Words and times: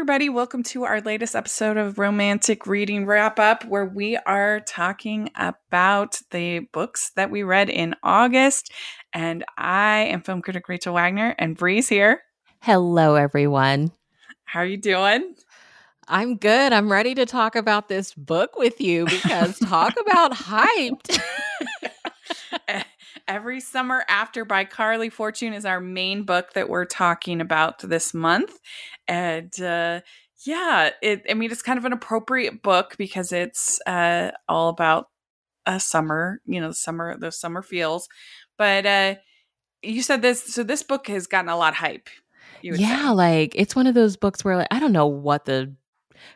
everybody. 0.00 0.30
Welcome 0.30 0.62
to 0.62 0.84
our 0.84 1.02
latest 1.02 1.36
episode 1.36 1.76
of 1.76 1.98
Romantic 1.98 2.66
Reading 2.66 3.04
Wrap 3.04 3.38
Up, 3.38 3.66
where 3.66 3.84
we 3.84 4.16
are 4.16 4.60
talking 4.60 5.28
about 5.36 6.22
the 6.30 6.60
books 6.72 7.12
that 7.16 7.30
we 7.30 7.42
read 7.42 7.68
in 7.68 7.94
August. 8.02 8.72
And 9.12 9.44
I 9.58 10.04
am 10.04 10.22
film 10.22 10.40
critic 10.40 10.70
Rachel 10.70 10.94
Wagner, 10.94 11.34
and 11.38 11.54
Bree's 11.54 11.86
here. 11.86 12.22
Hello, 12.62 13.14
everyone. 13.14 13.92
How 14.46 14.60
are 14.60 14.66
you 14.66 14.78
doing? 14.78 15.34
I'm 16.08 16.36
good. 16.36 16.72
I'm 16.72 16.90
ready 16.90 17.14
to 17.16 17.26
talk 17.26 17.54
about 17.54 17.90
this 17.90 18.14
book 18.14 18.56
with 18.56 18.80
you 18.80 19.04
because 19.04 19.58
talk 19.58 19.92
about 20.00 20.32
hyped. 20.32 21.20
Every 23.30 23.60
Summer 23.60 24.04
After 24.08 24.44
by 24.44 24.64
Carley 24.64 25.08
Fortune 25.08 25.52
is 25.52 25.64
our 25.64 25.78
main 25.78 26.24
book 26.24 26.54
that 26.54 26.68
we're 26.68 26.84
talking 26.84 27.40
about 27.40 27.78
this 27.78 28.12
month. 28.12 28.58
And 29.06 29.52
uh, 29.60 30.00
yeah, 30.44 30.90
it, 31.00 31.22
I 31.30 31.34
mean, 31.34 31.52
it's 31.52 31.62
kind 31.62 31.78
of 31.78 31.84
an 31.84 31.92
appropriate 31.92 32.60
book 32.60 32.96
because 32.98 33.30
it's 33.30 33.78
uh, 33.86 34.32
all 34.48 34.68
about 34.68 35.10
a 35.64 35.78
summer, 35.78 36.40
you 36.44 36.60
know, 36.60 36.70
the 36.70 36.74
summer, 36.74 37.16
those 37.16 37.38
summer 37.38 37.62
feels. 37.62 38.08
But 38.58 38.84
uh, 38.84 39.14
you 39.80 40.02
said 40.02 40.22
this, 40.22 40.52
so 40.52 40.64
this 40.64 40.82
book 40.82 41.06
has 41.06 41.28
gotten 41.28 41.50
a 41.50 41.56
lot 41.56 41.74
of 41.74 41.78
hype. 41.78 42.08
Yeah, 42.62 43.10
say. 43.10 43.10
like 43.10 43.54
it's 43.54 43.76
one 43.76 43.86
of 43.86 43.94
those 43.94 44.16
books 44.16 44.44
where 44.44 44.56
like, 44.56 44.68
I 44.72 44.80
don't 44.80 44.92
know 44.92 45.06
what 45.06 45.44
the 45.44 45.72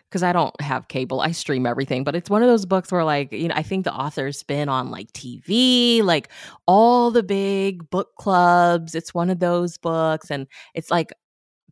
because 0.08 0.22
I 0.22 0.32
don't 0.32 0.58
have 0.60 0.88
cable. 0.88 1.20
I 1.20 1.32
stream 1.32 1.66
everything, 1.66 2.04
but 2.04 2.14
it's 2.14 2.30
one 2.30 2.42
of 2.42 2.48
those 2.48 2.66
books 2.66 2.92
where 2.92 3.04
like, 3.04 3.32
you 3.32 3.48
know, 3.48 3.54
I 3.56 3.62
think 3.62 3.84
the 3.84 3.94
author's 3.94 4.42
been 4.42 4.68
on 4.68 4.90
like 4.90 5.12
TV, 5.12 6.02
like 6.02 6.30
all 6.66 7.10
the 7.10 7.22
big 7.22 7.88
book 7.90 8.14
clubs. 8.16 8.94
It's 8.94 9.14
one 9.14 9.30
of 9.30 9.40
those 9.40 9.78
books 9.78 10.30
and 10.30 10.46
it's 10.74 10.90
like 10.90 11.12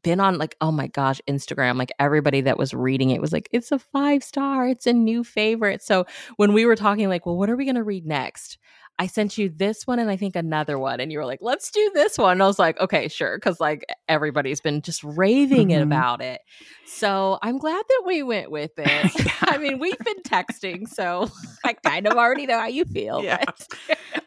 been 0.03 0.20
on 0.20 0.39
like 0.39 0.56
oh 0.61 0.72
my 0.72 0.86
gosh 0.89 1.20
instagram 1.28 1.78
like 1.78 1.92
everybody 1.98 2.41
that 2.41 2.58
was 2.58 2.75
reading 2.75 3.11
it 3.11 3.20
was 3.20 3.33
like 3.33 3.48
it's 3.53 3.72
a 3.72 3.78
five 3.78 4.22
star 4.22 4.69
it's 4.69 4.86
a 4.86 4.92
new 4.92 5.22
favorite 5.25 5.83
so 5.83 6.05
when 6.36 6.53
we 6.53 6.67
were 6.67 6.77
talking 6.77 7.09
like 7.09 7.27
well 7.27 7.36
what 7.36 7.50
are 7.50 7.56
we 7.56 7.64
going 7.64 7.75
to 7.75 7.83
read 7.83 8.06
next 8.06 8.59
I 8.98 9.06
sent 9.06 9.39
you 9.39 9.48
this 9.48 9.86
one 9.86 9.98
and 9.98 10.11
I 10.11 10.17
think 10.17 10.36
another 10.36 10.78
one. 10.78 11.00
And 11.00 11.11
you 11.11 11.19
were 11.19 11.27
like, 11.27 11.41
let's 11.42 11.70
do 11.70 11.91
this 11.94 12.19
one. 12.19 12.33
And 12.33 12.42
I 12.42 12.47
was 12.47 12.59
like, 12.59 12.78
okay, 12.78 13.09
sure. 13.09 13.39
Cause 13.39 13.59
like 13.59 13.84
everybody's 14.09 14.61
been 14.61 14.83
just 14.83 15.03
raving 15.03 15.69
mm-hmm. 15.69 15.83
about 15.83 16.20
it. 16.20 16.41
So 16.87 17.39
I'm 17.42 17.59
glad 17.59 17.83
that 17.89 18.03
we 18.06 18.22
went 18.22 18.50
with 18.50 18.70
it. 18.78 19.33
I 19.42 19.59
mean, 19.59 19.78
we've 19.78 19.98
been 19.98 20.22
texting, 20.22 20.87
so 20.89 21.28
I 21.64 21.72
kind 21.72 22.06
of 22.06 22.14
already 22.14 22.47
know 22.47 22.59
how 22.59 22.66
you 22.66 22.84
feel. 22.84 23.25
Yeah. 23.25 23.42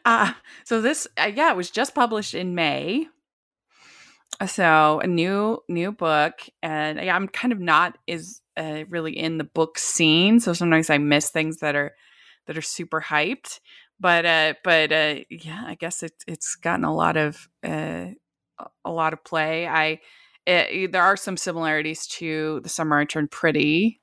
uh, 0.03 0.33
so 0.63 0.81
this, 0.81 1.07
uh, 1.17 1.31
yeah, 1.33 1.51
it 1.51 1.55
was 1.55 1.69
just 1.69 1.93
published 1.95 2.33
in 2.33 2.55
May. 2.55 3.07
So 4.47 4.99
a 5.01 5.07
new 5.07 5.59
new 5.69 5.91
book, 5.91 6.33
and 6.61 6.99
yeah, 6.99 7.15
I'm 7.15 7.27
kind 7.27 7.53
of 7.53 7.59
not 7.59 7.97
is 8.07 8.41
uh, 8.57 8.83
really 8.89 9.17
in 9.17 9.37
the 9.37 9.43
book 9.43 9.77
scene. 9.77 10.39
So 10.39 10.53
sometimes 10.53 10.89
I 10.89 10.97
miss 10.97 11.29
things 11.29 11.57
that 11.57 11.75
are 11.75 11.93
that 12.47 12.57
are 12.57 12.61
super 12.61 13.01
hyped 13.01 13.59
but 13.99 14.25
uh 14.25 14.53
but 14.63 14.91
uh 14.91 15.15
yeah 15.29 15.63
i 15.65 15.75
guess 15.75 16.03
it's 16.03 16.23
it's 16.27 16.55
gotten 16.55 16.83
a 16.83 16.93
lot 16.93 17.17
of 17.17 17.47
uh 17.63 18.07
a 18.83 18.91
lot 18.91 19.13
of 19.13 19.23
play 19.23 19.67
i 19.67 19.99
it, 20.45 20.67
eh, 20.71 20.87
there 20.91 21.01
are 21.01 21.17
some 21.17 21.37
similarities 21.37 22.05
to 22.07 22.59
the 22.61 22.69
summer 22.69 22.99
i 22.99 23.05
turned 23.05 23.31
pretty 23.31 24.01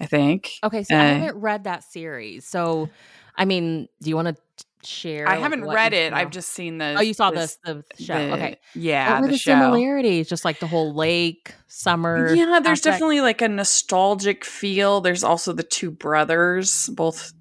i 0.00 0.06
think 0.06 0.52
okay 0.62 0.82
so 0.82 0.96
uh, 0.96 1.00
i 1.00 1.04
haven't 1.04 1.40
read 1.40 1.64
that 1.64 1.82
series 1.84 2.46
so 2.46 2.88
i 3.36 3.44
mean 3.44 3.88
do 4.02 4.08
you 4.10 4.16
want 4.16 4.28
to 4.28 4.64
share 4.84 5.28
i 5.28 5.36
haven't 5.36 5.64
read 5.64 5.92
it 5.92 6.12
i've 6.12 6.30
just 6.30 6.50
seen 6.50 6.78
the 6.78 6.94
oh 6.98 7.00
you 7.00 7.14
saw 7.14 7.30
this, 7.30 7.58
the, 7.64 7.84
the 7.96 8.02
show 8.02 8.14
the, 8.14 8.34
okay 8.34 8.58
yeah 8.74 9.12
what 9.12 9.22
were 9.22 9.26
the, 9.28 9.32
the 9.32 9.38
similarities 9.38 10.28
just 10.28 10.44
like 10.44 10.58
the 10.60 10.66
whole 10.66 10.94
lake 10.94 11.54
summer 11.66 12.34
yeah 12.34 12.60
there's 12.60 12.78
aspect? 12.78 12.84
definitely 12.84 13.20
like 13.20 13.42
a 13.42 13.48
nostalgic 13.48 14.44
feel 14.44 15.00
there's 15.00 15.24
also 15.24 15.52
the 15.52 15.62
two 15.62 15.90
brothers 15.90 16.88
both 16.94 17.32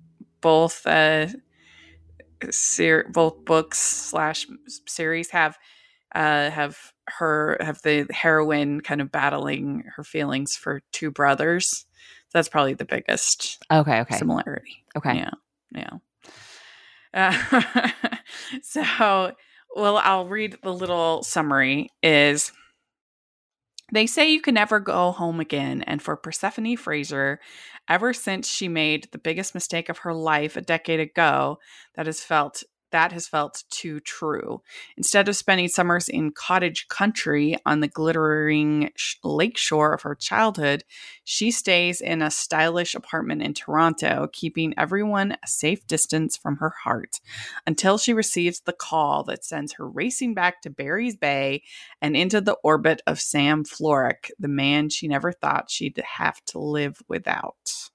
both 0.42 0.86
uh 0.88 1.28
ser- 2.52 3.10
both 3.12 3.46
books 3.46 3.80
slash 3.80 4.48
series 4.86 5.30
have 5.32 5.58
uh, 6.16 6.50
have 6.50 6.78
her 7.08 7.58
have 7.60 7.82
the 7.82 8.08
heroine 8.12 8.82
kind 8.82 9.02
of 9.02 9.12
battling 9.12 9.84
her 9.96 10.04
feelings 10.04 10.56
for 10.56 10.82
two 10.92 11.12
brothers. 11.12 11.86
That's 12.34 12.50
probably 12.50 12.74
the 12.74 12.86
biggest 12.86 13.64
okay 13.72 14.02
okay 14.02 14.18
similarity. 14.18 14.84
Okay, 14.96 15.16
yeah, 15.16 15.32
yeah. 15.72 15.90
Uh, 17.14 17.92
so, 18.64 19.32
well, 19.76 19.98
I'll 19.98 20.28
read 20.28 20.58
the 20.64 20.74
little 20.74 21.24
summary. 21.24 21.90
Is 22.02 22.52
they 23.92 24.08
say 24.08 24.32
you 24.32 24.42
can 24.42 24.56
never 24.56 24.80
go 24.80 25.12
home 25.12 25.40
again, 25.40 25.84
and 25.84 26.02
for 26.02 26.16
Persephone 26.16 26.76
Fraser, 26.78 27.40
ever 27.90 28.14
since 28.14 28.48
she 28.48 28.68
made 28.68 29.08
the 29.12 29.18
biggest 29.20 29.54
mistake 29.54 29.90
of 29.90 30.00
her 30.00 30.14
life 30.14 30.56
a 30.58 30.62
decade 30.62 31.00
ago, 31.00 31.60
that 31.96 32.06
has 32.08 32.22
felt 32.22 32.64
that 32.94 33.12
has 33.12 33.28
felt 33.28 33.64
too 33.70 34.00
true. 34.00 34.62
Instead 34.96 35.28
of 35.28 35.36
spending 35.36 35.68
summers 35.68 36.08
in 36.08 36.32
cottage 36.32 36.88
country 36.88 37.58
on 37.66 37.82
the 37.82 37.88
glittering 37.88 38.92
sh- 38.96 39.16
lake 39.24 39.58
shore 39.58 39.94
of 39.94 40.04
her 40.04 40.16
childhood, 40.16 40.84
she 41.24 41.52
stays 41.52 42.00
in 42.00 42.22
a 42.22 42.32
stylish 42.32 42.96
apartment 42.96 43.42
in 43.42 43.54
Toronto, 43.54 44.30
keeping 44.32 44.74
everyone 44.78 45.34
a 45.44 45.48
safe 45.48 45.86
distance 45.88 46.38
from 46.38 46.58
her 46.58 46.74
heart 46.84 47.20
until 47.68 47.98
she 47.98 48.14
receives 48.14 48.62
the 48.62 48.74
call 48.74 49.24
that 49.24 49.44
sends 49.44 49.74
her 49.74 49.90
racing 49.90 50.36
back 50.36 50.62
to 50.62 50.70
Barry's 50.70 51.16
Bay 51.16 51.64
and 52.00 52.16
into 52.16 52.42
the 52.42 52.58
orbit 52.64 53.02
of 53.08 53.20
Sam 53.20 53.66
Florek, 53.66 54.30
the 54.40 54.48
man 54.48 54.90
she 54.90 55.08
never 55.08 55.32
thought 55.32 55.72
she'd 55.72 56.02
have 56.06 56.44
to 56.46 56.60
live 56.60 57.02
without. 57.08 57.90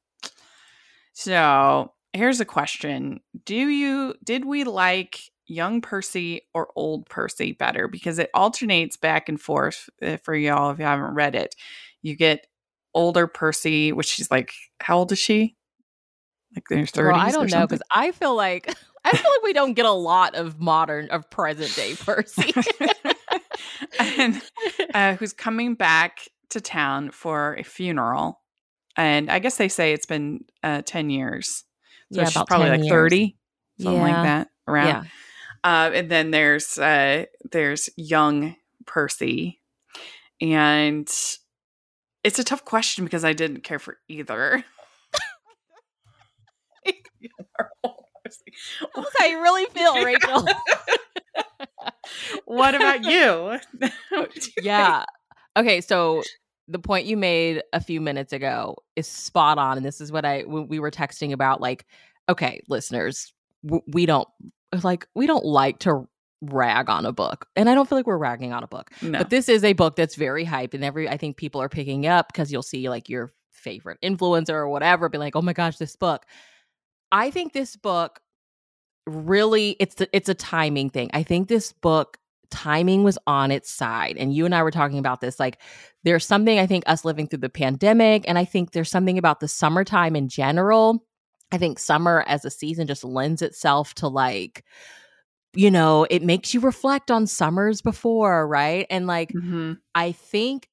So, 1.13 1.93
here's 2.13 2.41
a 2.41 2.45
question. 2.45 3.21
Do 3.45 3.55
you 3.55 4.15
did 4.25 4.45
we 4.45 4.65
like 4.65 5.21
young 5.47 5.81
percy 5.81 6.43
or 6.55 6.69
old 6.77 7.09
percy 7.09 7.53
better? 7.53 7.89
Because 7.89 8.19
it 8.19 8.31
alternates 8.35 8.97
back 8.97 9.29
and 9.29 9.41
forth 9.41 9.89
uh, 10.03 10.19
for 10.19 10.35
y'all 10.35 10.71
if 10.71 10.79
you 10.79 10.85
haven't 10.85 11.15
read 11.15 11.35
it. 11.35 11.55
You 12.03 12.17
get 12.17 12.47
older 12.95 13.27
percy 13.27 13.93
which 13.93 14.19
is 14.19 14.31
like 14.31 14.53
how 14.81 14.99
old 14.99 15.13
is 15.13 15.19
she? 15.19 15.57
Like 16.55 16.65
their 16.69 16.79
30s 16.85 17.13
well, 17.13 17.15
i 17.15 17.31
don't 17.31 17.51
know 17.51 17.67
because 17.67 17.83
i 17.91 18.11
feel 18.11 18.35
like 18.35 18.75
i 19.05 19.11
feel 19.15 19.31
like 19.31 19.43
we 19.43 19.53
don't 19.53 19.75
get 19.75 19.85
a 19.85 19.93
lot 19.93 20.35
of 20.35 20.59
modern 20.59 21.11
of 21.11 21.29
present 21.31 21.75
day 21.77 21.95
percy. 21.95 22.53
And 23.99 24.41
uh, 24.95 25.15
who's 25.17 25.33
coming 25.33 25.75
back 25.75 26.29
to 26.51 26.61
town 26.61 27.11
for 27.11 27.55
a 27.57 27.63
funeral. 27.63 28.41
And 28.97 29.31
i 29.31 29.39
guess 29.39 29.57
they 29.57 29.69
say 29.69 29.93
it's 29.93 30.07
been 30.07 30.45
uh, 30.63 30.83
10 30.85 31.11
years 31.11 31.65
so 32.13 32.21
yeah, 32.21 32.29
she's 32.29 32.43
probably 32.45 32.71
like 32.71 32.81
years. 32.81 32.91
30, 32.91 33.37
something 33.81 34.01
yeah. 34.01 34.03
like 34.03 34.25
that 34.25 34.49
around. 34.67 34.87
Yeah. 34.87 35.05
Uh, 35.65 35.91
and 35.93 36.11
then 36.11 36.31
there's 36.31 36.79
uh, 36.79 37.25
there's 37.51 37.91
young 37.97 38.57
Percy. 38.87 39.61
And 40.41 41.09
it's 42.25 42.39
a 42.39 42.45
tough 42.45 42.65
question 42.65 43.05
because 43.05 43.25
I 43.25 43.33
didn't 43.33 43.63
care 43.63 43.79
for 43.79 43.99
either. 44.09 44.65
That's 48.95 49.17
how 49.19 49.27
you 49.27 49.41
really 49.41 49.67
feel, 49.67 49.95
Rachel. 50.05 50.47
what 52.45 52.75
about 52.75 53.05
you? 53.05 53.59
yeah. 54.63 55.05
Okay, 55.57 55.81
so 55.81 56.23
the 56.69 56.79
point 56.79 57.07
you 57.07 57.17
made 57.17 57.63
a 57.73 57.81
few 57.81 58.01
minutes 58.01 58.33
ago 58.33 58.77
is 58.95 59.07
spot 59.07 59.59
on 59.59 59.77
and 59.77 59.87
this 59.87 60.01
is 60.01 60.13
what 60.13 60.25
i 60.25 60.45
we 60.47 60.79
were 60.79 60.91
texting 60.91 61.33
about 61.33 61.61
like 61.61 61.87
okay 62.29 62.61
listeners 62.69 63.33
we 63.87 64.07
don't 64.07 64.29
like 64.83 65.09
we 65.15 65.27
don't 65.27 65.45
like 65.45 65.79
to 65.79 66.07
rag 66.43 66.89
on 66.89 67.05
a 67.05 67.13
book 67.13 67.47
and 67.57 67.69
i 67.69 67.75
don't 67.75 67.89
feel 67.89 67.99
like 67.99 68.07
we're 68.07 68.17
ragging 68.17 68.53
on 68.53 68.63
a 68.63 68.69
book 68.69 68.91
no. 69.03 69.19
but 69.19 69.31
this 69.31 69.49
is 69.49 69.65
a 69.65 69.73
book 69.73 69.97
that's 69.97 70.15
very 70.15 70.45
hyped 70.45 70.75
and 70.75 70.85
every 70.85 71.09
i 71.09 71.17
think 71.17 71.37
people 71.37 71.61
are 71.61 71.69
picking 71.69 72.07
up 72.07 72.29
because 72.33 72.53
you'll 72.53 72.63
see 72.63 72.89
like 72.89 73.09
your 73.09 73.33
favorite 73.51 73.99
influencer 74.05 74.51
or 74.51 74.69
whatever 74.69 75.09
be 75.09 75.19
like 75.19 75.35
oh 75.35 75.43
my 75.43 75.53
gosh 75.53 75.79
this 75.79 75.97
book 75.97 76.25
i 77.11 77.31
think 77.31 77.53
this 77.53 77.75
book 77.75 78.21
really 79.07 79.75
it's 79.81 79.97
the, 79.97 80.09
it's 80.13 80.29
a 80.29 80.35
timing 80.35 80.91
thing 80.91 81.11
i 81.13 81.25
think 81.25 81.49
this 81.49 81.73
book 81.73 82.19
timing 82.51 83.05
was 83.05 83.19
on 83.27 83.51
its 83.51 83.71
side. 83.71 84.17
And 84.17 84.35
you 84.35 84.45
and 84.45 84.55
I 84.55 84.63
were 84.63 84.71
talking 84.71 84.99
about 84.99 85.21
this. 85.21 85.39
Like, 85.39 85.61
there's 86.05 86.27
something 86.27 86.59
I 86.59 86.67
think 86.67 86.85
us 86.87 87.05
living 87.05 87.27
through 87.27 87.41
the 87.41 87.49
pandemic, 87.49 88.25
and 88.29 88.39
I 88.39 88.45
think 88.45 88.73
there's 88.73 88.91
something 88.91 89.19
about 89.19 89.41
the 89.41 89.49
summertime 89.49 90.17
in 90.17 90.29
general. 90.29 91.05
I 91.51 91.59
think 91.59 91.79
summer 91.79 92.25
as 92.27 92.45
a 92.45 92.51
season 92.51 92.87
just 92.87 93.05
lends 93.05 93.43
itself 93.43 93.95
to 93.95 94.09
like, 94.09 94.65
you 95.55 95.71
know, 95.71 96.07
it 96.11 96.23
makes 96.23 96.53
you 96.53 96.61
reflect 96.61 97.11
on 97.11 97.27
summers 97.27 97.81
before, 97.81 98.47
right? 98.47 98.87
And 98.91 99.07
like, 99.07 99.33
mm-hmm. 99.33 99.75
I 99.95 100.13
think 100.13 100.69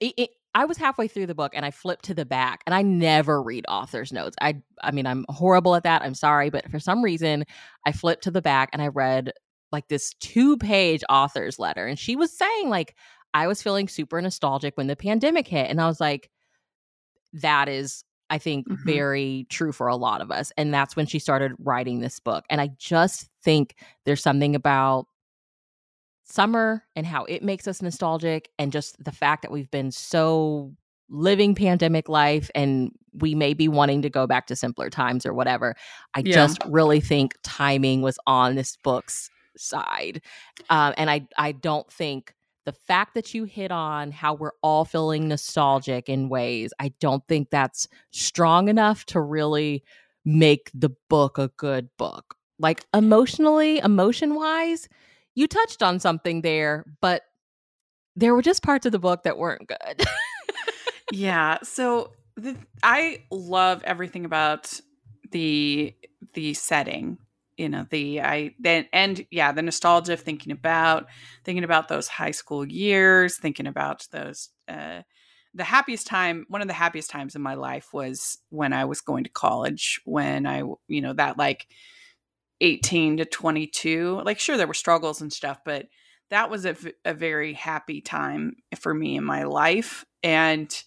it, 0.00 0.14
it, 0.16 0.30
I 0.54 0.64
was 0.64 0.78
halfway 0.78 1.06
through 1.06 1.26
the 1.26 1.34
book 1.34 1.52
and 1.54 1.66
I 1.66 1.70
flipped 1.70 2.06
to 2.06 2.14
the 2.14 2.24
back 2.24 2.62
and 2.66 2.74
I 2.74 2.80
never 2.80 3.42
read 3.42 3.66
author's 3.68 4.10
notes. 4.10 4.36
I 4.40 4.62
I 4.82 4.90
mean 4.90 5.06
I'm 5.06 5.26
horrible 5.28 5.74
at 5.74 5.82
that. 5.82 6.00
I'm 6.00 6.14
sorry, 6.14 6.48
but 6.48 6.70
for 6.70 6.80
some 6.80 7.02
reason 7.02 7.44
I 7.84 7.92
flipped 7.92 8.24
to 8.24 8.30
the 8.30 8.40
back 8.40 8.70
and 8.72 8.80
I 8.80 8.88
read 8.88 9.32
like 9.72 9.88
this 9.88 10.14
two 10.20 10.56
page 10.56 11.02
author's 11.08 11.58
letter. 11.58 11.86
And 11.86 11.98
she 11.98 12.16
was 12.16 12.32
saying, 12.32 12.68
like, 12.68 12.94
I 13.34 13.46
was 13.46 13.62
feeling 13.62 13.88
super 13.88 14.20
nostalgic 14.20 14.76
when 14.76 14.86
the 14.86 14.96
pandemic 14.96 15.46
hit. 15.46 15.68
And 15.68 15.80
I 15.80 15.86
was 15.86 16.00
like, 16.00 16.30
that 17.34 17.68
is, 17.68 18.04
I 18.30 18.38
think, 18.38 18.68
mm-hmm. 18.68 18.84
very 18.84 19.46
true 19.50 19.72
for 19.72 19.88
a 19.88 19.96
lot 19.96 20.20
of 20.20 20.30
us. 20.30 20.52
And 20.56 20.72
that's 20.72 20.96
when 20.96 21.06
she 21.06 21.18
started 21.18 21.52
writing 21.58 22.00
this 22.00 22.18
book. 22.20 22.44
And 22.48 22.60
I 22.60 22.70
just 22.78 23.28
think 23.42 23.76
there's 24.04 24.22
something 24.22 24.54
about 24.54 25.06
summer 26.24 26.84
and 26.96 27.06
how 27.06 27.24
it 27.24 27.42
makes 27.42 27.68
us 27.68 27.82
nostalgic 27.82 28.48
and 28.58 28.72
just 28.72 29.02
the 29.02 29.12
fact 29.12 29.42
that 29.42 29.52
we've 29.52 29.70
been 29.70 29.90
so 29.90 30.72
living 31.08 31.54
pandemic 31.54 32.08
life 32.08 32.50
and 32.54 32.90
we 33.12 33.34
may 33.34 33.54
be 33.54 33.68
wanting 33.68 34.02
to 34.02 34.10
go 34.10 34.26
back 34.26 34.46
to 34.46 34.56
simpler 34.56 34.90
times 34.90 35.24
or 35.24 35.32
whatever. 35.32 35.76
I 36.14 36.22
yeah. 36.24 36.34
just 36.34 36.58
really 36.66 37.00
think 37.00 37.34
timing 37.42 38.02
was 38.02 38.18
on 38.26 38.56
this 38.56 38.76
book's 38.82 39.30
side. 39.58 40.22
Um, 40.70 40.94
and 40.96 41.10
I 41.10 41.26
I 41.36 41.52
don't 41.52 41.90
think 41.90 42.34
the 42.66 42.72
fact 42.72 43.14
that 43.14 43.32
you 43.32 43.44
hit 43.44 43.70
on 43.70 44.10
how 44.10 44.34
we're 44.34 44.50
all 44.60 44.84
feeling 44.84 45.28
nostalgic 45.28 46.08
in 46.08 46.28
ways, 46.28 46.72
I 46.80 46.92
don't 47.00 47.26
think 47.28 47.50
that's 47.50 47.88
strong 48.10 48.68
enough 48.68 49.06
to 49.06 49.20
really 49.20 49.84
make 50.24 50.70
the 50.74 50.90
book 51.08 51.38
a 51.38 51.48
good 51.56 51.88
book. 51.96 52.34
Like 52.58 52.84
emotionally, 52.92 53.78
emotion 53.78 54.34
wise, 54.34 54.88
you 55.36 55.46
touched 55.46 55.82
on 55.82 56.00
something 56.00 56.42
there, 56.42 56.84
but 57.00 57.22
there 58.16 58.34
were 58.34 58.42
just 58.42 58.62
parts 58.62 58.84
of 58.84 58.92
the 58.92 58.98
book 58.98 59.22
that 59.22 59.38
weren't 59.38 59.68
good. 59.68 60.02
yeah. 61.12 61.58
So 61.62 62.12
the, 62.36 62.56
I 62.82 63.22
love 63.30 63.82
everything 63.84 64.24
about 64.24 64.80
the 65.30 65.94
the 66.34 66.54
setting 66.54 67.18
you 67.56 67.68
know 67.68 67.86
the 67.90 68.20
i 68.20 68.54
then 68.58 68.86
and 68.92 69.26
yeah 69.30 69.52
the 69.52 69.62
nostalgia 69.62 70.12
of 70.12 70.20
thinking 70.20 70.52
about 70.52 71.06
thinking 71.44 71.64
about 71.64 71.88
those 71.88 72.08
high 72.08 72.30
school 72.30 72.66
years 72.66 73.38
thinking 73.38 73.66
about 73.66 74.06
those 74.12 74.50
uh 74.68 75.02
the 75.54 75.64
happiest 75.64 76.06
time 76.06 76.44
one 76.48 76.60
of 76.60 76.68
the 76.68 76.74
happiest 76.74 77.10
times 77.10 77.34
in 77.34 77.42
my 77.42 77.54
life 77.54 77.92
was 77.92 78.38
when 78.50 78.72
i 78.72 78.84
was 78.84 79.00
going 79.00 79.24
to 79.24 79.30
college 79.30 80.00
when 80.04 80.46
i 80.46 80.62
you 80.88 81.00
know 81.00 81.12
that 81.12 81.38
like 81.38 81.66
18 82.60 83.18
to 83.18 83.24
22 83.24 84.22
like 84.24 84.38
sure 84.38 84.56
there 84.56 84.66
were 84.66 84.74
struggles 84.74 85.20
and 85.20 85.32
stuff 85.32 85.58
but 85.64 85.86
that 86.30 86.50
was 86.50 86.66
a, 86.66 86.76
a 87.04 87.14
very 87.14 87.52
happy 87.52 88.00
time 88.00 88.56
for 88.78 88.92
me 88.92 89.16
in 89.16 89.24
my 89.24 89.44
life 89.44 90.04
and 90.22 90.82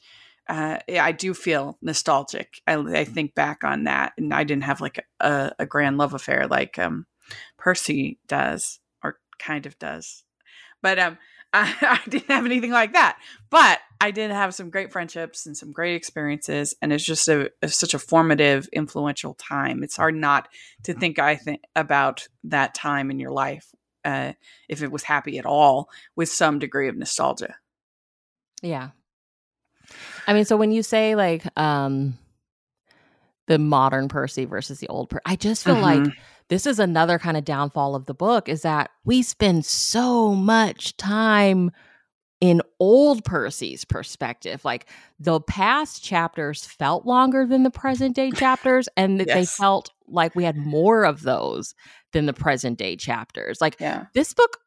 uh, 0.49 0.79
I 0.89 1.11
do 1.11 1.33
feel 1.35 1.77
nostalgic. 1.81 2.61
I, 2.65 2.73
I, 2.73 3.05
think 3.05 3.35
back 3.35 3.63
on 3.63 3.83
that, 3.83 4.13
and 4.17 4.33
I 4.33 4.43
didn't 4.43 4.63
have 4.63 4.81
like 4.81 5.05
a, 5.19 5.51
a 5.59 5.65
grand 5.67 5.99
love 5.99 6.15
affair 6.15 6.47
like 6.47 6.79
um, 6.79 7.05
Percy 7.57 8.17
does, 8.27 8.79
or 9.03 9.19
kind 9.37 9.67
of 9.67 9.77
does. 9.77 10.23
But 10.81 10.97
um, 10.97 11.19
I, 11.53 11.75
I, 12.05 12.09
didn't 12.09 12.31
have 12.31 12.45
anything 12.45 12.71
like 12.71 12.93
that. 12.93 13.19
But 13.51 13.79
I 14.01 14.09
did 14.09 14.31
have 14.31 14.55
some 14.55 14.71
great 14.71 14.91
friendships 14.91 15.45
and 15.45 15.55
some 15.55 15.71
great 15.71 15.95
experiences, 15.95 16.73
and 16.81 16.91
it's 16.91 17.05
just 17.05 17.27
a, 17.27 17.51
a 17.61 17.67
such 17.67 17.93
a 17.93 17.99
formative, 17.99 18.67
influential 18.73 19.35
time. 19.35 19.83
It's 19.83 19.97
hard 19.97 20.15
not 20.15 20.47
to 20.83 20.95
think 20.95 21.19
I 21.19 21.35
think 21.35 21.61
about 21.75 22.27
that 22.45 22.73
time 22.73 23.11
in 23.11 23.19
your 23.19 23.31
life, 23.31 23.67
uh, 24.03 24.33
if 24.67 24.81
it 24.81 24.91
was 24.91 25.03
happy 25.03 25.37
at 25.37 25.45
all, 25.45 25.89
with 26.15 26.29
some 26.29 26.57
degree 26.57 26.87
of 26.87 26.97
nostalgia. 26.97 27.55
Yeah, 28.63 28.89
I 30.27 30.33
mean, 30.33 30.45
so 30.45 30.57
when 30.57 30.71
you 30.71 30.83
say 30.83 31.15
like 31.15 31.43
um 31.57 32.17
the 33.47 33.59
modern 33.59 34.07
Percy 34.07 34.45
versus 34.45 34.79
the 34.79 34.87
old 34.87 35.09
Percy, 35.09 35.21
I 35.25 35.35
just 35.35 35.63
feel 35.63 35.75
mm-hmm. 35.75 36.05
like 36.05 36.13
this 36.49 36.65
is 36.65 36.79
another 36.79 37.19
kind 37.19 37.37
of 37.37 37.45
downfall 37.45 37.95
of 37.95 38.05
the 38.05 38.13
book 38.13 38.49
is 38.49 38.63
that 38.63 38.89
we 39.05 39.21
spend 39.21 39.65
so 39.65 40.33
much 40.33 40.97
time 40.97 41.71
in 42.41 42.61
old 42.79 43.23
Percy's 43.23 43.85
perspective. 43.85 44.63
Like 44.63 44.87
the 45.19 45.41
past 45.41 46.03
chapters 46.03 46.65
felt 46.65 47.05
longer 47.05 47.45
than 47.45 47.63
the 47.63 47.69
present 47.69 48.15
day 48.15 48.31
chapters, 48.31 48.87
and 48.95 49.19
yes. 49.19 49.27
they 49.27 49.45
felt 49.45 49.91
like 50.07 50.35
we 50.35 50.43
had 50.43 50.57
more 50.57 51.03
of 51.03 51.21
those 51.21 51.75
than 52.13 52.25
the 52.25 52.33
present 52.33 52.77
day 52.77 52.95
chapters. 52.95 53.61
Like 53.61 53.77
yeah. 53.79 54.05
this 54.13 54.33
book 54.33 54.57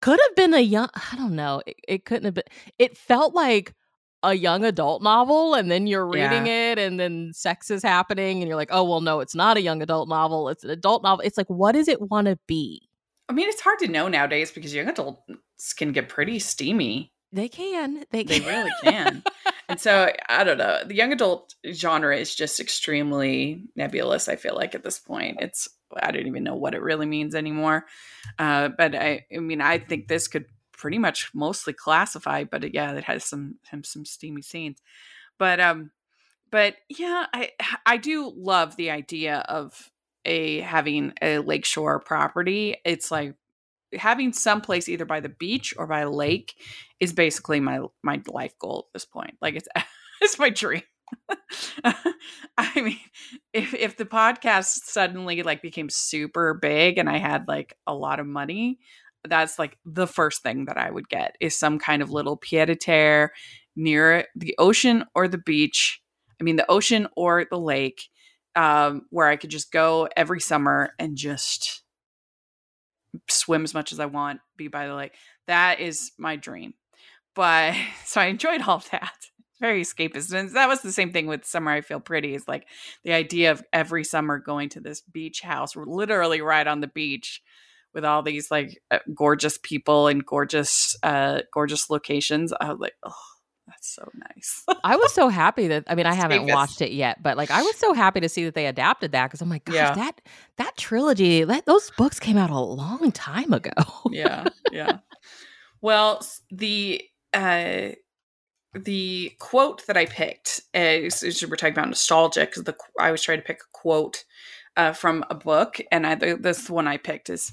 could 0.00 0.18
have 0.20 0.36
been 0.36 0.54
a 0.54 0.60
young, 0.60 0.88
I 0.94 1.16
don't 1.16 1.36
know, 1.36 1.62
it, 1.66 1.76
it 1.86 2.04
couldn't 2.04 2.24
have 2.24 2.34
been, 2.34 2.44
it 2.78 2.96
felt 2.96 3.34
like 3.34 3.74
a 4.24 4.34
young 4.34 4.64
adult 4.64 5.02
novel 5.02 5.54
and 5.54 5.70
then 5.70 5.86
you're 5.86 6.06
reading 6.06 6.46
yeah. 6.46 6.72
it 6.72 6.78
and 6.78 6.98
then 6.98 7.32
sex 7.32 7.70
is 7.70 7.82
happening 7.82 8.40
and 8.40 8.48
you're 8.48 8.56
like, 8.56 8.70
oh, 8.72 8.82
well, 8.84 9.00
no, 9.00 9.20
it's 9.20 9.34
not 9.34 9.56
a 9.56 9.62
young 9.62 9.82
adult 9.82 10.08
novel. 10.08 10.48
It's 10.48 10.64
an 10.64 10.70
adult 10.70 11.02
novel. 11.02 11.24
It's 11.24 11.36
like, 11.36 11.48
what 11.48 11.72
does 11.72 11.88
it 11.88 12.00
want 12.10 12.26
to 12.26 12.38
be? 12.46 12.88
I 13.28 13.32
mean, 13.32 13.48
it's 13.48 13.60
hard 13.60 13.78
to 13.80 13.88
know 13.88 14.08
nowadays 14.08 14.50
because 14.50 14.74
young 14.74 14.88
adults 14.88 15.72
can 15.76 15.92
get 15.92 16.08
pretty 16.08 16.38
steamy. 16.38 17.12
They 17.32 17.48
can. 17.48 18.04
They, 18.10 18.24
can. 18.24 18.42
they 18.42 18.48
really 18.48 18.70
can. 18.84 19.22
and 19.68 19.80
so 19.80 20.10
I 20.28 20.44
don't 20.44 20.58
know. 20.58 20.82
The 20.86 20.94
young 20.94 21.12
adult 21.12 21.54
genre 21.72 22.16
is 22.16 22.34
just 22.34 22.60
extremely 22.60 23.64
nebulous. 23.76 24.28
I 24.28 24.36
feel 24.36 24.54
like 24.54 24.74
at 24.74 24.84
this 24.84 24.98
point, 24.98 25.38
it's 25.40 25.68
I 25.96 26.10
don't 26.10 26.26
even 26.26 26.44
know 26.44 26.54
what 26.54 26.74
it 26.74 26.82
really 26.82 27.06
means 27.06 27.34
anymore. 27.34 27.86
Uh, 28.38 28.68
but 28.68 28.94
I, 28.94 29.24
I 29.34 29.38
mean, 29.38 29.60
I 29.60 29.78
think 29.78 30.08
this 30.08 30.28
could 30.28 30.46
pretty 30.76 30.98
much 30.98 31.30
mostly 31.34 31.72
classified, 31.72 32.50
but 32.50 32.64
it, 32.64 32.74
yeah, 32.74 32.92
it 32.92 33.04
has 33.04 33.24
some 33.24 33.56
some 33.84 34.04
steamy 34.04 34.42
scenes. 34.42 34.80
But 35.38 35.60
um, 35.60 35.90
but 36.50 36.76
yeah, 36.88 37.26
I 37.32 37.50
I 37.86 37.96
do 37.96 38.32
love 38.36 38.76
the 38.76 38.90
idea 38.90 39.38
of 39.48 39.90
a 40.24 40.60
having 40.60 41.12
a 41.20 41.38
lakeshore 41.38 42.00
property. 42.00 42.76
It's 42.84 43.10
like 43.10 43.34
having 43.92 44.32
some 44.32 44.60
place 44.60 44.88
either 44.88 45.04
by 45.04 45.20
the 45.20 45.28
beach 45.28 45.74
or 45.76 45.86
by 45.86 46.00
a 46.00 46.10
lake 46.10 46.54
is 47.00 47.12
basically 47.12 47.60
my 47.60 47.80
my 48.02 48.20
life 48.28 48.54
goal 48.58 48.86
at 48.88 48.92
this 48.92 49.04
point. 49.04 49.36
Like 49.40 49.54
it's 49.56 49.68
it's 50.20 50.38
my 50.38 50.50
dream. 50.50 50.82
I 52.58 52.80
mean, 52.80 52.98
if 53.52 53.74
if 53.74 53.96
the 53.96 54.04
podcast 54.04 54.66
suddenly 54.84 55.42
like 55.42 55.62
became 55.62 55.88
super 55.90 56.54
big 56.54 56.98
and 56.98 57.08
I 57.08 57.18
had 57.18 57.46
like 57.48 57.76
a 57.86 57.94
lot 57.94 58.20
of 58.20 58.26
money, 58.26 58.78
that's 59.28 59.58
like 59.58 59.78
the 59.84 60.06
first 60.06 60.42
thing 60.42 60.66
that 60.66 60.76
I 60.76 60.90
would 60.90 61.08
get 61.08 61.36
is 61.40 61.58
some 61.58 61.78
kind 61.78 62.02
of 62.02 62.10
little 62.10 62.36
pied 62.36 62.70
a 62.70 62.76
terre 62.76 63.32
near 63.76 64.26
the 64.36 64.54
ocean 64.58 65.04
or 65.14 65.28
the 65.28 65.38
beach. 65.38 66.00
I 66.40 66.44
mean, 66.44 66.56
the 66.56 66.70
ocean 66.70 67.08
or 67.16 67.44
the 67.48 67.58
lake, 67.58 68.02
um, 68.54 69.02
where 69.10 69.28
I 69.28 69.36
could 69.36 69.50
just 69.50 69.72
go 69.72 70.08
every 70.16 70.40
summer 70.40 70.90
and 70.98 71.16
just 71.16 71.82
swim 73.28 73.64
as 73.64 73.74
much 73.74 73.92
as 73.92 74.00
I 74.00 74.06
want, 74.06 74.40
be 74.56 74.68
by 74.68 74.86
the 74.86 74.94
lake. 74.94 75.14
That 75.46 75.80
is 75.80 76.12
my 76.18 76.36
dream. 76.36 76.74
But 77.34 77.74
so 78.04 78.20
I 78.20 78.26
enjoyed 78.26 78.62
all 78.62 78.82
that. 78.92 79.12
Very 79.60 79.82
escapist. 79.82 80.32
And 80.32 80.50
that 80.56 80.68
was 80.68 80.82
the 80.82 80.92
same 80.92 81.12
thing 81.12 81.26
with 81.26 81.44
Summer 81.44 81.70
I 81.70 81.80
Feel 81.80 82.00
Pretty, 82.00 82.34
is 82.34 82.48
like 82.48 82.66
the 83.04 83.12
idea 83.12 83.52
of 83.52 83.62
every 83.72 84.04
summer 84.04 84.38
going 84.38 84.68
to 84.70 84.80
this 84.80 85.00
beach 85.00 85.40
house, 85.40 85.76
literally 85.76 86.40
right 86.40 86.66
on 86.66 86.80
the 86.80 86.88
beach 86.88 87.40
with 87.94 88.04
all 88.04 88.22
these 88.22 88.50
like 88.50 88.82
uh, 88.90 88.98
gorgeous 89.14 89.58
people 89.62 90.08
and 90.08 90.24
gorgeous 90.26 90.96
uh 91.02 91.40
gorgeous 91.52 91.90
locations 91.90 92.52
i 92.60 92.70
was 92.70 92.78
like 92.80 92.94
oh 93.04 93.12
that's 93.66 93.94
so 93.94 94.06
nice. 94.14 94.62
I 94.84 94.96
was 94.96 95.14
so 95.14 95.30
happy 95.30 95.68
that 95.68 95.84
i 95.86 95.94
mean 95.94 96.04
i 96.04 96.12
haven't 96.12 96.52
watched 96.52 96.82
it 96.82 96.92
yet 96.92 97.22
but 97.22 97.38
like 97.38 97.50
i 97.50 97.62
was 97.62 97.76
so 97.78 97.94
happy 97.94 98.20
to 98.20 98.28
see 98.28 98.44
that 98.44 98.54
they 98.54 98.66
adapted 98.66 99.12
that 99.12 99.28
because 99.28 99.40
i'm 99.40 99.48
like 99.48 99.64
gosh 99.64 99.74
yeah. 99.74 99.94
that 99.94 100.20
that 100.58 100.76
trilogy 100.76 101.44
that 101.44 101.64
those 101.64 101.90
books 101.96 102.20
came 102.20 102.36
out 102.36 102.50
a 102.50 102.60
long 102.60 103.10
time 103.12 103.52
ago. 103.52 103.70
Yeah 104.10 104.44
yeah. 104.70 104.98
Well 105.80 106.20
the 106.50 107.02
uh 107.32 107.90
the 108.74 109.32
quote 109.38 109.86
that 109.86 109.96
I 109.96 110.06
picked 110.06 110.60
is, 110.72 111.22
is 111.22 111.46
we're 111.46 111.56
talking 111.56 111.74
about 111.74 111.88
nostalgia 111.88 112.40
because 112.40 112.64
the 112.64 112.76
I 112.98 113.10
was 113.10 113.22
trying 113.22 113.38
to 113.38 113.44
pick 113.44 113.60
a 113.60 113.72
quote 113.72 114.24
uh, 114.76 114.92
from 114.92 115.24
a 115.30 115.34
book, 115.34 115.80
and 115.92 116.06
I, 116.06 116.14
this 116.14 116.68
one 116.68 116.88
I 116.88 116.96
picked 116.96 117.30
is 117.30 117.52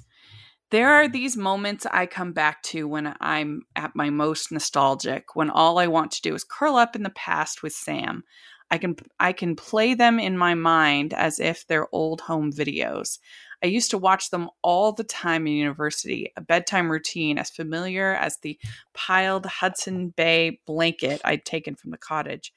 there 0.72 0.94
are 0.94 1.08
these 1.08 1.36
moments 1.36 1.86
I 1.86 2.06
come 2.06 2.32
back 2.32 2.64
to 2.64 2.88
when 2.88 3.14
I'm 3.20 3.64
at 3.76 3.96
my 3.96 4.10
most 4.10 4.52
nostalgic, 4.52 5.36
when 5.36 5.50
all 5.50 5.78
I 5.78 5.88
want 5.88 6.12
to 6.14 6.22
do 6.22 6.34
is 6.34 6.46
curl 6.46 6.76
up 6.76 6.96
in 6.96 7.04
the 7.04 7.10
past 7.12 7.62
with 7.62 7.74
Sam. 7.74 8.24
I 8.72 8.78
can 8.78 8.96
I 9.20 9.34
can 9.34 9.58
play 9.58 9.94
them 9.94 10.18
in 10.18 10.38
my 10.38 10.56
mind 10.56 11.14
as 11.14 11.40
if 11.40 11.68
they're 11.68 11.94
old 11.94 12.22
home 12.22 12.54
videos. 12.54 13.20
I 13.62 13.68
used 13.68 13.92
to 13.92 13.98
watch 13.98 14.30
them 14.30 14.50
all 14.64 14.94
the 14.94 15.04
time 15.04 15.46
in 15.46 15.54
university, 15.54 16.32
a 16.38 16.42
bedtime 16.42 16.90
routine 16.90 17.38
as 17.38 17.50
familiar 17.50 18.16
as 18.16 18.38
the 18.38 18.58
piled 18.94 19.46
Hudson 19.46 20.14
Bay 20.16 20.62
blanket 20.66 21.22
I'd 21.26 21.44
taken 21.44 21.76
from 21.76 21.92
the 21.92 21.98
cottage 21.98 22.54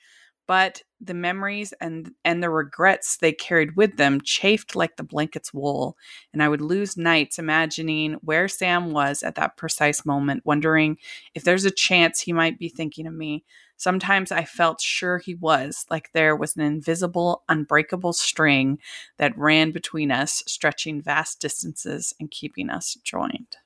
but 0.47 0.83
the 1.01 1.15
memories 1.15 1.73
and 1.81 2.13
and 2.25 2.43
the 2.43 2.51
regrets 2.51 3.17
they 3.17 3.33
carried 3.33 3.77
with 3.77 3.97
them 3.97 4.21
chafed 4.21 4.75
like 4.75 4.97
the 4.97 5.03
blanket's 5.03 5.53
wool 5.53 5.97
and 6.33 6.43
i 6.43 6.49
would 6.49 6.61
lose 6.61 6.97
nights 6.97 7.39
imagining 7.39 8.15
where 8.23 8.49
sam 8.49 8.93
was 8.93 9.23
at 9.23 9.35
that 9.35 9.57
precise 9.57 10.05
moment 10.07 10.45
wondering 10.45 10.97
if 11.35 11.45
there's 11.45 11.65
a 11.65 11.71
chance 11.71 12.21
he 12.21 12.33
might 12.33 12.59
be 12.59 12.69
thinking 12.69 13.07
of 13.07 13.15
me 13.15 13.45
sometimes 13.77 14.33
i 14.33 14.45
felt 14.45 14.81
sure 14.81 15.19
he 15.19 15.35
was 15.35 15.85
like 15.91 16.11
there 16.13 16.37
was 16.37 16.57
an 16.57 16.63
invisible 16.63 17.43
unbreakable 17.49 18.13
string 18.13 18.79
that 19.19 19.37
ran 19.37 19.71
between 19.71 20.11
us 20.11 20.43
stretching 20.47 21.03
vast 21.03 21.41
distances 21.41 22.15
and 22.19 22.31
keeping 22.31 22.71
us 22.71 22.95
joined 23.03 23.57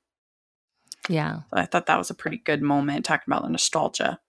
Yeah. 1.09 1.41
So 1.51 1.57
I 1.57 1.67
thought 1.67 1.87
that 1.87 1.99
was 1.99 2.11
a 2.11 2.15
pretty 2.15 2.39
good 2.39 2.63
moment 2.63 3.05
talking 3.05 3.33
about 3.33 3.43
the 3.43 3.49
nostalgia. 3.49 4.21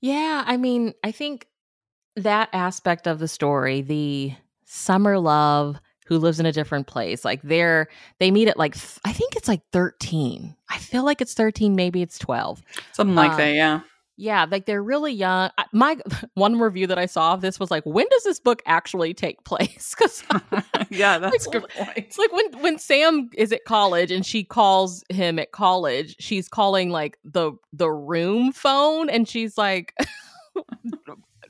Yeah, 0.00 0.42
I 0.44 0.56
mean, 0.56 0.94
I 1.04 1.12
think 1.12 1.46
that 2.16 2.48
aspect 2.52 3.06
of 3.06 3.18
the 3.18 3.28
story, 3.28 3.80
the 3.82 4.32
summer 4.64 5.18
love 5.18 5.80
who 6.06 6.18
lives 6.18 6.40
in 6.40 6.46
a 6.46 6.52
different 6.52 6.86
place, 6.86 7.24
like 7.24 7.40
they're 7.42 7.88
they 8.18 8.30
meet 8.30 8.48
at 8.48 8.58
like 8.58 8.74
th- 8.74 8.98
I 9.04 9.12
think 9.12 9.36
it's 9.36 9.48
like 9.48 9.62
13. 9.72 10.54
I 10.68 10.78
feel 10.78 11.04
like 11.04 11.20
it's 11.20 11.34
13, 11.34 11.74
maybe 11.76 12.02
it's 12.02 12.18
12. 12.18 12.62
Something 12.92 13.14
like 13.14 13.32
Um, 13.32 13.36
that, 13.38 13.54
yeah. 13.54 13.80
Yeah, 14.18 14.46
like 14.50 14.66
they're 14.66 14.82
really 14.82 15.12
young. 15.12 15.50
My 15.72 15.96
one 16.34 16.58
review 16.60 16.86
that 16.88 16.98
I 16.98 17.06
saw 17.06 17.32
of 17.32 17.40
this 17.40 17.58
was 17.58 17.70
like, 17.70 17.84
when 17.86 18.06
does 18.10 18.24
this 18.24 18.38
book 18.40 18.62
actually 18.66 19.14
take 19.14 19.42
place? 19.44 19.94
Because 19.96 20.22
yeah, 20.90 21.18
that's 21.18 21.46
a 21.46 21.50
like, 21.50 21.60
good 21.62 21.70
point. 21.70 21.92
it's 21.96 22.18
like 22.18 22.32
when 22.32 22.60
when 22.60 22.78
Sam 22.78 23.30
is 23.34 23.52
at 23.52 23.64
college 23.64 24.10
and 24.10 24.24
she 24.26 24.44
calls 24.44 25.02
him 25.08 25.38
at 25.38 25.52
college, 25.52 26.14
she's 26.18 26.46
calling 26.48 26.90
like 26.90 27.18
the 27.24 27.52
the 27.72 27.90
room 27.90 28.52
phone, 28.52 29.08
and 29.08 29.26
she's 29.28 29.56
like. 29.56 29.94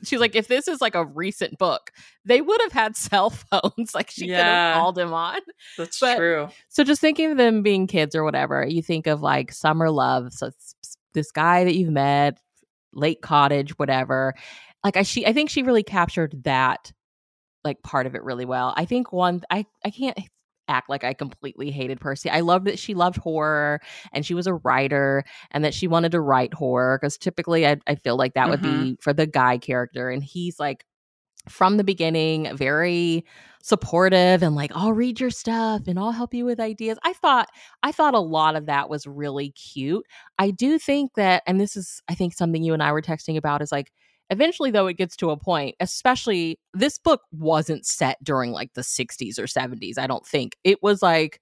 She's 0.04 0.20
like, 0.20 0.34
if 0.34 0.48
this 0.48 0.68
is 0.68 0.80
like 0.80 0.94
a 0.94 1.04
recent 1.04 1.58
book, 1.58 1.92
they 2.24 2.40
would 2.40 2.60
have 2.62 2.72
had 2.72 2.96
cell 2.96 3.30
phones. 3.30 3.94
Like 3.94 4.10
she 4.10 4.26
could 4.26 4.36
have 4.36 4.76
called 4.76 4.98
him 4.98 5.12
on. 5.12 5.40
That's 5.78 5.98
but- 6.00 6.16
true. 6.16 6.48
So 6.68 6.84
just 6.84 7.00
thinking 7.00 7.30
of 7.30 7.36
them 7.36 7.62
being 7.62 7.86
kids 7.86 8.14
or 8.14 8.24
whatever, 8.24 8.66
you 8.66 8.82
think 8.82 9.06
of 9.06 9.22
like 9.22 9.52
summer 9.52 9.90
love. 9.90 10.32
So 10.32 10.46
it's 10.48 10.74
this 11.14 11.30
guy 11.30 11.64
that 11.64 11.74
you've 11.74 11.92
met, 11.92 12.38
late 12.92 13.22
cottage, 13.22 13.78
whatever. 13.78 14.34
Like 14.84 14.96
I 14.96 15.02
she 15.02 15.26
I 15.26 15.32
think 15.32 15.50
she 15.50 15.62
really 15.62 15.82
captured 15.82 16.42
that 16.44 16.92
like 17.64 17.82
part 17.82 18.06
of 18.06 18.14
it 18.14 18.22
really 18.24 18.44
well. 18.44 18.74
I 18.76 18.84
think 18.84 19.12
one 19.12 19.42
I 19.50 19.66
I 19.84 19.90
can't 19.90 20.18
act 20.68 20.88
like 20.88 21.04
I 21.04 21.14
completely 21.14 21.70
hated 21.70 22.00
Percy. 22.00 22.30
I 22.30 22.40
loved 22.40 22.66
that 22.66 22.78
she 22.78 22.94
loved 22.94 23.16
horror 23.16 23.80
and 24.12 24.24
she 24.24 24.34
was 24.34 24.46
a 24.46 24.54
writer 24.54 25.24
and 25.50 25.64
that 25.64 25.74
she 25.74 25.88
wanted 25.88 26.12
to 26.12 26.20
write 26.20 26.54
horror 26.54 26.98
because 27.00 27.18
typically 27.18 27.66
I, 27.66 27.78
I 27.86 27.96
feel 27.96 28.16
like 28.16 28.34
that 28.34 28.48
would 28.48 28.60
mm-hmm. 28.60 28.82
be 28.82 28.98
for 29.00 29.12
the 29.12 29.26
guy 29.26 29.58
character 29.58 30.10
and 30.10 30.22
he's 30.22 30.58
like 30.58 30.84
from 31.48 31.76
the 31.76 31.84
beginning 31.84 32.56
very 32.56 33.24
supportive 33.62 34.42
and 34.42 34.54
like 34.56 34.72
I'll 34.74 34.92
read 34.92 35.20
your 35.20 35.30
stuff 35.30 35.82
and 35.86 35.98
I'll 35.98 36.12
help 36.12 36.34
you 36.34 36.44
with 36.44 36.60
ideas. 36.60 36.98
I 37.04 37.12
thought 37.12 37.48
I 37.82 37.92
thought 37.92 38.14
a 38.14 38.20
lot 38.20 38.56
of 38.56 38.66
that 38.66 38.88
was 38.88 39.06
really 39.06 39.50
cute. 39.50 40.04
I 40.38 40.50
do 40.50 40.78
think 40.78 41.14
that 41.14 41.42
and 41.46 41.60
this 41.60 41.76
is 41.76 42.02
I 42.08 42.14
think 42.14 42.34
something 42.34 42.62
you 42.62 42.74
and 42.74 42.82
I 42.82 42.92
were 42.92 43.02
texting 43.02 43.36
about 43.36 43.62
is 43.62 43.72
like 43.72 43.92
eventually 44.32 44.70
though 44.72 44.86
it 44.88 44.96
gets 44.96 45.16
to 45.16 45.30
a 45.30 45.36
point 45.36 45.76
especially 45.78 46.58
this 46.74 46.98
book 46.98 47.20
wasn't 47.30 47.86
set 47.86 48.16
during 48.24 48.50
like 48.50 48.72
the 48.74 48.80
60s 48.80 49.38
or 49.38 49.44
70s 49.44 49.98
I 49.98 50.06
don't 50.08 50.26
think. 50.26 50.56
It 50.64 50.82
was 50.82 51.02
like 51.02 51.38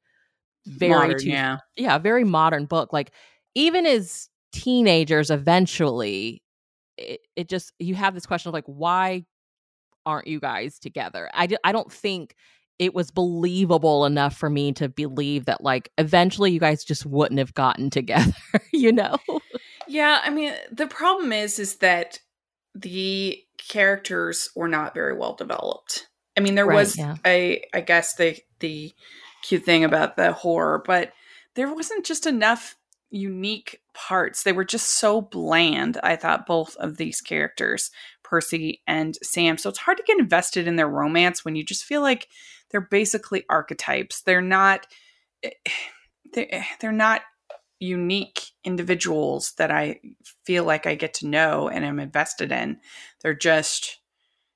very 0.67 0.91
Modern, 0.93 1.19
two- 1.19 1.31
yeah. 1.31 1.57
yeah, 1.77 1.97
very 1.99 2.25
modern 2.25 2.67
book. 2.67 2.93
Like 2.93 3.13
even 3.55 3.87
as 3.87 4.29
teenagers, 4.53 5.31
eventually, 5.31 6.43
it, 6.99 7.21
it 7.37 7.49
just 7.49 7.73
you 7.79 7.95
have 7.95 8.13
this 8.15 8.27
question 8.27 8.51
of 8.51 8.53
like, 8.55 8.67
why 8.67 9.25
aren't 10.05 10.27
you 10.27 10.39
guys 10.41 10.79
together? 10.79 11.31
I 11.33 11.49
I 11.65 11.73
don't 11.73 11.91
think 11.91 12.35
it 12.79 12.95
was 12.95 13.11
believable 13.11 14.05
enough 14.07 14.37
for 14.37 14.51
me 14.51 14.73
to 14.73 14.89
believe 14.89 15.47
that 15.47 15.63
like 15.63 15.91
eventually 15.99 16.51
you 16.53 16.61
guys 16.61 16.85
just 16.85 17.07
wouldn't 17.07 17.39
have 17.39 17.55
gotten 17.55 17.89
together. 17.99 18.35
you 18.73 18.93
know? 18.93 19.17
Yeah, 19.89 20.21
I 20.23 20.31
mean, 20.31 20.53
the 20.71 20.87
problem 20.87 21.33
is 21.33 21.59
is 21.59 21.77
that 21.77 22.21
the 22.81 23.39
characters 23.59 24.49
were 24.55 24.69
not 24.69 24.95
very 24.95 25.17
well 25.17 25.35
developed. 25.35 26.09
I 26.37 26.41
mean, 26.41 26.55
there 26.55 26.67
Right, 26.67 26.77
was 26.77 26.97
yeah. 26.97 27.17
a 27.27 27.65
I 27.75 27.81
guess 27.81 28.15
the 28.15 28.39
the 28.61 28.93
cute 29.43 29.65
thing 29.65 29.85
about 29.85 30.17
the 30.17 30.33
horror, 30.33 30.83
but 30.85 31.13
there 31.55 31.73
wasn't 31.73 32.07
just 32.07 32.27
enough 32.27 32.77
unique 33.11 33.81
parts. 33.95 34.43
They 34.43 34.53
were 34.53 34.65
just 34.65 34.87
so 34.89 35.21
bland, 35.21 35.99
I 36.03 36.17
thought 36.17 36.47
both 36.47 36.77
of 36.77 36.97
these 36.97 37.21
characters, 37.21 37.91
Percy 38.23 38.83
and 38.87 39.19
Sam. 39.23 39.59
So 39.59 39.69
it's 39.69 39.81
hard 39.81 39.97
to 39.99 40.05
get 40.07 40.19
invested 40.19 40.69
in 40.69 40.77
their 40.77 40.89
romance 40.89 41.45
when 41.45 41.57
you 41.57 41.65
just 41.65 41.85
feel 41.85 42.01
like 42.01 42.29
they're 42.71 42.81
basically 42.81 43.45
archetypes. 43.49 44.23
They're 44.23 44.41
not 44.41 44.87
eh, 45.43 45.51
they 46.33 46.47
eh, 46.47 46.65
they're 46.81 46.93
not 46.93 47.23
unique 47.81 48.53
individuals 48.63 49.55
that 49.57 49.71
I 49.71 50.01
feel 50.45 50.65
like 50.65 50.87
I 50.87 50.95
get 50.95 51.15
to 51.15 51.27
know 51.27 51.69
and 51.69 51.85
I'm 51.85 51.99
invested 51.99 52.53
in. 52.53 52.79
They're 53.23 53.35
just, 53.35 53.99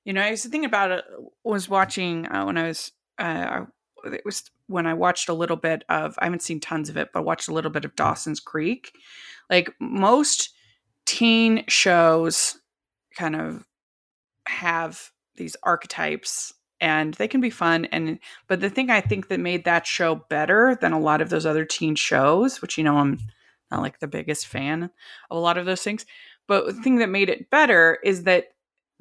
you 0.05 0.13
know, 0.13 0.21
I 0.21 0.31
was 0.31 0.43
thinking 0.43 0.65
about 0.65 0.91
it. 0.91 1.03
Was 1.43 1.67
watching 1.67 2.27
uh, 2.27 2.45
when 2.45 2.57
I 2.57 2.67
was, 2.67 2.91
uh, 3.17 3.65
it 4.05 4.21
was 4.23 4.43
when 4.67 4.85
I 4.85 4.93
watched 4.93 5.27
a 5.27 5.33
little 5.33 5.57
bit 5.57 5.83
of. 5.89 6.15
I 6.19 6.25
haven't 6.25 6.43
seen 6.43 6.59
tons 6.59 6.89
of 6.89 6.97
it, 6.97 7.09
but 7.13 7.25
watched 7.25 7.47
a 7.47 7.53
little 7.53 7.71
bit 7.71 7.85
of 7.85 7.95
Dawson's 7.95 8.39
Creek. 8.39 8.91
Like 9.49 9.73
most 9.79 10.51
teen 11.05 11.65
shows, 11.67 12.59
kind 13.17 13.35
of 13.35 13.65
have 14.47 15.11
these 15.35 15.55
archetypes 15.63 16.53
and 16.81 17.13
they 17.15 17.27
can 17.27 17.41
be 17.41 17.49
fun 17.49 17.85
and 17.85 18.19
but 18.47 18.59
the 18.59 18.69
thing 18.69 18.89
i 18.89 19.01
think 19.01 19.27
that 19.27 19.39
made 19.39 19.63
that 19.65 19.87
show 19.87 20.15
better 20.29 20.77
than 20.81 20.91
a 20.91 20.99
lot 20.99 21.21
of 21.21 21.29
those 21.29 21.45
other 21.45 21.65
teen 21.65 21.95
shows 21.95 22.61
which 22.61 22.77
you 22.77 22.83
know 22.83 22.97
i'm 22.97 23.19
not 23.71 23.81
like 23.81 23.99
the 23.99 24.07
biggest 24.07 24.47
fan 24.47 24.83
of 24.83 24.89
a 25.31 25.39
lot 25.39 25.57
of 25.57 25.65
those 25.65 25.81
things 25.81 26.05
but 26.47 26.65
the 26.65 26.73
thing 26.73 26.97
that 26.97 27.09
made 27.09 27.29
it 27.29 27.49
better 27.49 27.97
is 28.03 28.23
that 28.23 28.49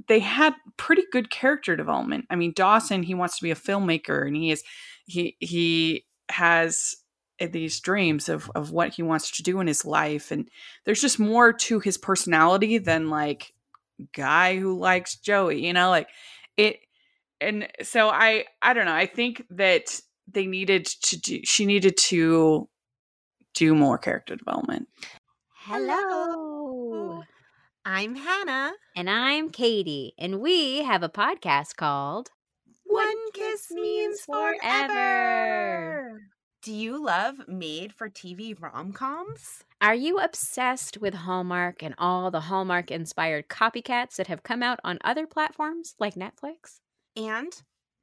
they 0.08 0.18
had 0.18 0.54
pretty 0.76 1.04
good 1.12 1.30
character 1.30 1.76
development. 1.76 2.26
I 2.30 2.36
mean 2.36 2.52
dawson 2.54 3.02
he 3.02 3.14
wants 3.14 3.36
to 3.38 3.42
be 3.42 3.50
a 3.50 3.56
filmmaker 3.56 4.26
and 4.26 4.36
he 4.36 4.50
is 4.50 4.62
he 5.06 5.36
he 5.40 6.04
has 6.30 6.96
eh, 7.38 7.46
these 7.46 7.80
dreams 7.80 8.28
of 8.28 8.50
of 8.54 8.70
what 8.70 8.94
he 8.94 9.02
wants 9.02 9.30
to 9.32 9.42
do 9.42 9.60
in 9.60 9.66
his 9.66 9.84
life 9.84 10.30
and 10.30 10.48
there's 10.84 11.00
just 11.00 11.18
more 11.18 11.52
to 11.52 11.80
his 11.80 11.98
personality 11.98 12.78
than 12.78 13.10
like 13.10 13.52
guy 14.12 14.58
who 14.58 14.78
likes 14.78 15.16
joey 15.16 15.64
you 15.64 15.72
know 15.72 15.90
like 15.90 16.08
it 16.56 16.78
and 17.44 17.68
so 17.82 18.08
i 18.08 18.44
i 18.62 18.72
don't 18.72 18.86
know 18.86 18.94
i 18.94 19.06
think 19.06 19.44
that 19.50 20.00
they 20.26 20.46
needed 20.46 20.86
to 20.86 21.18
do 21.18 21.40
she 21.44 21.66
needed 21.66 21.96
to 21.96 22.68
do 23.54 23.74
more 23.74 23.98
character 23.98 24.34
development 24.34 24.88
Hello. 25.66 27.22
I'm 27.86 28.16
Hannah. 28.16 28.74
And 28.94 29.08
I'm 29.08 29.48
Katie, 29.48 30.12
and 30.18 30.42
we 30.42 30.82
have 30.82 31.02
a 31.02 31.08
podcast 31.08 31.76
called 31.76 32.28
One 32.84 33.32
kiss 33.32 33.70
means 33.70 34.20
forever. 34.20 36.20
Do 36.62 36.70
you 36.70 37.02
love 37.02 37.48
made 37.48 37.94
for 37.94 38.10
TV 38.10 38.54
rom 38.60 38.92
coms? 38.92 39.64
Are 39.80 39.94
you 39.94 40.18
obsessed 40.18 40.98
with 40.98 41.14
Hallmark 41.14 41.82
and 41.82 41.94
all 41.96 42.30
the 42.30 42.40
Hallmark 42.40 42.90
inspired 42.90 43.48
copycats 43.48 44.16
that 44.16 44.26
have 44.26 44.42
come 44.42 44.62
out 44.62 44.80
on 44.84 44.98
other 45.02 45.26
platforms 45.26 45.94
like 45.98 46.14
Netflix? 46.14 46.80
And 47.16 47.52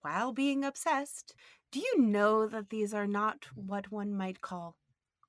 while 0.01 0.31
being 0.31 0.63
obsessed, 0.63 1.35
do 1.71 1.79
you 1.79 1.99
know 1.99 2.47
that 2.47 2.69
these 2.69 2.93
are 2.93 3.07
not 3.07 3.45
what 3.55 3.91
one 3.91 4.13
might 4.13 4.41
call 4.41 4.75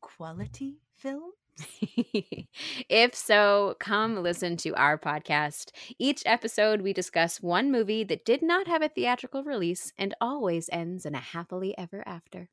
quality 0.01 0.79
films? 0.97 1.35
if 2.89 3.15
so, 3.15 3.77
come 3.79 4.23
listen 4.23 4.57
to 4.59 4.75
our 4.75 4.99
podcast. 4.99 5.71
Each 5.99 6.23
episode, 6.25 6.81
we 6.81 6.93
discuss 6.93 7.43
one 7.43 7.71
movie 7.71 8.05
that 8.05 8.25
did 8.25 8.43
not 8.43 8.67
have 8.67 8.83
a 8.83 8.89
theatrical 8.89 9.43
release 9.43 9.93
and 9.99 10.15
always 10.21 10.71
ends 10.73 11.05
in 11.05 11.15
a 11.15 11.21
happily 11.21 11.77
ever 11.77 12.03
after. 12.07 12.49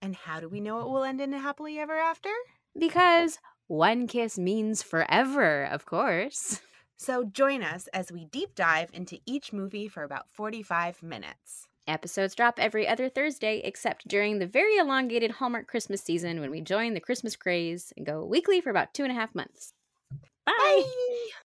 And 0.00 0.14
how 0.14 0.40
do 0.40 0.48
we 0.48 0.60
know 0.60 0.80
it 0.80 0.88
will 0.88 1.04
end 1.04 1.20
in 1.20 1.32
a 1.32 1.38
happily 1.38 1.78
ever 1.78 1.96
after? 1.96 2.30
Because 2.78 3.38
one 3.66 4.06
kiss 4.06 4.38
means 4.38 4.82
forever, 4.82 5.64
of 5.64 5.86
course. 5.86 6.60
So 6.96 7.24
join 7.24 7.62
us 7.62 7.88
as 7.88 8.12
we 8.12 8.24
deep 8.26 8.54
dive 8.54 8.90
into 8.92 9.18
each 9.26 9.52
movie 9.52 9.88
for 9.88 10.02
about 10.04 10.30
45 10.30 11.02
minutes. 11.02 11.66
Episodes 11.86 12.34
drop 12.34 12.58
every 12.58 12.88
other 12.88 13.08
Thursday, 13.10 13.60
except 13.62 14.08
during 14.08 14.38
the 14.38 14.46
very 14.46 14.78
elongated 14.78 15.32
Hallmark 15.32 15.66
Christmas 15.66 16.02
season 16.02 16.40
when 16.40 16.50
we 16.50 16.62
join 16.62 16.94
the 16.94 17.00
Christmas 17.00 17.36
craze 17.36 17.92
and 17.96 18.06
go 18.06 18.24
weekly 18.24 18.60
for 18.60 18.70
about 18.70 18.94
two 18.94 19.02
and 19.02 19.12
a 19.12 19.14
half 19.14 19.34
months. 19.34 19.74
Bye. 20.46 20.84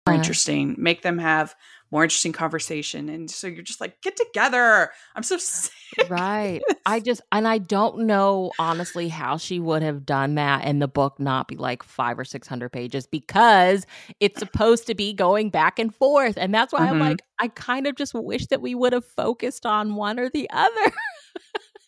more 0.05 0.15
Uh, 0.15 0.17
interesting 0.17 0.75
make 0.77 1.01
them 1.01 1.17
have 1.17 1.55
more 1.91 2.03
interesting 2.03 2.33
conversation 2.33 3.09
and 3.09 3.29
so 3.31 3.47
you're 3.47 3.63
just 3.63 3.81
like 3.81 4.01
get 4.01 4.15
together 4.15 4.91
i'm 5.15 5.23
so 5.23 5.37
sick 5.39 5.71
right. 5.99 6.63
I 6.85 6.99
just 6.99 7.21
and 7.31 7.47
I 7.47 7.57
don't 7.57 8.05
know 8.05 8.53
honestly 8.59 9.09
how 9.09 9.37
she 9.37 9.59
would 9.59 9.81
have 9.81 10.05
done 10.05 10.35
that 10.35 10.63
and 10.63 10.81
the 10.81 10.87
book 10.87 11.19
not 11.19 11.47
be 11.47 11.55
like 11.55 11.83
five 11.83 12.17
or 12.19 12.23
six 12.25 12.47
hundred 12.47 12.69
pages 12.69 13.05
because 13.07 13.85
it's 14.19 14.39
supposed 14.39 14.87
to 14.87 14.95
be 14.95 15.13
going 15.13 15.49
back 15.49 15.79
and 15.79 15.93
forth. 15.93 16.37
And 16.37 16.53
that's 16.53 16.71
why 16.71 16.87
I'm 16.87 16.99
Mhm. 16.99 16.99
like, 16.99 17.21
I 17.39 17.49
kind 17.49 17.87
of 17.87 17.95
just 17.95 18.13
wish 18.13 18.47
that 18.47 18.61
we 18.61 18.75
would 18.75 18.93
have 18.93 19.05
focused 19.05 19.65
on 19.65 19.95
one 19.95 20.19
or 20.19 20.29
the 20.29 20.49
other. 20.51 20.91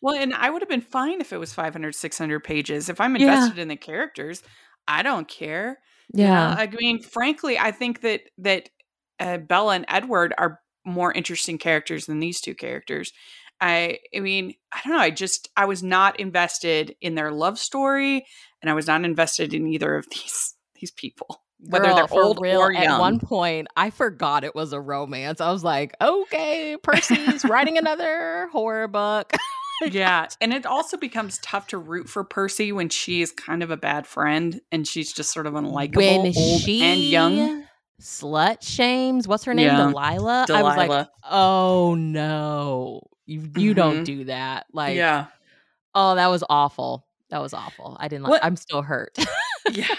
well 0.02 0.16
and 0.16 0.34
i 0.34 0.50
would 0.50 0.62
have 0.62 0.70
been 0.70 0.82
fine 0.82 1.22
if 1.22 1.34
it 1.34 1.38
was 1.38 1.54
500 1.54 1.96
600 1.96 2.44
pages 2.44 2.90
if 2.90 3.00
i'm 3.02 3.16
Yeah. 3.16 3.50
invested 3.50 3.58
in 3.60 3.68
the 3.68 3.76
characters 3.76 4.44
i 4.88 5.02
don't 5.04 5.28
care 5.28 5.80
you 6.14 6.30
know? 6.32 6.58
i 6.58 6.68
mean 6.68 7.02
frankly 7.02 7.58
i 7.58 7.72
think 7.72 8.02
that 8.02 8.22
that 8.38 8.70
uh, 9.20 9.38
bella 9.38 9.76
and 9.76 9.86
edward 9.88 10.34
are 10.38 10.60
more 10.86 11.12
interesting 11.14 11.58
characters 11.58 12.06
than 12.06 12.20
these 12.20 12.42
two 12.42 12.56
characters 12.56 13.12
i 13.62 13.98
i 14.16 14.20
mean 14.20 14.54
i 14.72 14.80
don't 14.84 14.94
know 14.94 15.00
i 15.00 15.10
just 15.10 15.50
i 15.58 15.66
was 15.66 15.84
not 15.84 16.20
invested 16.20 16.96
in 17.02 17.16
their 17.16 17.32
love 17.32 17.60
story 17.60 18.26
and 18.62 18.70
I 18.70 18.74
was 18.74 18.88
not 18.88 19.04
invested 19.04 19.54
in 19.54 19.68
either 19.68 19.96
of 19.96 20.08
these 20.12 20.56
these 20.80 20.92
people, 20.92 21.44
whether 21.60 21.88
Girl, 21.88 21.96
they're 21.96 22.14
old 22.14 22.40
real, 22.42 22.60
or 22.60 22.72
young. 22.72 22.84
At 22.84 23.00
one 23.00 23.20
point, 23.20 23.68
I 23.76 23.90
forgot 23.90 24.44
it 24.44 24.56
was 24.56 24.72
a 24.72 24.80
romance. 24.80 25.42
I 25.42 25.52
was 25.52 25.64
like, 25.64 25.94
okay, 26.00 26.78
Percy's 26.82 27.44
writing 27.44 27.78
another 27.78 28.48
horror 28.52 28.88
book. 28.88 29.34
yeah, 29.92 30.28
and 30.40 30.54
it 30.54 30.66
also 30.66 30.96
becomes 30.96 31.38
tough 31.40 31.68
to 31.68 31.78
root 31.78 32.08
for 32.08 32.24
Percy 32.24 32.72
when 32.72 32.88
she 32.88 33.22
is 33.22 33.32
kind 33.32 33.62
of 33.62 33.72
a 33.72 33.78
bad 33.78 34.08
friend 34.08 34.62
and 34.72 34.88
she's 34.88 35.12
just 35.12 35.34
sort 35.34 35.48
of 35.48 35.54
unlikable, 35.54 35.98
when 35.98 36.20
old 36.28 36.62
she 36.62 36.82
and 36.82 37.02
young. 37.02 37.66
Slut 38.00 38.62
shames, 38.62 39.28
what's 39.28 39.44
her 39.46 39.54
name? 39.54 39.68
Yeah. 39.68 39.78
Delilah. 39.78 40.46
I 40.50 40.64
was 40.64 40.78
like, 40.78 41.08
oh 41.30 41.96
no, 41.96 43.02
you 43.26 43.50
you 43.56 43.74
don't 43.74 44.02
Mhm. 44.02 44.06
do 44.06 44.24
that. 44.26 44.66
Like, 44.74 44.96
yeah, 44.96 45.28
oh, 45.96 46.16
that 46.16 46.28
was 46.28 46.44
awful. 46.50 47.06
That 47.30 47.42
was 47.42 47.54
awful. 47.54 47.96
I 48.00 48.08
didn't 48.08 48.24
like. 48.24 48.32
What- 48.32 48.46
I'm 48.46 48.56
still 48.56 48.82
hurt. 48.82 49.16
yeah 49.72 49.94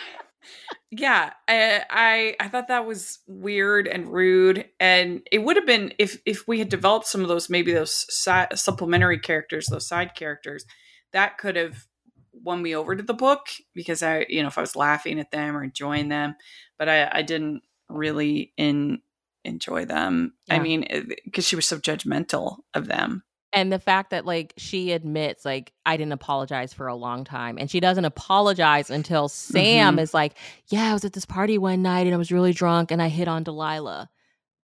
yeah 0.91 1.33
I, 1.47 1.85
I 1.89 2.37
i 2.41 2.49
thought 2.49 2.67
that 2.69 2.85
was 2.87 3.21
weird 3.29 3.87
and 3.87 4.13
rude 4.13 4.65
and 4.81 5.21
it 5.31 5.39
would 5.39 5.55
have 5.57 5.67
been 5.67 5.93
if 5.99 6.19
if 6.27 6.49
we 6.49 6.59
had 6.59 6.69
developed 6.69 7.07
some 7.07 7.21
of 7.21 7.29
those 7.29 7.49
maybe 7.49 7.73
those 7.73 8.07
si- 8.09 8.57
supplementary 8.57 9.19
characters 9.21 9.67
those 9.67 9.87
side 9.87 10.17
characters 10.17 10.65
that 11.13 11.39
could 11.39 11.55
have 11.55 11.87
won 12.33 12.61
me 12.63 12.75
over 12.75 12.97
to 12.97 13.03
the 13.05 13.15
book 13.15 13.47
because 13.75 14.03
i 14.03 14.27
you 14.29 14.43
know 14.43 14.49
if 14.49 14.59
i 14.59 14.63
was 14.63 14.75
laughing 14.75 15.21
at 15.21 15.31
them 15.31 15.57
or 15.57 15.63
enjoying 15.63 16.09
them 16.09 16.35
but 16.79 16.89
i 16.89 17.09
i 17.13 17.23
didn't 17.23 17.63
really 17.93 18.53
in 18.57 19.01
enjoy 19.45 19.85
them 19.85 20.35
i 20.51 20.59
mean 20.59 20.87
because 21.25 21.47
she 21.47 21.57
was 21.57 21.67
so 21.67 21.79
judgmental 21.79 22.59
of 22.75 22.87
them 22.87 23.23
and 23.53 23.73
the 23.73 23.79
fact 23.81 24.11
that 24.11 24.25
like 24.27 24.53
she 24.59 24.93
admits 24.93 25.45
like 25.45 25.73
I 25.85 25.97
didn't 25.97 26.13
apologize 26.13 26.73
for 26.73 26.87
a 26.87 26.95
long 26.95 27.25
time 27.25 27.59
and 27.59 27.69
she 27.69 27.81
doesn't 27.81 28.05
apologize 28.05 28.91
until 28.91 29.29
Sam 29.29 29.97
Mhm. 29.97 30.01
is 30.03 30.15
like, 30.15 30.35
"Yeah, 30.69 30.89
I 30.89 30.93
was 30.93 31.05
at 31.05 31.15
this 31.15 31.25
party 31.25 31.59
one 31.59 31.83
night 31.83 32.07
and 32.07 32.15
I 32.15 32.17
was 32.17 32.31
really 32.31 32.53
drunk 32.53 32.93
and 32.93 33.03
I 33.03 33.09
hit 33.09 33.27
on 33.27 33.43
Delilah." 33.43 34.09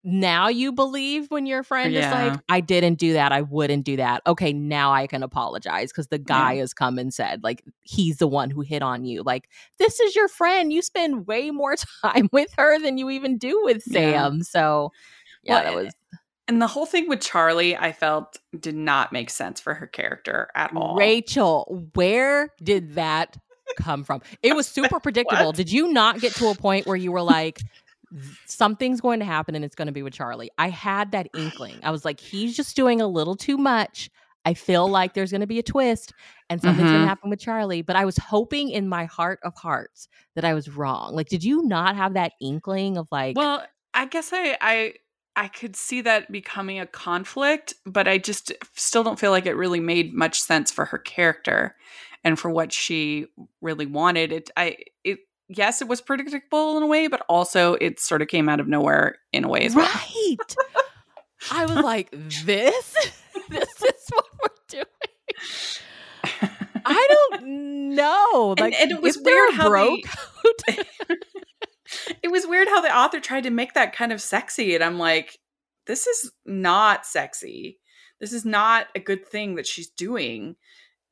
Now 0.03 0.49
you 0.49 0.73
believe 0.73 1.31
when 1.31 1.45
your 1.45 1.63
friend 1.63 1.95
is 1.95 2.11
like, 2.11 2.33
"I 2.49 2.61
didn't 2.61 2.95
do 2.95 3.13
that. 3.13 3.33
I 3.33 3.43
wouldn't 3.43 3.85
do 3.85 3.97
that." 3.97 4.23
Okay, 4.27 4.53
now 4.53 4.93
I 4.93 5.07
can 5.07 5.23
apologize 5.23 5.93
cuz 5.93 6.07
the 6.09 6.19
guy 6.19 6.57
has 6.57 6.73
come 6.73 6.99
and 6.99 7.13
said 7.13 7.43
like 7.43 7.63
he's 7.83 8.17
the 8.17 8.27
one 8.27 8.49
who 8.51 8.63
hit 8.63 8.83
on 8.83 9.05
you. 9.05 9.23
Like, 9.23 9.49
this 9.79 10.01
is 10.01 10.17
your 10.17 10.29
friend. 10.29 10.73
You 10.73 10.81
spend 10.81 11.27
way 11.27 11.51
more 11.51 11.77
time 12.03 12.29
with 12.33 12.51
her 12.57 12.79
than 12.79 12.97
you 12.97 13.11
even 13.11 13.37
do 13.37 13.63
with 13.63 13.83
Yeah. 13.87 14.01
Sam. 14.01 14.43
So, 14.43 14.93
yeah, 15.43 15.55
Well, 15.55 15.65
that 15.65 15.73
eh, 15.73 15.83
was 15.85 15.95
and 16.49 16.61
the 16.61 16.67
whole 16.67 16.85
thing 16.87 17.09
with 17.09 17.21
charlie 17.21 17.77
i 17.77 17.93
felt 17.93 18.37
did 18.59 18.75
not 18.75 19.13
make 19.13 19.31
sense 19.31 19.61
for 19.61 19.73
her 19.73 19.87
character 19.87 20.49
at 20.57 20.75
all 20.75 20.97
Rachel, 20.97 21.89
where 21.95 22.53
did 22.63 22.95
that 22.97 23.37
come 23.77 24.03
from? 24.05 24.21
It 24.43 24.57
was 24.57 24.67
super 24.67 24.99
predictable. 25.01 25.53
Did 25.53 25.71
you 25.71 25.93
not 25.93 26.21
get 26.21 26.35
to 26.37 26.49
a 26.49 26.55
point 26.55 26.87
where 26.87 26.97
you 26.97 27.13
were 27.13 27.23
like, 27.23 27.61
something's 28.47 29.01
going 29.01 29.21
to 29.21 29.25
happen 29.27 29.55
and 29.55 29.65
it's 29.65 29.75
going 29.75 29.87
to 29.87 29.93
be 29.93 30.03
with 30.03 30.13
Charlie? 30.15 30.51
I 30.59 30.69
had 30.69 31.13
that 31.13 31.29
inkling. 31.35 31.81
I 31.83 31.91
was 31.91 32.05
like, 32.05 32.21
he's 32.21 32.57
just 32.57 32.77
doing 32.77 33.01
a 33.01 33.07
little 33.07 33.37
too 33.37 33.57
much. 33.57 34.11
I 34.45 34.55
feel 34.55 34.89
like 34.89 35.13
there's 35.15 35.31
going 35.31 35.43
to 35.43 35.47
be 35.47 35.59
a 35.59 35.63
twist 35.63 36.13
and 36.49 36.63
something's 36.63 36.91
going 36.91 37.03
Mhm. 37.03 37.05
to 37.05 37.09
happen 37.09 37.31
with 37.31 37.41
Charlie. 37.41 37.83
But 37.83 37.97
I 37.97 38.05
was 38.07 38.17
hoping 38.17 38.71
in 38.71 38.89
my 38.89 39.05
heart 39.05 39.39
of 39.45 39.55
hearts 39.55 40.09
that 40.35 40.45
I 40.45 40.55
was 40.55 40.69
wrong. 40.69 41.15
Like, 41.15 41.29
did 41.29 41.45
you 41.45 41.63
not 41.65 41.95
have 41.97 42.15
that 42.15 42.33
inkling 42.41 42.97
of 42.97 43.07
like, 43.13 43.37
Well, 43.37 43.65
I 43.95 44.07
guess 44.07 44.31
I 44.33 44.57
I 44.61 44.95
I 45.37 45.49
could 45.49 45.77
see 45.77 46.01
that 46.03 46.31
becoming 46.33 46.81
a 46.81 46.87
conflict, 46.87 47.75
but 47.87 48.09
I 48.09 48.19
just 48.19 48.53
still 48.75 49.05
don't 49.05 49.19
feel 49.19 49.31
like 49.31 49.47
it 49.47 49.55
really 49.55 49.81
made 49.81 50.13
much 50.13 50.41
sense 50.43 50.71
for 50.73 50.87
her 50.87 50.99
character 50.99 51.77
and 52.25 52.39
for 52.39 52.51
what 52.51 52.73
she 52.73 53.27
really 53.61 53.87
wanted. 53.87 54.33
It 54.33 54.51
I 54.57 54.77
it 55.05 55.21
yes, 55.51 55.83
it 55.83 55.89
was 55.89 56.01
predictable 56.01 56.77
in 56.77 56.83
a 56.83 56.87
way, 56.87 57.09
but 57.09 57.23
also 57.29 57.75
it 57.75 58.01
sort 58.01 58.23
of 58.23 58.29
came 58.29 58.49
out 58.49 58.61
of 58.61 58.69
nowhere 58.69 59.17
in 59.33 59.45
a 59.45 59.49
way 59.49 59.63
as 59.67 59.75
well. 59.75 59.87
right? 59.87 60.37
I 61.51 61.67
was 61.67 61.77
like, 61.85 62.11
this, 62.13 62.45
this 63.49 63.83
is 63.83 64.09
what 64.13 64.27
we're 64.43 64.49
doing. 64.69 64.85
I 66.85 67.07
don't 67.11 67.95
know. 67.95 68.55
Like, 68.59 68.75
and 68.81 68.91
it 68.91 69.03
was 69.03 69.19
weird 69.19 69.55
how 69.55 69.69
bro 69.69 69.97
they- 70.67 70.79
it 72.23 72.31
was 72.31 72.47
weird 72.47 72.69
how 72.69 72.81
the 72.81 72.95
author 72.97 73.21
tried 73.21 73.43
to 73.45 73.51
make 73.51 73.75
that 73.75 73.93
kind 73.95 74.13
of 74.13 74.21
sexy 74.21 74.75
and 74.75 74.85
i'm 74.85 74.99
like 74.99 75.39
this 75.87 76.07
is 76.07 76.31
not 76.47 77.05
sexy 77.05 77.79
this 78.21 78.33
is 78.33 78.45
not 78.45 78.87
a 78.95 79.01
good 79.01 79.27
thing 79.27 79.57
that 79.57 79.67
she's 79.67 79.91
doing 79.91 80.55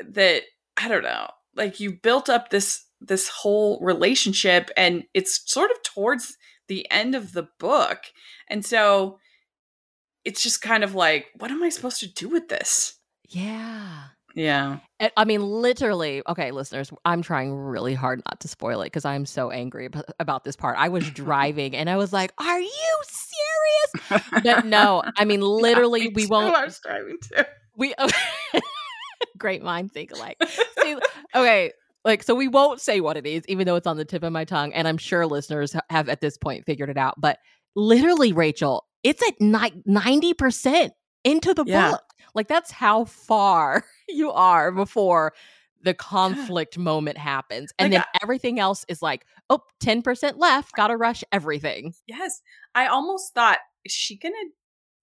that 0.01 0.43
i 0.77 0.87
don't 0.89 1.03
know 1.03 1.29
like 1.57 1.81
you 1.81 1.93
built 1.93 2.29
up 2.29 2.51
this 2.51 2.85
this 3.01 3.29
whole 3.29 3.79
relationship 3.81 4.71
and 4.77 5.05
it's 5.15 5.41
sort 5.51 5.71
of 5.71 5.83
towards 5.83 6.37
the 6.69 6.91
end 6.91 7.15
of 7.15 7.33
the 7.33 7.49
book 7.59 7.99
and 8.49 8.65
so 8.67 9.19
it's 10.25 10.43
just 10.43 10.61
kind 10.61 10.83
of 10.85 10.95
like 10.95 11.27
what 11.37 11.51
am 11.51 11.63
i 11.63 11.69
supposed 11.69 12.01
to 12.01 12.13
do 12.13 12.29
with 12.29 12.49
this 12.49 12.99
yeah. 13.31 14.05
yeah 14.35 14.79
I- 15.17 15.25
mean, 15.25 15.43
literally. 15.43 16.23
Okay, 16.27 16.51
listeners, 16.51 16.91
I'm 17.05 17.23
trying 17.23 17.55
really 17.55 17.95
hard 17.95 18.21
not 18.27 18.41
to 18.41 18.49
spoil 18.49 18.81
it 18.83 18.87
because 18.87 19.05
I'm 19.05 19.27
so 19.27 19.51
angry 19.51 19.89
about 20.19 20.43
this 20.45 20.57
part. 20.57 20.77
I 20.79 20.89
was 20.89 21.09
driving 21.25 21.77
and 21.77 21.89
I 21.91 21.97
was 21.99 22.13
like, 22.13 22.33
"Are 22.39 22.61
you 22.61 22.97
serious?" 23.05 24.23
But 24.43 24.65
no, 24.67 25.03
I 25.17 25.25
mean, 25.25 25.41
literally, 25.63 26.09
Me 26.09 26.13
we 26.15 26.23
too, 26.23 26.29
won't. 26.31 26.55
i 26.57 26.65
was 26.65 26.81
driving 26.81 27.19
too 27.23 27.45
we 27.77 27.95
great 29.39 29.63
minds 29.63 29.93
think 29.93 30.11
alike. 30.13 30.37
See, 30.83 30.97
okay, 31.35 31.73
like 32.09 32.23
so 32.25 32.35
we 32.35 32.49
won't 32.49 32.81
say 32.81 33.01
what 33.01 33.17
it 33.17 33.27
is, 33.27 33.45
even 33.47 33.67
though 33.67 33.77
it's 33.77 33.87
on 33.87 33.97
the 33.97 34.05
tip 34.05 34.25
of 34.25 34.33
my 34.33 34.45
tongue, 34.45 34.73
and 34.73 34.89
I'm 34.89 34.99
sure 34.99 35.27
listeners 35.27 35.77
have 35.91 36.09
at 36.09 36.21
this 36.21 36.37
point 36.37 36.65
figured 36.67 36.91
it 36.91 36.97
out. 36.97 37.21
But 37.21 37.39
literally, 37.77 38.33
Rachel, 38.33 38.85
it's 39.05 39.23
at 39.23 39.35
ninety 39.41 40.35
percent 40.35 40.95
into 41.25 41.55
the 41.55 41.65
Yeah. 41.67 41.93
book. 41.93 42.03
Like 42.35 42.49
that's 42.49 42.71
how 42.71 43.05
far 43.05 43.85
you 44.09 44.31
are 44.33 44.73
before 44.73 45.35
the 45.83 45.95
conflict 45.95 46.77
moment 46.77 47.19
happens, 47.19 47.73
and 47.79 47.93
Like, 47.93 48.01
then 48.03 48.21
everything 48.23 48.59
else 48.59 48.85
is 48.89 49.01
like, 49.01 49.25
oh, 49.49 49.61
10 49.81 50.03
percent 50.03 50.39
left. 50.39 50.73
Got 50.75 50.89
to 50.89 50.97
rush 50.97 51.23
everything. 51.31 51.95
Yes. 52.09 52.41
I 52.75 52.87
almost 52.87 53.33
thought, 53.35 53.59
is 53.85 53.93
she 53.93 54.17
to 54.17 54.33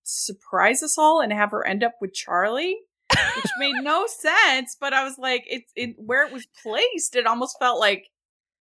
surprise 0.03 0.83
us 0.83 0.97
all 0.97 1.21
and 1.21 1.31
have 1.31 1.51
her 1.51 1.65
end 1.65 1.83
up 1.83 1.93
with 2.01 2.13
Charlie? 2.13 2.77
Which 3.11 3.51
made 3.59 3.75
no 3.83 4.07
sense, 4.07 4.75
but 4.79 4.93
I 4.93 5.03
was 5.03 5.17
like, 5.17 5.43
it's 5.47 5.71
it, 5.75 5.95
where 5.97 6.25
it 6.25 6.33
was 6.33 6.45
placed, 6.63 7.15
it 7.15 7.27
almost 7.27 7.57
felt 7.59 7.79
like, 7.79 8.09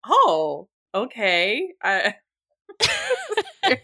oh, 0.08 0.68
okay. 0.96 1.70
I, 1.82 2.16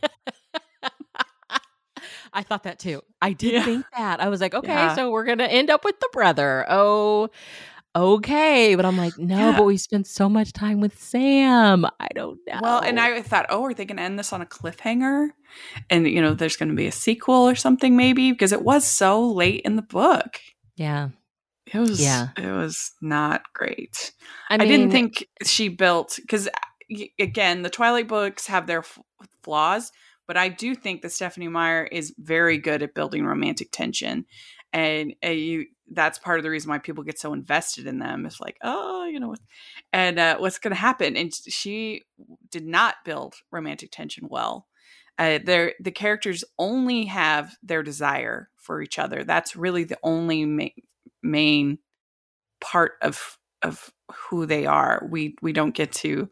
I 2.33 2.43
thought 2.43 2.63
that 2.63 2.79
too. 2.79 3.01
I 3.21 3.33
did 3.33 3.53
Yeah. 3.53 3.63
think 3.65 3.85
that. 3.95 4.21
I 4.21 4.29
was 4.29 4.39
like, 4.41 4.53
okay, 4.53 4.69
Yeah. 4.69 4.95
so 4.95 5.11
we're 5.11 5.25
gonna 5.25 5.45
end 5.45 5.69
up 5.69 5.83
with 5.83 5.99
the 5.99 6.09
brother. 6.13 6.65
Oh, 6.69 7.29
okay. 7.95 8.75
But 8.75 8.85
I'm 8.85 8.97
like, 8.97 9.17
no, 9.17 9.37
Yeah. 9.37 9.57
but 9.57 9.65
we 9.65 9.77
spent 9.77 10.07
so 10.07 10.29
much 10.29 10.53
time 10.53 10.79
with 10.81 10.97
Sam. 10.99 11.85
I 11.99 12.07
don't 12.15 12.39
know. 12.47 12.59
well, 12.61 12.79
and 12.79 12.99
I 12.99 13.21
thought, 13.21 13.47
oh, 13.49 13.63
are 13.65 13.73
they 13.73 13.85
going 13.85 13.97
to 13.97 14.03
end 14.03 14.17
this 14.19 14.31
on 14.33 14.41
a 14.41 14.45
cliffhanger? 14.45 15.29
And, 15.89 16.07
you 16.07 16.21
know, 16.21 16.33
there's 16.33 16.55
going 16.57 16.69
to 16.69 16.75
be 16.75 16.87
a 16.87 16.91
sequel 16.91 17.47
or 17.47 17.55
something 17.55 17.95
maybe 17.97 18.31
because 18.31 18.51
it 18.51 18.63
was 18.63 18.85
so 18.85 19.25
late 19.27 19.61
in 19.65 19.75
the 19.75 19.81
book. 19.81 20.39
yeah. 20.75 21.09
It 21.71 21.77
was, 21.77 22.01
Yeah. 22.01 22.29
it 22.35 22.47
was 22.51 22.93
not 22.99 23.43
great. 23.53 24.11
I, 24.49 24.55
I, 24.55 24.57
didn't 24.57 24.89
think 24.89 25.27
she 25.43 25.69
built 25.69 26.17
because 26.19 26.49
again, 27.19 27.61
the 27.61 27.69
Twilight 27.69 28.07
books 28.07 28.47
have 28.47 28.65
their 28.65 28.79
f- 28.79 28.97
flaws, 29.43 29.91
but 30.27 30.35
I 30.35 30.49
do 30.49 30.73
think 30.73 31.03
that 31.03 31.11
Stephenie 31.11 31.47
Meyer 31.47 31.83
is 31.83 32.11
very 32.17 32.57
good 32.57 32.81
at 32.81 32.95
building 32.95 33.23
romantic 33.23 33.69
tension, 33.71 34.25
and 34.73 35.13
uh, 35.23 35.29
you 35.29 35.67
that's 35.91 36.19
part 36.19 36.39
of 36.39 36.43
the 36.43 36.49
reason 36.49 36.69
why 36.69 36.77
people 36.77 37.03
get 37.03 37.19
so 37.19 37.33
invested 37.33 37.87
in 37.87 37.99
them. 37.99 38.25
It's 38.25 38.39
like, 38.39 38.57
oh, 38.63 39.05
you 39.05 39.19
know, 39.19 39.35
and 39.91 40.19
uh, 40.19 40.37
what's 40.37 40.59
going 40.59 40.73
to 40.73 40.79
happen? 40.79 41.15
And 41.15 41.33
she 41.33 42.03
did 42.51 42.65
not 42.65 42.95
build 43.05 43.35
romantic 43.51 43.91
tension 43.91 44.27
well. 44.29 44.67
Uh, 45.17 45.39
the 45.43 45.91
characters 45.93 46.45
only 46.57 47.05
have 47.05 47.57
their 47.61 47.83
desire 47.83 48.49
for 48.55 48.81
each 48.81 48.97
other. 48.97 49.23
That's 49.23 49.55
really 49.55 49.83
the 49.83 49.99
only 50.01 50.45
ma- 50.45 50.65
main 51.21 51.79
part 52.61 52.93
of 53.01 53.37
of 53.61 53.91
who 54.09 54.45
they 54.45 54.65
are. 54.65 55.05
We 55.09 55.35
we 55.41 55.51
don't 55.51 55.75
get 55.75 55.91
to 55.93 56.29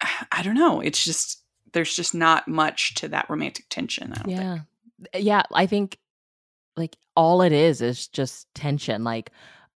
I 0.32 0.42
don't 0.42 0.54
know. 0.54 0.80
It's 0.80 1.04
just 1.04 1.44
there's 1.72 1.94
just 1.94 2.14
not 2.14 2.48
much 2.48 2.94
to 2.96 3.08
that 3.08 3.28
romantic 3.28 3.66
tension. 3.68 4.12
Yeah. 4.26 4.58
think. 5.12 5.24
Yeah. 5.24 5.42
I 5.52 5.66
think 5.66 5.98
like 6.78 6.96
all 7.16 7.42
it 7.42 7.52
is 7.52 7.82
is 7.82 8.08
just 8.08 8.46
tension. 8.54 9.04
Like, 9.04 9.30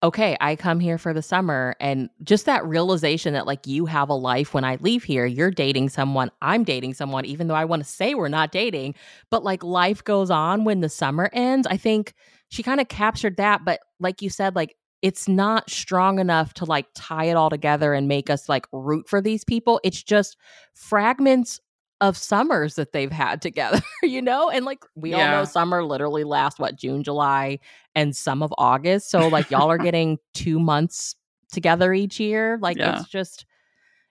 okay, 0.04 0.36
I 0.42 0.56
come 0.56 0.80
here 0.80 0.98
for 0.98 1.14
the 1.14 1.22
summer 1.22 1.76
and 1.80 2.10
just 2.24 2.46
that 2.46 2.66
realization 2.66 3.34
that 3.34 3.46
like 3.46 3.68
you 3.68 3.86
have 3.86 4.10
a 4.10 4.16
life 4.16 4.54
when 4.54 4.64
I 4.64 4.78
leave 4.80 5.04
here, 5.04 5.26
you're 5.26 5.52
dating 5.52 5.90
someone, 5.90 6.32
I'm 6.42 6.64
dating 6.64 6.96
someone, 6.96 7.26
even 7.26 7.48
though 7.48 7.56
I 7.56 7.66
want 7.66 7.84
to 7.84 7.90
say 7.90 8.14
we're 8.14 8.28
not 8.28 8.52
dating, 8.52 8.96
but 9.30 9.44
like 9.44 9.64
life 9.64 10.04
goes 10.04 10.32
on 10.32 10.64
when 10.64 10.82
the 10.82 10.90
summer 10.90 11.30
ends. 11.34 11.68
I 11.68 11.78
think 11.78 12.14
she 12.50 12.64
kind 12.64 12.82
of 12.82 12.88
captured 12.88 13.38
that. 13.38 13.64
But 13.64 13.80
like 14.00 14.22
you 14.22 14.30
said, 14.30 14.56
like 14.56 14.76
it's 15.02 15.28
not 15.28 15.70
strong 15.70 16.20
enough 16.20 16.54
to 16.56 16.66
like 16.66 16.88
tie 16.96 17.26
it 17.26 17.36
all 17.36 17.50
together 17.50 17.94
and 17.94 18.08
make 18.08 18.30
us 18.30 18.50
like 18.50 18.66
root 18.72 19.08
for 19.08 19.22
these 19.22 19.44
people. 19.44 19.80
It's 19.84 20.02
just 20.02 20.38
fragments 20.74 21.60
of 22.02 22.18
summers 22.18 22.76
that 22.76 22.92
they've 22.92 23.12
had 23.12 23.42
together, 23.42 23.82
you 24.04 24.22
know? 24.22 24.50
And 24.50 24.66
like 24.66 24.84
we 24.96 25.14
all 25.14 25.22
know 25.22 25.46
summer 25.46 25.84
literally 25.84 26.24
lasts 26.26 26.60
what, 26.60 26.76
June, 26.76 27.04
July, 27.04 27.60
and 27.96 28.16
some 28.16 28.44
of 28.44 28.54
August. 28.58 29.10
So 29.10 29.28
like 29.30 29.50
y'all 29.50 29.72
are 29.72 29.78
getting 29.90 30.18
two 30.34 30.60
months 30.60 31.16
together 31.52 31.94
each 31.94 32.20
year. 32.20 32.58
Like 32.62 32.78
Yeah. 32.78 33.00
it's 33.00 33.10
just 33.10 33.46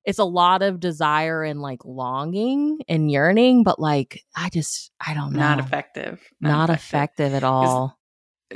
it's 0.07 0.19
a 0.19 0.25
lot 0.25 0.63
of 0.63 0.81
desire 0.81 1.43
and 1.43 1.61
like 1.61 1.85
longing 1.85 2.79
and 2.89 3.11
yearning, 3.11 3.65
but 3.65 3.79
like 3.79 4.23
I 4.35 4.49
just 4.49 4.93
I 5.07 5.13
don't 5.13 5.33
know. 5.33 5.41
Not 5.41 5.59
effective. 5.59 6.21
Not 6.41 6.71
effective 6.71 7.35
at 7.35 7.45
all. 7.45 7.99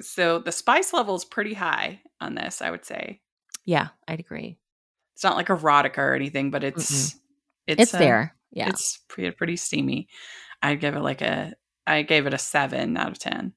So 0.00 0.38
the 0.38 0.52
spice 0.52 0.92
level 0.92 1.14
is 1.14 1.24
pretty 1.24 1.54
high 1.54 2.00
on 2.20 2.34
this, 2.34 2.62
I 2.62 2.70
would 2.70 2.84
say. 2.84 3.20
Yeah, 3.64 3.88
I'd 4.08 4.20
agree. 4.20 4.58
It's 5.14 5.22
not 5.22 5.36
like 5.36 5.48
erotica 5.48 5.98
or 5.98 6.14
anything, 6.14 6.50
but 6.50 6.64
it's 6.64 7.14
it's, 7.66 7.82
It's, 7.82 7.94
uh, 7.94 7.98
there. 7.98 8.33
Yeah. 8.54 8.68
It's 8.70 8.98
pretty 9.08 9.30
pretty 9.32 9.56
steamy. 9.56 10.08
I'd 10.62 10.80
give 10.80 10.96
it 10.96 11.00
like 11.00 11.20
a 11.20 11.54
I 11.86 12.00
gave 12.02 12.26
it 12.26 12.32
a 12.34 12.38
seven 12.38 12.96
out 12.96 13.10
of 13.12 13.18
ten. 13.18 13.52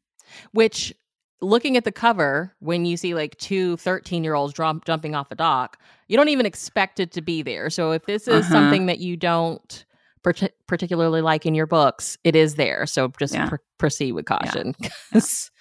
Which 0.52 0.94
looking 1.40 1.78
at 1.78 1.84
the 1.86 1.92
cover, 1.92 2.54
when 2.60 2.84
you 2.86 2.98
see 2.98 3.14
like 3.14 3.38
two 3.38 3.78
13 3.78 4.24
year 4.24 4.34
olds 4.34 4.54
jump, 4.54 4.84
jumping 4.86 5.16
off 5.16 5.32
a 5.32 5.36
dock, 5.36 5.80
you 6.08 6.18
don't 6.18 6.30
even 6.30 6.46
expect 6.46 7.00
it 7.00 7.12
to 7.14 7.22
be 7.22 7.42
there. 7.44 7.70
So 7.70 7.92
if 7.92 8.06
this 8.06 8.28
is 8.28 8.44
Uh-huh. 8.46 8.52
something 8.54 8.88
that 8.88 9.00
you 9.00 9.16
don't 9.16 9.86
parti- 10.24 10.50
particularly 10.68 11.22
like 11.22 11.46
in 11.46 11.54
your 11.56 11.68
books, 11.68 12.18
it 12.26 12.36
is 12.36 12.56
there. 12.56 12.86
So 12.88 13.10
just 13.20 13.34
Yeah. 13.36 13.50
pr- 13.50 13.56
proceed 13.78 14.12
with 14.14 14.26
caution. 14.26 14.74
'Cause- 15.14 15.52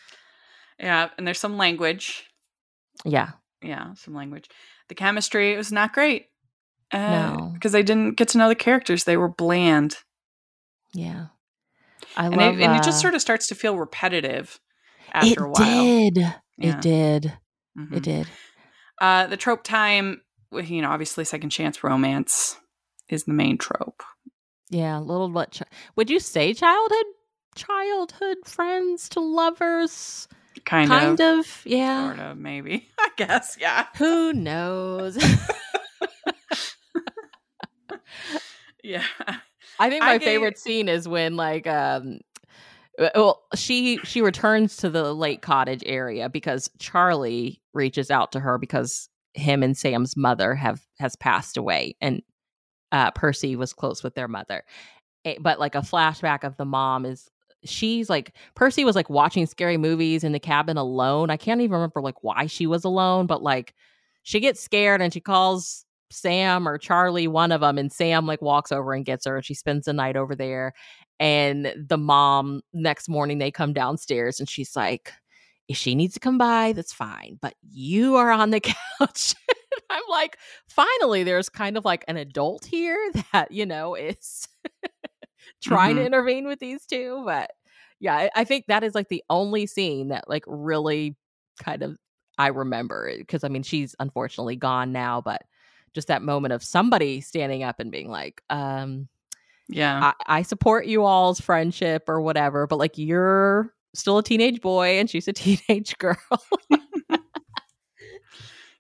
Yeah, 0.80 1.10
and 1.18 1.26
there's 1.26 1.38
some 1.38 1.56
language. 1.56 2.24
yeah. 3.04 3.32
Yeah, 3.62 3.94
some 3.94 4.14
language. 4.14 4.48
The 4.88 4.94
chemistry 4.94 5.56
was 5.56 5.70
not 5.72 5.92
great. 5.92 6.28
Uh, 6.92 6.98
No. 6.98 7.50
because 7.54 7.74
I 7.74 7.82
didn't 7.82 8.14
get 8.16 8.28
to 8.28 8.38
know 8.38 8.48
the 8.48 8.54
characters. 8.54 9.04
They 9.04 9.16
were 9.16 9.28
bland, 9.28 9.96
Yeah. 10.94 11.26
I 12.16 12.26
and, 12.26 12.36
love 12.36 12.58
it, 12.58 12.62
and 12.62 12.74
it 12.76 12.82
just 12.82 12.98
uh, 12.98 13.02
sort 13.02 13.14
of 13.14 13.20
starts 13.20 13.48
to 13.48 13.54
feel 13.54 13.76
repetitive 13.76 14.58
after 15.12 15.44
a 15.44 15.50
while. 15.50 15.62
It 15.62 16.14
did. 16.14 16.16
Yeah. 16.56 16.76
It 16.76 16.80
did. 16.80 17.38
Mhm. 17.78 17.96
It 17.96 18.02
did. 18.02 18.26
Uh, 19.00 19.26
the 19.26 19.36
trope 19.36 19.62
time, 19.64 20.22
you 20.52 20.80
know, 20.80 20.90
obviously 20.90 21.24
second 21.24 21.50
chance 21.50 21.84
romance 21.84 22.56
is 23.10 23.24
the 23.24 23.32
main 23.34 23.58
trope. 23.58 24.02
Yeah, 24.70 24.98
little 24.98 25.30
what 25.30 25.60
would 25.96 26.08
you 26.10 26.18
say 26.20 26.54
childhood 26.54 27.04
childhood 27.54 28.38
friends 28.44 29.08
to 29.10 29.20
lovers? 29.20 30.28
Kind, 30.64 30.90
of. 30.90 30.98
kind 30.98 31.20
of, 31.20 31.38
of, 31.40 31.62
yeah. 31.66 32.06
sort 32.08 32.18
of, 32.20 32.38
maybe. 32.38 32.88
I 32.98 33.08
guess, 33.16 33.56
yeah, 33.60 33.86
Who 33.98 34.32
knows? 34.32 35.16
yeah. 38.82 39.02
I 39.78 39.90
think 39.90 40.02
I 40.02 40.06
my 40.06 40.18
gave- 40.18 40.26
favorite 40.26 40.58
scene 40.58 40.88
is 40.88 41.06
when 41.08 41.36
like 41.36 41.66
um 41.66 42.20
uh, 42.98 43.10
well 43.14 43.42
she 43.54 43.98
she 44.04 44.22
returns 44.22 44.76
to 44.78 44.90
the 44.90 45.12
lake 45.14 45.42
cottage 45.42 45.82
area 45.86 46.28
because 46.28 46.70
Charlie 46.78 47.60
reaches 47.74 48.10
out 48.10 48.32
to 48.32 48.40
her 48.40 48.58
because 48.58 49.08
him 49.34 49.62
and 49.62 49.76
Sam's 49.76 50.16
mother 50.16 50.54
have 50.54 50.80
has 50.98 51.16
passed 51.16 51.56
away 51.56 51.96
and 52.00 52.22
uh 52.92 53.10
Percy 53.10 53.56
was 53.56 53.72
close 53.72 54.02
with 54.02 54.14
their 54.14 54.28
mother. 54.28 54.64
Eh, 55.24 55.36
But 55.40 55.58
like 55.60 55.74
a 55.74 55.80
flashback 55.80 56.44
of 56.44 56.56
the 56.56 56.64
mom 56.64 57.04
is 57.04 57.28
she's 57.64 58.08
like 58.08 58.34
Percy 58.54 58.84
was 58.84 58.94
like 58.96 59.10
watching 59.10 59.44
scary 59.46 59.76
movies 59.76 60.22
in 60.24 60.32
the 60.32 60.38
cabin 60.38 60.76
alone. 60.76 61.30
I 61.30 61.36
can't 61.36 61.60
even 61.60 61.72
remember 61.74 62.00
like 62.00 62.22
why 62.22 62.46
she 62.46 62.66
was 62.66 62.84
alone, 62.84 63.26
but 63.26 63.42
like 63.42 63.74
she 64.22 64.40
gets 64.40 64.60
scared 64.60 65.02
and 65.02 65.12
she 65.12 65.20
calls 65.20 65.84
Sam 66.10 66.68
or 66.68 66.78
Charlie, 66.78 67.28
one 67.28 67.52
of 67.52 67.60
them, 67.62 67.78
and 67.78 67.92
Sam 67.92 68.26
like 68.26 68.42
walks 68.42 68.72
over 68.72 68.92
and 68.94 69.04
gets 69.04 69.26
her, 69.26 69.36
and 69.36 69.44
she 69.44 69.54
spends 69.54 69.86
the 69.86 69.92
night 69.92 70.16
over 70.16 70.34
there. 70.36 70.72
And 71.20 71.72
the 71.76 71.98
mom 71.98 72.60
next 72.72 73.08
morning 73.08 73.38
they 73.38 73.50
come 73.50 73.72
downstairs, 73.72 74.38
and 74.40 74.48
she's 74.48 74.76
like, 74.76 75.12
"If 75.68 75.76
she 75.76 75.94
needs 75.94 76.14
to 76.14 76.20
come 76.20 76.38
by, 76.38 76.72
that's 76.72 76.92
fine, 76.92 77.38
but 77.42 77.54
you 77.70 78.16
are 78.16 78.30
on 78.30 78.50
the 78.50 78.60
couch." 79.00 79.34
I'm 79.90 80.02
like, 80.10 80.38
finally, 80.68 81.22
there's 81.24 81.48
kind 81.48 81.76
of 81.76 81.84
like 81.84 82.04
an 82.08 82.16
adult 82.16 82.64
here 82.66 82.98
that 83.32 83.52
you 83.52 83.66
know 83.66 83.94
is 83.94 84.48
trying 85.62 85.96
to 85.96 86.02
Mhm. 86.02 86.06
intervene 86.06 86.46
with 86.46 86.58
these 86.58 86.86
two, 86.86 87.22
but 87.24 87.50
yeah, 88.00 88.14
I, 88.16 88.30
I 88.36 88.44
think 88.44 88.66
that 88.68 88.84
is 88.84 88.94
like 88.94 89.08
the 89.08 89.24
only 89.30 89.66
scene 89.66 90.08
that 90.08 90.28
like 90.28 90.44
really 90.46 91.16
kind 91.62 91.82
of 91.82 91.96
I 92.38 92.48
remember 92.48 93.10
because 93.18 93.44
I 93.44 93.48
mean 93.48 93.62
she's 93.62 93.94
unfortunately 93.98 94.56
gone 94.56 94.92
now, 94.92 95.20
but 95.22 95.42
just 95.96 96.06
that 96.08 96.22
moment 96.22 96.52
of 96.52 96.62
somebody 96.62 97.20
standing 97.20 97.64
up 97.64 97.80
and 97.80 97.90
being 97.90 98.08
like, 98.08 98.42
um, 98.50 99.08
Yeah. 99.68 100.12
I, 100.28 100.38
I 100.38 100.42
support 100.42 100.86
you 100.86 101.02
all's 101.02 101.40
friendship 101.40 102.04
or 102.08 102.20
whatever, 102.20 102.68
but 102.68 102.78
like 102.78 102.96
you're 102.98 103.72
still 103.94 104.18
a 104.18 104.22
teenage 104.22 104.60
boy 104.60 105.00
and 105.00 105.10
she's 105.10 105.26
a 105.26 105.32
teenage 105.32 105.96
girl. 105.98 106.16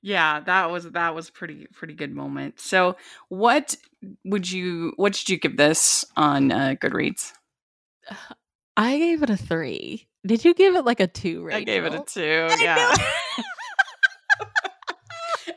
yeah, 0.02 0.40
that 0.40 0.70
was 0.70 0.84
that 0.90 1.14
was 1.14 1.30
pretty 1.30 1.66
pretty 1.72 1.94
good 1.94 2.14
moment. 2.14 2.60
So, 2.60 2.96
what 3.28 3.74
would 4.24 4.50
you 4.50 4.92
what 4.96 5.14
did 5.14 5.28
you 5.28 5.38
give 5.38 5.56
this 5.56 6.04
on 6.16 6.52
uh, 6.52 6.74
Goodreads? 6.80 7.32
I 8.76 8.98
gave 8.98 9.22
it 9.22 9.30
a 9.30 9.36
three. 9.36 10.06
Did 10.26 10.44
you 10.44 10.54
give 10.54 10.74
it 10.76 10.84
like 10.84 11.00
a 11.00 11.06
two? 11.06 11.44
Rachel? 11.44 11.60
I 11.60 11.64
gave 11.64 11.84
it 11.84 11.94
a 11.94 12.04
two. 12.06 12.46
I 12.50 12.62
Yeah, 12.62 12.94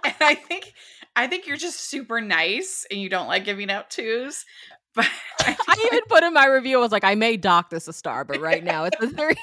and 0.05 0.15
I 0.21 0.35
think 0.35 0.73
I 1.19 1.27
think 1.27 1.47
you're 1.47 1.57
just 1.57 1.81
super 1.81 2.21
nice 2.21 2.85
and 2.89 2.99
you 2.99 3.09
don't 3.09 3.27
like 3.27 3.43
giving 3.43 3.69
out 3.69 3.89
twos. 3.89 4.45
But 4.95 5.07
I, 5.41 5.55
I 5.67 5.75
even 5.85 6.01
put 6.09 6.23
in 6.23 6.33
my 6.33 6.47
review, 6.47 6.79
I 6.79 6.81
was 6.81 6.91
like, 6.91 7.03
I 7.03 7.13
may 7.13 7.37
dock 7.37 7.69
this 7.69 7.87
a 7.87 7.93
star, 7.93 8.25
but 8.25 8.41
right 8.41 8.63
now 8.63 8.85
it's 8.85 8.97
a 9.01 9.07
three. 9.07 9.35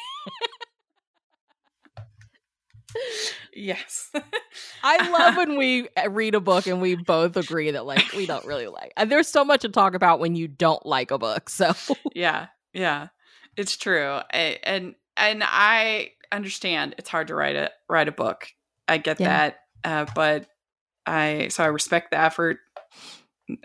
yes, 3.54 4.10
I 4.82 5.08
love 5.08 5.36
when 5.36 5.56
we 5.56 5.88
uh, 5.96 6.10
read 6.10 6.34
a 6.34 6.40
book 6.40 6.66
and 6.66 6.80
we 6.80 6.96
both 6.96 7.36
agree 7.36 7.70
that 7.70 7.86
like 7.86 8.12
we 8.12 8.26
don't 8.26 8.44
really 8.44 8.66
like. 8.66 8.92
And 8.96 9.10
there's 9.10 9.28
so 9.28 9.44
much 9.44 9.60
to 9.62 9.68
talk 9.68 9.94
about 9.94 10.18
when 10.18 10.34
you 10.34 10.48
don't 10.48 10.84
like 10.84 11.12
a 11.12 11.18
book. 11.18 11.48
So 11.48 11.72
yeah, 12.14 12.48
yeah, 12.72 13.08
it's 13.56 13.76
true. 13.76 14.18
I, 14.32 14.58
and 14.64 14.96
and 15.16 15.42
I 15.44 16.10
understand 16.32 16.96
it's 16.98 17.08
hard 17.08 17.28
to 17.28 17.36
write 17.36 17.54
a 17.56 17.70
write 17.88 18.08
a 18.08 18.12
book. 18.12 18.48
I 18.88 18.98
get 18.98 19.20
Yeah. 19.20 19.28
that, 19.28 19.58
uh, 19.84 20.06
but 20.14 20.48
I 21.06 21.48
so 21.48 21.62
I 21.64 21.66
respect 21.68 22.10
the 22.10 22.18
effort. 22.18 22.58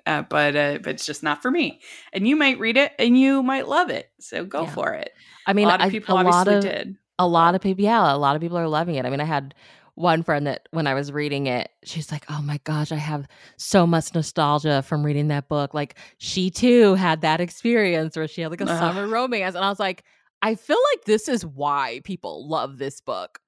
Uh, 0.05 0.21
but 0.29 0.55
uh, 0.55 0.77
but 0.83 0.93
it's 0.95 1.05
just 1.05 1.23
not 1.23 1.41
for 1.41 1.49
me. 1.49 1.81
And 2.13 2.27
you 2.27 2.35
might 2.35 2.59
read 2.59 2.77
it 2.77 2.91
and 2.99 3.17
you 3.17 3.41
might 3.41 3.67
love 3.67 3.89
it. 3.89 4.11
So 4.19 4.45
go 4.45 4.63
Yeah. 4.63 4.71
for 4.73 4.93
it. 4.93 5.09
I 5.47 5.53
mean, 5.53 5.65
a 5.65 5.69
lot 5.69 5.79
of 5.81 5.87
I- 5.87 5.89
people 5.89 6.15
a 6.15 6.21
lot 6.21 6.47
obviously 6.47 6.55
of 6.55 6.61
did. 6.85 6.95
a 7.17 7.27
lot 7.27 7.55
of 7.55 7.61
people, 7.61 7.83
yeah, 7.83 8.13
a 8.13 8.17
lot 8.17 8.35
of 8.35 8.41
people 8.41 8.57
are 8.59 8.67
loving 8.67 8.95
it. 8.95 9.05
I 9.05 9.09
mean, 9.09 9.19
I 9.21 9.25
had 9.25 9.55
one 9.95 10.21
friend 10.23 10.45
that 10.45 10.67
when 10.71 10.85
I 10.85 10.93
was 10.93 11.11
reading 11.11 11.47
it, 11.47 11.69
she's 11.83 12.11
like, 12.11 12.25
"Oh 12.29 12.41
my 12.43 12.59
gosh, 12.63 12.91
I 12.91 12.95
have 12.97 13.27
so 13.57 13.85
much 13.87 14.13
nostalgia 14.13 14.83
from 14.83 15.03
reading 15.03 15.29
that 15.29 15.49
book." 15.49 15.73
Like 15.73 15.95
she 16.19 16.51
too 16.51 16.93
had 16.93 17.21
that 17.21 17.41
experience 17.41 18.15
where 18.15 18.27
she 18.27 18.41
had 18.41 18.51
like 18.51 18.61
a 18.61 18.69
Ugh. 18.69 18.79
summer 18.79 19.07
romance, 19.07 19.55
and 19.55 19.65
I 19.65 19.69
was 19.69 19.79
like, 19.79 20.03
I 20.43 20.53
feel 20.55 20.79
like 20.93 21.05
this 21.05 21.27
is 21.27 21.43
why 21.43 22.01
people 22.03 22.47
love 22.47 22.77
this 22.77 23.01
book. 23.01 23.39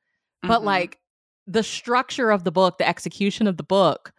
but 0.41 0.61
Mhm. 0.61 0.65
like 0.65 0.99
the 1.47 1.63
structure 1.63 2.31
of 2.31 2.43
the 2.43 2.51
book, 2.51 2.77
the 2.77 2.87
execution 2.87 3.47
of 3.47 3.57
the 3.57 3.63
book, 3.63 4.13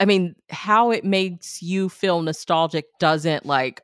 I 0.00 0.04
mean, 0.04 0.34
how 0.50 0.90
it 0.90 1.04
makes 1.04 1.62
you 1.62 1.88
feel 1.88 2.22
nostalgic 2.22 2.86
doesn't 3.00 3.46
like 3.46 3.82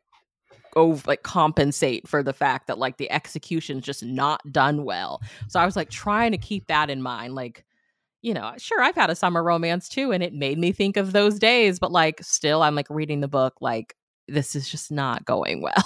go 0.75 1.01
like 1.07 1.23
compensate 1.23 2.07
for 2.09 2.23
the 2.23 2.33
fact 2.33 2.67
that 2.67 2.79
like 2.79 2.97
the 2.99 3.11
execution's 3.11 3.85
just 3.85 4.03
not 4.03 4.41
done 4.53 4.85
well. 4.85 5.21
So 5.49 5.61
I 5.61 5.67
was 5.67 5.77
like 5.77 5.91
trying 5.91 6.33
to 6.33 6.39
keep 6.39 6.67
that 6.67 6.91
in 6.91 7.03
mind. 7.03 7.35
Like, 7.35 7.65
you 8.23 8.35
know, 8.35 8.53
sure, 8.59 8.83
I've 8.83 8.95
had 8.95 9.11
a 9.11 9.15
summer 9.15 9.43
romance 9.43 9.89
too, 9.89 10.13
and 10.13 10.23
it 10.23 10.33
made 10.33 10.59
me 10.59 10.73
think 10.73 10.97
of 10.97 11.13
those 11.13 11.39
days, 11.39 11.79
but 11.79 11.93
like 11.93 12.23
still 12.23 12.63
I'm 12.63 12.75
like 12.75 12.89
reading 12.91 13.21
the 13.21 13.29
book, 13.29 13.55
like, 13.61 13.97
this 14.27 14.57
is 14.57 14.69
just 14.69 14.91
not 14.91 15.25
going 15.25 15.61
well. 15.61 15.85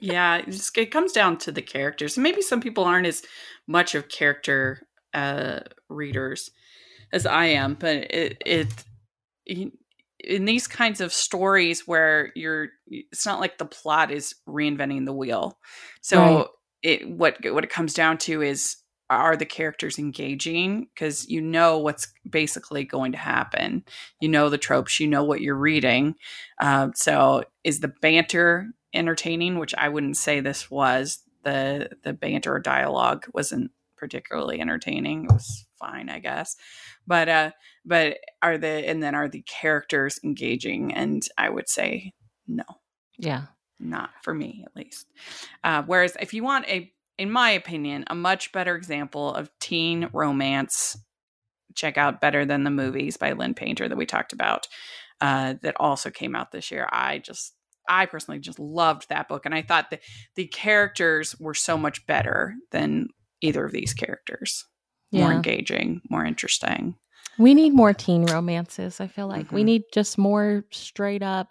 yeah, 0.00 0.36
it, 0.36 0.46
just, 0.46 0.76
it 0.78 0.90
comes 0.90 1.12
down 1.12 1.36
to 1.38 1.52
the 1.52 1.62
characters. 1.62 2.16
Maybe 2.16 2.40
some 2.42 2.60
people 2.60 2.84
aren't 2.84 3.06
as 3.06 3.22
much 3.66 3.94
of 3.94 4.08
character 4.08 4.87
uh, 5.14 5.60
readers 5.88 6.50
as 7.12 7.26
I 7.26 7.46
am, 7.46 7.74
but 7.74 7.96
it 8.12 8.42
it 8.46 8.84
in 9.46 10.44
these 10.44 10.66
kinds 10.66 11.00
of 11.00 11.12
stories 11.12 11.86
where 11.86 12.32
you're 12.34 12.68
it's 12.86 13.24
not 13.26 13.40
like 13.40 13.58
the 13.58 13.64
plot 13.64 14.10
is 14.10 14.34
reinventing 14.48 15.04
the 15.04 15.12
wheel. 15.12 15.58
So 16.00 16.20
Right. 16.20 16.46
it 16.82 17.08
what 17.08 17.36
what 17.44 17.64
it 17.64 17.70
comes 17.70 17.94
down 17.94 18.18
to 18.18 18.42
is 18.42 18.76
are 19.10 19.36
the 19.36 19.46
characters 19.46 19.98
engaging? 19.98 20.88
Because 20.94 21.26
you 21.28 21.40
know 21.40 21.78
what's 21.78 22.12
basically 22.28 22.84
going 22.84 23.12
to 23.12 23.18
happen. 23.18 23.84
You 24.20 24.28
know 24.28 24.50
the 24.50 24.58
tropes. 24.58 25.00
You 25.00 25.06
know 25.06 25.24
what 25.24 25.40
you're 25.40 25.56
reading. 25.56 26.14
Uh, 26.60 26.88
so 26.94 27.44
is 27.64 27.80
the 27.80 27.88
banter 28.02 28.66
entertaining? 28.92 29.58
Which 29.58 29.74
i 29.76 29.88
wouldn't 29.88 30.16
say 30.16 30.40
this 30.40 30.70
was. 30.70 31.20
The 31.44 31.90
the 32.02 32.12
banter 32.12 32.54
or 32.54 32.60
dialogue 32.60 33.24
wasn't 33.32 33.70
particularly 33.98 34.60
entertaining 34.60 35.24
it 35.24 35.32
was 35.32 35.66
fine, 35.78 36.08
I 36.08 36.18
guess. 36.18 36.56
But 37.06 37.28
uh 37.28 37.50
but 37.84 38.18
are 38.42 38.58
the 38.58 38.88
and 38.88 39.02
then 39.02 39.14
are 39.14 39.28
the 39.28 39.42
characters 39.42 40.18
engaging? 40.24 40.94
And 40.94 41.22
I 41.36 41.50
would 41.50 41.68
say 41.68 42.12
no. 42.46 42.64
Yeah. 43.18 43.46
Not 43.80 44.10
for 44.22 44.34
me 44.34 44.64
at 44.66 44.74
least. 44.76 45.06
Uh 45.64 45.82
whereas 45.86 46.16
if 46.20 46.34
you 46.34 46.42
want 46.42 46.68
a 46.68 46.92
in 47.18 47.32
my 47.32 47.50
opinion, 47.50 48.04
a 48.06 48.14
much 48.14 48.52
better 48.52 48.76
example 48.76 49.34
of 49.34 49.50
teen 49.58 50.08
romance, 50.12 50.96
check 51.74 51.98
out 51.98 52.20
Better 52.20 52.44
Than 52.44 52.64
the 52.64 52.70
Movies 52.70 53.16
by 53.16 53.32
Lynn 53.32 53.54
Painter 53.54 53.88
that 53.88 53.98
we 53.98 54.06
talked 54.06 54.32
about. 54.32 54.68
Uh, 55.20 55.54
that 55.62 55.74
also 55.80 56.10
came 56.10 56.36
out 56.36 56.52
this 56.52 56.70
year. 56.70 56.88
I 56.92 57.18
just 57.18 57.54
I 57.88 58.06
personally 58.06 58.38
just 58.38 58.60
loved 58.60 59.08
that 59.08 59.28
book, 59.28 59.46
and 59.46 59.54
I 59.54 59.62
thought 59.62 59.90
that 59.90 60.02
the 60.36 60.46
characters 60.46 61.34
were 61.40 61.54
so 61.54 61.76
much 61.76 62.06
better 62.06 62.54
than 62.70 63.08
either 63.40 63.64
of 63.64 63.72
these 63.72 63.94
characters. 63.94 64.64
More 65.12 65.32
engaging, 65.32 66.02
more 66.10 66.24
interesting. 66.24 66.96
We 67.38 67.54
need 67.54 67.72
more 67.72 67.94
teen 67.94 68.26
romances. 68.26 69.00
I 69.00 69.06
feel 69.06 69.26
like 69.28 69.52
we 69.52 69.62
Mhm. 69.62 69.66
need 69.66 69.82
just 69.94 70.18
more 70.18 70.64
straight 70.70 71.22
up. 71.22 71.48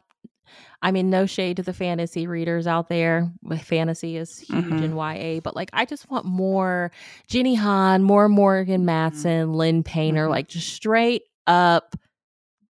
I 0.81 0.91
mean, 0.91 1.09
no 1.09 1.25
shade 1.25 1.57
to 1.57 1.63
the 1.63 1.73
fantasy 1.73 2.27
readers 2.27 2.67
out 2.67 2.87
there. 2.87 3.31
Fantasy 3.63 4.15
is 4.15 4.37
huge 4.37 4.65
Mhm. 4.65 4.83
in 4.83 4.95
YA, 4.95 5.39
but 5.41 5.55
like, 5.55 5.69
I 5.73 5.85
just 5.85 6.09
want 6.09 6.25
more 6.25 6.91
Jenny 7.27 7.55
Han, 7.55 8.03
more 8.03 8.29
Morgan 8.29 8.85
Matson, 8.85 9.53
Lynn 9.53 9.81
Painter, 9.83 10.27
Mhm. 10.27 10.29
like 10.29 10.47
just 10.49 10.71
straight 10.73 11.23
up 11.47 11.95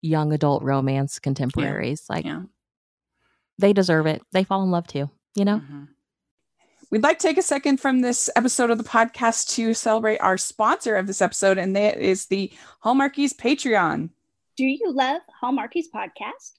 young 0.01 0.31
adult 0.31 0.63
romance 0.63 1.19
contemporaries. 1.19 2.05
Like, 2.09 2.23
Yeah. 2.25 2.43
they 3.57 3.73
deserve 3.73 4.05
it. 4.05 4.21
They 4.31 4.43
fall 4.45 4.63
in 4.63 4.71
love 4.71 4.87
too, 4.87 5.09
you 5.35 5.43
know? 5.45 5.61
We'd 6.91 7.03
like 7.03 7.19
to 7.19 7.27
take 7.27 7.37
a 7.37 7.43
second 7.43 7.79
from 7.79 8.01
this 8.01 8.31
episode 8.35 8.71
of 8.71 8.79
the 8.79 8.83
podcast 8.83 9.53
to 9.55 9.75
celebrate 9.75 10.17
our 10.17 10.39
sponsor 10.39 10.95
of 10.95 11.05
this 11.05 11.21
episode, 11.21 11.59
and 11.59 11.75
that 11.75 11.99
is 11.99 12.25
the 12.25 12.51
Hallmarkies 12.83 13.35
Patreon. 13.35 14.09
Do 14.57 14.65
you 14.65 14.91
love 14.91 15.21
Hallmarkies 15.43 15.85
podcast? 15.93 16.53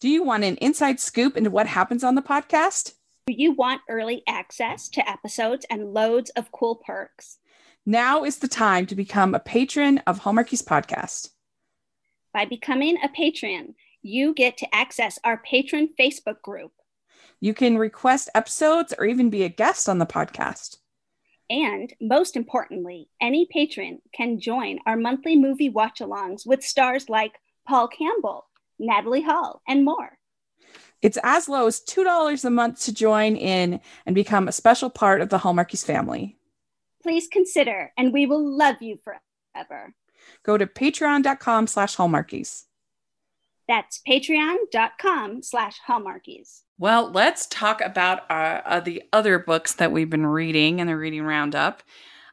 Do 0.00 0.08
you 0.08 0.24
want 0.24 0.42
an 0.42 0.56
inside 0.56 0.98
scoop 0.98 1.36
into 1.36 1.50
what 1.50 1.68
happens 1.68 2.02
on 2.02 2.16
the 2.16 2.22
podcast? 2.22 2.94
Do 3.28 3.34
you 3.36 3.52
want 3.52 3.82
early 3.88 4.24
access 4.26 4.88
to 4.88 5.08
episodes 5.08 5.64
and 5.70 5.94
loads 5.94 6.30
of 6.30 6.50
cool 6.50 6.74
perks? 6.74 7.38
Now 7.86 8.24
is 8.24 8.38
the 8.38 8.48
time 8.48 8.84
to 8.86 8.96
become 8.96 9.32
a 9.32 9.38
patron 9.40 9.98
of 10.08 10.20
Hallmarkies 10.20 10.64
Podcast. 10.64 11.30
By 12.34 12.46
becoming 12.46 12.98
a 13.00 13.08
patron, 13.08 13.76
you 14.02 14.34
get 14.34 14.56
to 14.56 14.74
access 14.74 15.20
our 15.22 15.36
patron 15.38 15.90
Facebook 15.98 16.42
group. 16.42 16.72
You 17.40 17.54
can 17.54 17.78
request 17.78 18.30
episodes 18.34 18.92
or 18.98 19.04
even 19.04 19.30
be 19.30 19.44
a 19.44 19.48
guest 19.48 19.88
on 19.88 19.98
the 19.98 20.06
podcast. 20.06 20.78
And 21.50 21.92
most 22.00 22.36
importantly, 22.36 23.08
any 23.20 23.46
patron 23.50 24.00
can 24.12 24.40
join 24.40 24.80
our 24.86 24.96
monthly 24.96 25.36
movie 25.36 25.70
watch 25.70 26.00
alongs 26.00 26.46
with 26.46 26.62
stars 26.62 27.08
like 27.08 27.32
Paul 27.66 27.88
Campbell, 27.88 28.46
Natalie 28.78 29.22
Hall, 29.22 29.62
and 29.66 29.84
more. 29.84 30.18
It's 31.00 31.18
as 31.22 31.48
low 31.48 31.66
as 31.66 31.80
$2 31.80 32.44
a 32.44 32.50
month 32.50 32.80
to 32.84 32.92
join 32.92 33.36
in 33.36 33.80
and 34.04 34.14
become 34.14 34.48
a 34.48 34.52
special 34.52 34.90
part 34.90 35.20
of 35.20 35.28
the 35.28 35.38
Hallmarkies 35.38 35.84
family. 35.84 36.36
Please 37.02 37.28
consider, 37.30 37.92
and 37.96 38.12
we 38.12 38.26
will 38.26 38.44
love 38.44 38.82
you 38.82 38.98
forever. 39.02 39.94
Go 40.42 40.58
to 40.58 40.66
patreon.com 40.66 41.68
slash 41.68 41.96
hallmarkies. 41.96 42.64
That's 43.68 44.00
patreon.com 44.08 45.42
slash 45.42 45.78
hallmarkies. 45.86 46.62
Well, 46.78 47.10
let's 47.10 47.46
talk 47.46 47.80
about 47.82 48.28
uh, 48.30 48.62
uh, 48.64 48.80
the 48.80 49.02
other 49.12 49.38
books 49.38 49.74
that 49.74 49.92
we've 49.92 50.08
been 50.08 50.26
reading 50.26 50.78
in 50.78 50.86
the 50.86 50.96
reading 50.96 51.24
roundup. 51.24 51.82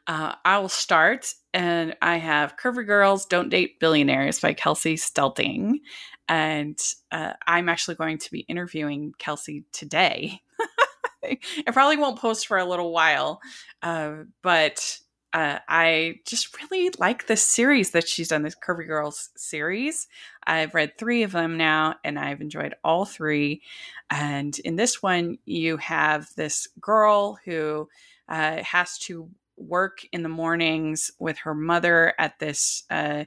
Uh, 0.06 0.34
I 0.44 0.58
will 0.58 0.68
start, 0.68 1.34
and 1.52 1.94
I 2.00 2.16
have 2.16 2.56
Curvy 2.56 2.86
Girls 2.86 3.26
Don't 3.26 3.48
Date 3.48 3.80
Billionaires 3.80 4.40
by 4.40 4.54
Kelsey 4.54 4.96
Stelting. 4.96 5.80
And 6.28 6.78
uh, 7.12 7.32
I'm 7.46 7.68
actually 7.68 7.96
going 7.96 8.18
to 8.18 8.30
be 8.30 8.40
interviewing 8.40 9.12
Kelsey 9.18 9.64
today. 9.72 10.40
I 11.24 11.70
probably 11.72 11.96
won't 11.96 12.20
post 12.20 12.46
for 12.46 12.56
a 12.56 12.64
little 12.64 12.92
while, 12.92 13.40
uh, 13.82 14.14
but 14.42 14.98
uh, 15.32 15.58
I 15.68 16.20
just 16.26 16.56
really 16.60 16.90
like 16.98 17.26
this 17.26 17.42
series 17.42 17.90
that 17.90 18.08
she's 18.08 18.28
done, 18.28 18.42
this 18.42 18.56
Curvy 18.56 18.86
Girls 18.86 19.30
series. 19.36 20.08
I've 20.46 20.74
read 20.74 20.96
three 20.96 21.22
of 21.22 21.32
them 21.32 21.56
now, 21.56 21.96
and 22.04 22.18
I've 22.18 22.40
enjoyed 22.40 22.74
all 22.82 23.04
three. 23.04 23.62
And 24.10 24.58
in 24.60 24.76
this 24.76 25.02
one, 25.02 25.38
you 25.44 25.76
have 25.78 26.28
this 26.36 26.68
girl 26.80 27.38
who 27.44 27.88
uh, 28.28 28.62
has 28.62 28.98
to 28.98 29.28
work 29.56 30.00
in 30.12 30.22
the 30.22 30.28
mornings 30.28 31.10
with 31.18 31.38
her 31.38 31.54
mother 31.54 32.14
at 32.18 32.38
this 32.38 32.84
uh, 32.90 33.24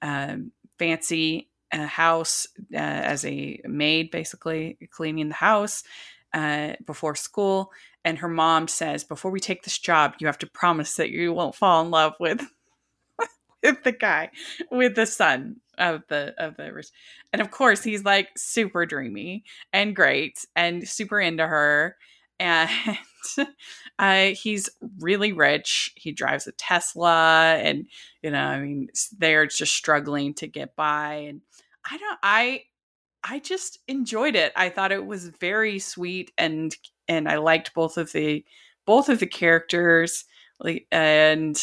um 0.00 0.52
fancy 0.78 1.48
uh, 1.72 1.86
house 1.86 2.46
uh, 2.74 2.76
as 2.76 3.24
a 3.24 3.60
maid, 3.64 4.10
basically 4.10 4.78
cleaning 4.90 5.28
the 5.28 5.34
house 5.34 5.84
uh, 6.34 6.72
before 6.86 7.14
school. 7.14 7.70
And 8.04 8.18
her 8.18 8.28
mom 8.28 8.68
says, 8.68 9.04
"Before 9.04 9.30
we 9.30 9.40
take 9.40 9.62
this 9.62 9.78
job, 9.78 10.14
you 10.18 10.26
have 10.26 10.38
to 10.38 10.46
promise 10.46 10.96
that 10.96 11.10
you 11.10 11.32
won't 11.32 11.54
fall 11.54 11.82
in 11.82 11.90
love 11.90 12.14
with." 12.18 12.40
with 13.62 13.82
the 13.84 13.92
guy 13.92 14.30
with 14.70 14.94
the 14.94 15.06
son 15.06 15.56
of 15.78 16.02
the 16.08 16.34
of 16.38 16.56
the 16.56 16.84
and 17.32 17.40
of 17.40 17.50
course 17.50 17.82
he's 17.82 18.04
like 18.04 18.28
super 18.36 18.84
dreamy 18.84 19.44
and 19.72 19.96
great 19.96 20.44
and 20.54 20.86
super 20.86 21.20
into 21.20 21.46
her. 21.46 21.96
And 22.40 22.68
uh, 24.00 24.30
he's 24.34 24.68
really 24.98 25.32
rich. 25.32 25.92
He 25.96 26.12
drives 26.12 26.46
a 26.46 26.52
tesla 26.52 27.56
and 27.62 27.86
you 28.22 28.30
know 28.30 28.44
i 28.44 28.60
mean 28.60 28.88
they're 29.16 29.46
just 29.46 29.74
struggling 29.74 30.34
to 30.34 30.46
get 30.46 30.76
by. 30.76 31.26
And 31.28 31.40
i 31.90 31.96
don't 31.96 32.18
i 32.22 32.62
i 33.24 33.38
just 33.38 33.78
enjoyed 33.88 34.34
it. 34.36 34.52
I 34.56 34.68
thought 34.68 34.92
it 34.92 35.06
was 35.06 35.28
very 35.28 35.78
sweet 35.78 36.32
and 36.38 36.74
and 37.08 37.28
i 37.28 37.36
liked 37.36 37.74
both 37.74 37.96
of 37.98 38.12
the 38.12 38.44
both 38.86 39.08
of 39.08 39.18
the 39.20 39.26
characters 39.26 40.24
like 40.60 40.86
and 40.90 41.56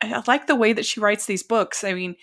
i 0.00 0.22
like 0.26 0.46
the 0.46 0.54
way 0.56 0.72
that 0.72 0.86
she 0.86 1.00
writes 1.00 1.26
these 1.26 1.42
books. 1.42 1.84
I 1.84 1.94
mean 1.94 2.16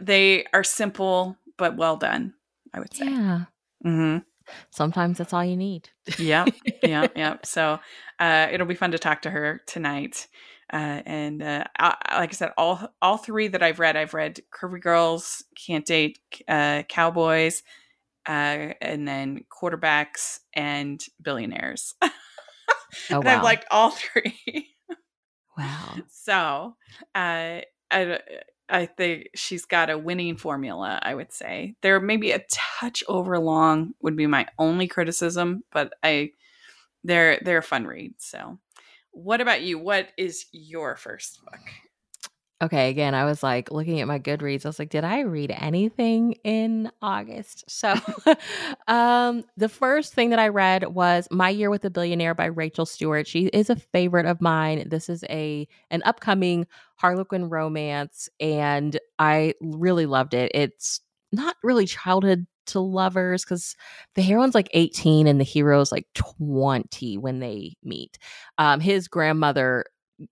they 0.00 0.44
are 0.52 0.64
simple 0.64 1.36
but 1.58 1.76
well 1.76 1.96
done 1.96 2.34
i 2.72 2.78
would 2.80 2.94
say. 2.94 3.04
Yeah. 3.06 3.44
hmm 3.82 4.18
Sometimes 4.70 5.18
that's 5.18 5.32
all 5.32 5.44
you 5.44 5.56
need. 5.56 5.88
yeah 6.18 6.46
yeah 6.82 7.08
yeah 7.16 7.36
so 7.44 7.78
uh 8.20 8.48
it'll 8.52 8.66
be 8.66 8.74
fun 8.74 8.90
to 8.92 8.98
talk 8.98 9.22
to 9.22 9.30
her 9.30 9.60
tonight 9.66 10.28
uh 10.72 11.00
and 11.06 11.42
uh 11.42 11.64
I, 11.78 11.96
I- 12.04 12.18
like 12.20 12.30
i 12.30 12.32
said 12.34 12.52
all 12.58 12.88
all 13.00 13.16
three 13.16 13.48
that 13.48 13.62
i've 13.62 13.78
read 13.78 13.96
i've 13.96 14.12
read 14.14 14.40
curvy 14.54 14.80
girls 14.80 15.44
can't 15.56 15.86
date 15.86 16.18
uh 16.48 16.82
cowboys 16.88 17.62
uh 18.26 18.74
and 18.80 19.06
then 19.06 19.44
quarterbacks 19.50 20.40
and 20.54 21.04
billionaires 21.20 21.94
Oh, 23.10 23.16
and 23.16 23.24
wow. 23.24 23.38
i've 23.38 23.44
liked 23.44 23.66
all 23.70 23.90
three 23.92 24.68
wow. 25.56 25.96
so 26.08 26.76
uh 27.14 27.60
I, 27.90 28.18
I 28.68 28.86
think 28.86 29.28
she's 29.34 29.64
got 29.66 29.90
a 29.90 29.98
winning 29.98 30.36
formula, 30.36 30.98
I 31.02 31.14
would 31.14 31.32
say. 31.32 31.76
There 31.82 32.00
may 32.00 32.16
be 32.16 32.32
a 32.32 32.44
touch 32.80 33.04
over 33.08 33.38
long 33.38 33.92
would 34.02 34.16
be 34.16 34.26
my 34.26 34.46
only 34.58 34.88
criticism, 34.88 35.62
but 35.70 35.92
I 36.02 36.32
they're 37.04 37.38
they're 37.42 37.58
a 37.58 37.62
fun 37.62 37.86
read. 37.86 38.14
So 38.18 38.58
what 39.12 39.40
about 39.40 39.62
you? 39.62 39.78
What 39.78 40.08
is 40.16 40.46
your 40.52 40.96
first 40.96 41.40
book? 41.44 41.60
Okay, 42.64 42.88
again, 42.88 43.14
I 43.14 43.26
was 43.26 43.42
like 43.42 43.70
looking 43.70 44.00
at 44.00 44.08
my 44.08 44.18
Goodreads. 44.18 44.64
I 44.64 44.70
was 44.70 44.78
like, 44.78 44.88
did 44.88 45.04
I 45.04 45.20
read 45.20 45.50
anything 45.54 46.32
in 46.44 46.90
August? 47.02 47.64
So, 47.68 47.94
um, 48.88 49.44
the 49.58 49.68
first 49.68 50.14
thing 50.14 50.30
that 50.30 50.38
I 50.38 50.48
read 50.48 50.94
was 50.94 51.28
My 51.30 51.50
Year 51.50 51.68
with 51.68 51.84
a 51.84 51.90
Billionaire 51.90 52.34
by 52.34 52.46
Rachel 52.46 52.86
Stewart. 52.86 53.26
She 53.26 53.48
is 53.48 53.68
a 53.68 53.76
favorite 53.76 54.24
of 54.24 54.40
mine. 54.40 54.88
This 54.88 55.10
is 55.10 55.24
a 55.28 55.68
an 55.90 56.02
upcoming 56.06 56.66
Harlequin 56.96 57.50
romance, 57.50 58.30
and 58.40 58.98
I 59.18 59.52
really 59.60 60.06
loved 60.06 60.32
it. 60.32 60.50
It's 60.54 61.02
not 61.32 61.56
really 61.62 61.84
childhood 61.84 62.46
to 62.68 62.80
lovers 62.80 63.44
because 63.44 63.76
the 64.14 64.22
heroine's 64.22 64.54
like 64.54 64.70
18 64.72 65.26
and 65.26 65.38
the 65.38 65.44
hero's 65.44 65.92
like 65.92 66.06
20 66.14 67.18
when 67.18 67.40
they 67.40 67.74
meet. 67.82 68.16
Um, 68.56 68.80
his 68.80 69.06
grandmother 69.06 69.84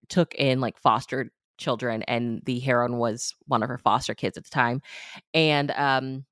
took 0.09 0.35
in 0.37 0.61
like 0.61 0.79
fostered 0.79 1.29
children 1.63 2.03
and 2.05 2.43
the 2.45 2.59
heroine 2.61 2.99
was 2.99 3.35
one 3.47 3.63
of 3.63 3.69
her 3.69 3.79
foster 3.79 4.15
kids 4.15 4.37
at 4.37 4.45
the 4.45 4.51
time 4.51 4.83
and 5.33 5.71
um 5.73 6.25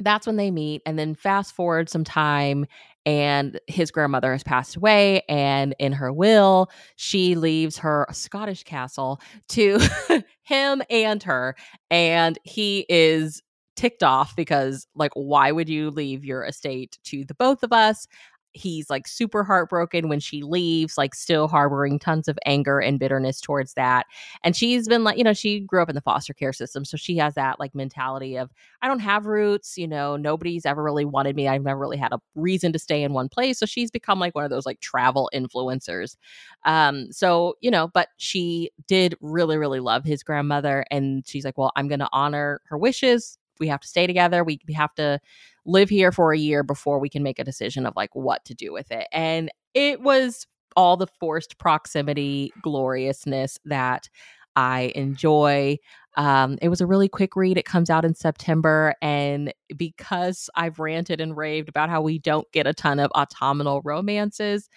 that's 0.00 0.26
when 0.26 0.36
they 0.36 0.50
meet 0.50 0.80
and 0.86 0.98
then 0.98 1.14
fast 1.14 1.54
forward 1.54 1.88
some 1.88 2.04
time 2.04 2.66
and 3.04 3.58
his 3.66 3.90
grandmother 3.90 4.32
has 4.32 4.42
passed 4.42 4.76
away 4.76 5.22
and 5.28 5.74
in 5.78 5.92
her 5.92 6.12
will 6.12 6.70
she 6.96 7.34
leaves 7.34 7.78
her 7.78 8.06
scottish 8.12 8.62
castle 8.62 9.20
to 9.48 9.78
him 10.42 10.82
and 10.88 11.22
her 11.22 11.56
and 11.90 12.38
he 12.44 12.86
is 12.88 13.42
ticked 13.76 14.02
off 14.02 14.34
because 14.34 14.86
like 14.94 15.12
why 15.14 15.52
would 15.52 15.68
you 15.68 15.90
leave 15.90 16.24
your 16.24 16.44
estate 16.44 16.98
to 17.04 17.24
the 17.24 17.34
both 17.34 17.62
of 17.62 17.72
us 17.72 18.06
he's 18.52 18.90
like 18.90 19.06
super 19.06 19.44
heartbroken 19.44 20.08
when 20.08 20.20
she 20.20 20.42
leaves, 20.42 20.98
like 20.98 21.14
still 21.14 21.48
harboring 21.48 21.98
tons 21.98 22.28
of 22.28 22.38
anger 22.46 22.78
and 22.80 22.98
bitterness 22.98 23.40
towards 23.40 23.74
that. 23.74 24.06
And 24.42 24.56
she's 24.56 24.88
been 24.88 25.04
like, 25.04 25.18
you 25.18 25.24
know, 25.24 25.32
she 25.32 25.60
grew 25.60 25.82
up 25.82 25.88
in 25.88 25.94
the 25.94 26.00
foster 26.00 26.34
care 26.34 26.52
system. 26.52 26.84
So 26.84 26.96
she 26.96 27.16
has 27.18 27.34
that 27.34 27.60
like 27.60 27.74
mentality 27.74 28.36
of, 28.36 28.50
I 28.82 28.88
don't 28.88 29.00
have 29.00 29.26
roots, 29.26 29.76
you 29.78 29.86
know, 29.86 30.16
nobody's 30.16 30.66
ever 30.66 30.82
really 30.82 31.04
wanted 31.04 31.36
me. 31.36 31.48
I've 31.48 31.62
never 31.62 31.78
really 31.78 31.96
had 31.96 32.12
a 32.12 32.20
reason 32.34 32.72
to 32.72 32.78
stay 32.78 33.02
in 33.02 33.12
one 33.12 33.28
place. 33.28 33.58
So 33.58 33.66
she's 33.66 33.90
become 33.90 34.18
like 34.18 34.34
one 34.34 34.44
of 34.44 34.50
those 34.50 34.66
like 34.66 34.80
travel 34.80 35.30
influencers. 35.34 36.16
Um, 36.64 37.12
so, 37.12 37.54
you 37.60 37.70
know, 37.70 37.88
but 37.88 38.08
she 38.16 38.70
did 38.86 39.16
really, 39.20 39.56
really 39.56 39.80
love 39.80 40.04
his 40.04 40.22
grandmother. 40.22 40.84
And 40.90 41.26
she's 41.26 41.44
like, 41.44 41.56
well, 41.58 41.72
I'm 41.76 41.88
going 41.88 42.00
to 42.00 42.08
honor 42.12 42.60
her 42.66 42.78
wishes. 42.78 43.37
We 43.58 43.68
have 43.68 43.80
to 43.80 43.88
stay 43.88 44.06
together. 44.06 44.44
We, 44.44 44.60
have 44.74 44.94
to 44.94 45.20
live 45.64 45.88
here 45.88 46.12
for 46.12 46.32
a 46.32 46.38
year 46.38 46.62
before 46.62 46.98
we 46.98 47.08
can 47.08 47.22
make 47.22 47.38
a 47.38 47.44
decision 47.44 47.86
of 47.86 47.94
like 47.96 48.14
what 48.14 48.44
to 48.46 48.54
do 48.54 48.72
with 48.72 48.90
it. 48.90 49.06
And 49.12 49.50
it 49.74 50.00
was 50.00 50.46
all 50.76 50.96
the 50.96 51.06
forced 51.06 51.58
proximity 51.58 52.52
gloriousness 52.62 53.58
that 53.64 54.08
I 54.56 54.92
enjoy. 54.94 55.78
Um, 56.16 56.58
it 56.60 56.68
was 56.68 56.80
a 56.80 56.86
really 56.86 57.08
quick 57.08 57.36
read. 57.36 57.56
It 57.56 57.64
comes 57.64 57.90
out 57.90 58.04
in 58.04 58.14
September. 58.14 58.94
And 59.00 59.52
because 59.76 60.50
I've 60.56 60.78
ranted 60.78 61.20
and 61.20 61.36
raved 61.36 61.68
about 61.68 61.90
how 61.90 62.02
we 62.02 62.18
don't 62.18 62.50
get 62.52 62.66
a 62.66 62.74
ton 62.74 62.98
of 62.98 63.10
autumnal 63.14 63.82
romances, 63.84 64.68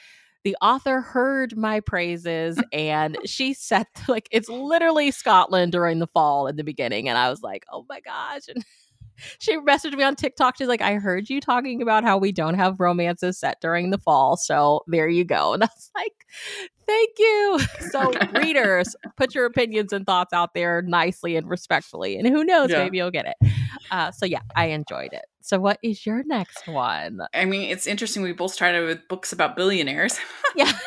the 0.44 0.56
author 0.62 1.02
heard 1.02 1.56
my 1.58 1.80
praises 1.80 2.60
and 2.74 3.18
she 3.26 3.54
said, 3.54 3.88
like, 4.08 4.28
it's 4.32 4.50
literally 4.50 5.12
Scotland 5.12 5.72
during 5.72 6.00
the 6.00 6.08
fall 6.08 6.48
in 6.48 6.56
the 6.56 6.64
beginning. 6.64 7.10
And 7.10 7.18
I 7.18 7.30
was 7.30 7.42
like, 7.42 7.66
oh 7.72 7.86
my 7.90 8.00
gosh. 8.02 8.48
And 8.48 8.64
she 9.40 9.58
messaged 9.58 9.96
me 9.96 10.04
on 10.04 10.16
TikTok. 10.16 10.58
She's 10.58 10.68
like, 10.68 10.82
I 10.82 10.96
heard 10.96 11.30
you 11.30 11.42
talking 11.42 11.82
about 11.82 12.04
how 12.04 12.18
we 12.18 12.32
don't 12.32 12.56
have 12.56 12.80
romances 12.80 13.38
set 13.40 13.60
during 13.62 13.90
the 13.90 13.98
fall. 13.98 14.38
So 14.38 14.84
there 14.88 15.08
you 15.08 15.24
go. 15.26 15.54
And 15.62 15.64
I 15.64 15.68
was 15.76 15.92
like, 15.96 16.14
thank 16.88 17.10
you. 17.20 17.60
So, 17.92 18.12
readers, 18.40 18.96
put 19.18 19.36
your 19.36 19.46
opinions 19.46 19.94
and 19.94 20.06
thoughts 20.06 20.34
out 20.34 20.54
there 20.54 20.82
nicely 20.82 21.36
and 21.36 21.48
respectfully. 21.50 22.18
And 22.18 22.28
who 22.28 22.44
knows, 22.44 22.70
Yeah. 22.70 22.84
maybe 22.84 22.98
you'll 22.98 23.12
get 23.12 23.26
it. 23.28 23.52
Uh, 23.92 24.12
so, 24.12 24.26
yeah, 24.26 24.42
I 24.56 24.68
enjoyed 24.68 25.14
it. 25.14 25.26
So, 25.42 25.60
what 25.60 25.78
is 25.84 26.06
your 26.06 26.24
next 26.24 26.68
one? 26.68 27.20
I 27.34 27.46
mean, 27.46 27.70
it's 27.70 27.86
interesting. 27.88 28.24
We 28.24 28.32
both 28.34 28.54
started 28.54 28.86
with 28.86 29.08
books 29.08 29.34
about 29.34 29.56
billionaires. 29.56 30.18
Yeah. 30.56 30.72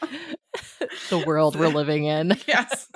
the 1.10 1.18
world 1.18 1.56
we're 1.56 1.68
living 1.74 2.04
in. 2.04 2.36
yes. 2.46 2.88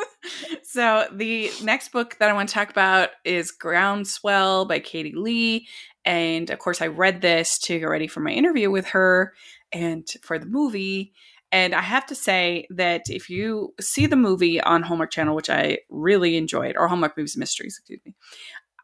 So 0.62 1.07
the 1.12 1.51
next 1.62 1.92
book 1.92 2.16
that 2.18 2.31
I 2.31 2.33
want 2.33 2.48
to 2.48 2.55
talk 2.55 2.70
about 2.70 3.11
is 3.25 3.53
Groundswell 3.53 4.66
by 4.66 4.79
Katie 4.79 5.14
Lee. 5.14 5.66
And 6.05 6.51
of 6.51 6.59
course, 6.59 6.81
I 6.81 6.87
read 6.88 7.20
this 7.20 7.59
to 7.61 7.79
get 7.79 7.88
ready 7.88 8.07
for 8.07 8.20
my 8.20 8.31
interview 8.31 8.70
with 8.70 8.87
her 8.88 9.35
and 9.72 10.09
for 10.22 10.38
the 10.38 10.46
movie. 10.46 11.12
And 11.51 11.75
I 11.75 11.83
have 11.83 12.07
to 12.07 12.14
say 12.14 12.66
that 12.70 13.03
if 13.09 13.29
you 13.29 13.75
see 13.81 14.07
the 14.07 14.16
movie 14.16 14.61
on 14.61 14.83
Hallmark 14.83 15.11
Channel, 15.11 15.37
which 15.37 15.51
I 15.51 15.79
really 15.90 16.37
enjoyed, 16.37 16.77
or 16.79 16.88
Hallmark 16.88 17.16
Movies 17.16 17.37
Mysteries, 17.37 17.77
excuse 17.79 18.01
me, 18.07 18.14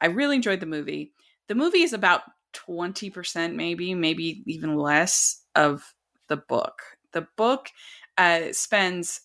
I 0.01 0.07
really 0.07 0.37
enjoyed 0.37 0.61
the 0.61 0.67
movie. 0.67 1.12
The 1.49 1.55
movie 1.55 1.83
is 1.83 1.95
about 1.95 2.23
20%, 2.53 3.55
maybe, 3.55 3.95
maybe 3.95 4.43
even 4.47 4.77
less 4.77 5.43
of 5.55 5.95
the 6.29 6.37
book. 6.37 6.83
The 7.12 7.27
book 7.37 7.71
uh, 8.19 8.53
spends 8.53 9.23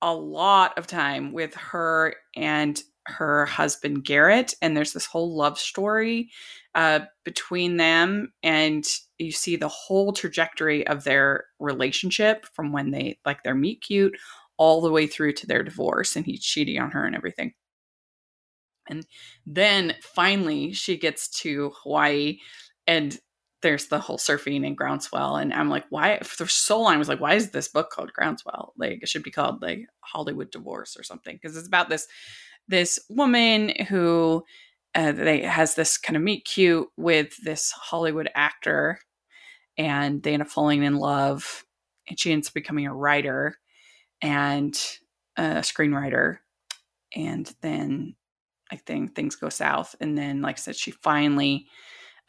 a 0.00 0.14
lot 0.14 0.78
of 0.78 0.86
time 0.86 1.32
with 1.32 1.54
her 1.54 2.14
and 2.34 2.82
her 3.06 3.44
husband 3.46 4.04
Garrett, 4.04 4.54
and 4.62 4.76
there's 4.76 4.92
this 4.92 5.06
whole 5.06 5.36
love 5.36 5.58
story 5.58 6.30
uh, 6.74 7.00
between 7.24 7.76
them, 7.76 8.32
and 8.42 8.86
you 9.18 9.32
see 9.32 9.56
the 9.56 9.68
whole 9.68 10.12
trajectory 10.12 10.86
of 10.86 11.04
their 11.04 11.46
relationship 11.58 12.46
from 12.54 12.72
when 12.72 12.90
they 12.90 13.18
like 13.26 13.42
their 13.42 13.54
meet 13.54 13.82
cute 13.82 14.16
all 14.56 14.80
the 14.80 14.90
way 14.90 15.06
through 15.06 15.32
to 15.32 15.46
their 15.46 15.62
divorce, 15.62 16.16
and 16.16 16.24
he's 16.24 16.44
cheating 16.44 16.80
on 16.80 16.90
her 16.92 17.04
and 17.04 17.16
everything. 17.16 17.52
And 18.88 19.06
then 19.46 19.94
finally, 20.02 20.72
she 20.72 20.96
gets 20.96 21.28
to 21.40 21.72
Hawaii, 21.82 22.38
and 22.86 23.18
there's 23.62 23.88
the 23.88 23.98
whole 23.98 24.18
surfing 24.18 24.66
and 24.66 24.76
groundswell 24.76 25.36
and 25.36 25.52
i'm 25.52 25.68
like 25.68 25.84
why? 25.90 26.18
For 26.20 26.46
so 26.46 26.80
long 26.80 26.94
i 26.94 26.98
was 26.98 27.08
like 27.08 27.20
why 27.20 27.34
is 27.34 27.50
this 27.50 27.68
book 27.68 27.90
called 27.90 28.12
groundswell? 28.12 28.72
Like 28.76 29.02
it 29.02 29.08
should 29.08 29.22
be 29.22 29.30
called 29.30 29.62
like 29.62 29.86
hollywood 30.00 30.50
divorce 30.50 30.96
or 30.96 31.02
something. 31.02 31.38
Because 31.40 31.56
it's 31.56 31.68
about 31.68 31.88
this 31.88 32.06
this 32.68 32.98
woman 33.08 33.72
who 33.88 34.44
uh, 34.94 35.12
they 35.12 35.42
has 35.42 35.74
this 35.74 35.98
kind 35.98 36.16
of 36.16 36.22
meet 36.22 36.44
cute 36.44 36.88
with 36.96 37.36
this 37.42 37.72
hollywood 37.72 38.28
actor 38.34 38.98
and 39.76 40.22
they 40.22 40.32
end 40.34 40.42
up 40.42 40.48
falling 40.48 40.82
in 40.82 40.96
love 40.96 41.64
and 42.08 42.18
she 42.18 42.32
ends 42.32 42.48
up 42.48 42.54
becoming 42.54 42.86
a 42.86 42.94
writer 42.94 43.56
and 44.20 44.74
a 45.36 45.60
screenwriter 45.60 46.38
and 47.14 47.54
then 47.60 48.14
i 48.70 48.76
think 48.76 49.14
things 49.14 49.36
go 49.36 49.48
south 49.48 49.94
and 50.00 50.18
then 50.18 50.42
like 50.42 50.56
i 50.56 50.60
said 50.60 50.76
she 50.76 50.90
finally 50.90 51.66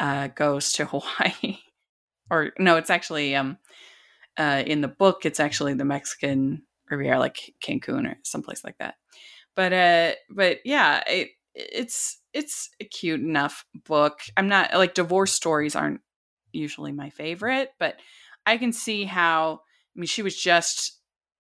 uh, 0.02 0.28
goes 0.30 0.74
to 0.74 0.86
Hawaii, 0.92 1.60
or 2.30 2.52
no, 2.60 2.76
it's 2.76 2.90
actually 2.90 3.36
um, 3.36 3.58
uh, 4.38 4.64
in 4.66 4.82
the 4.82 4.88
book. 4.90 5.26
It's 5.26 5.40
actually 5.40 5.76
the 5.76 5.86
Mexican 5.86 6.64
Riviera, 6.90 7.20
like 7.20 7.54
Cancun 7.64 8.12
or 8.12 8.18
someplace 8.24 8.64
like 8.64 8.78
that. 8.80 8.96
But 9.56 9.72
uh, 9.72 10.12
but 10.30 10.58
yeah, 10.66 11.04
it 11.08 11.30
it's 11.54 12.20
it's 12.34 12.70
a 12.82 12.86
cute 12.86 13.22
enough 13.22 13.64
book. 13.86 14.22
I'm 14.36 14.48
not 14.48 14.74
like 14.74 14.96
divorce 14.96 15.34
stories 15.34 15.76
aren't 15.76 16.02
usually 16.52 16.92
my 16.92 17.12
favorite, 17.12 17.70
but 17.80 17.96
I 18.46 18.58
can 18.58 18.74
see 18.74 19.06
how. 19.06 19.62
I 19.96 20.00
mean, 20.00 20.08
she 20.08 20.22
was 20.22 20.42
just 20.42 21.00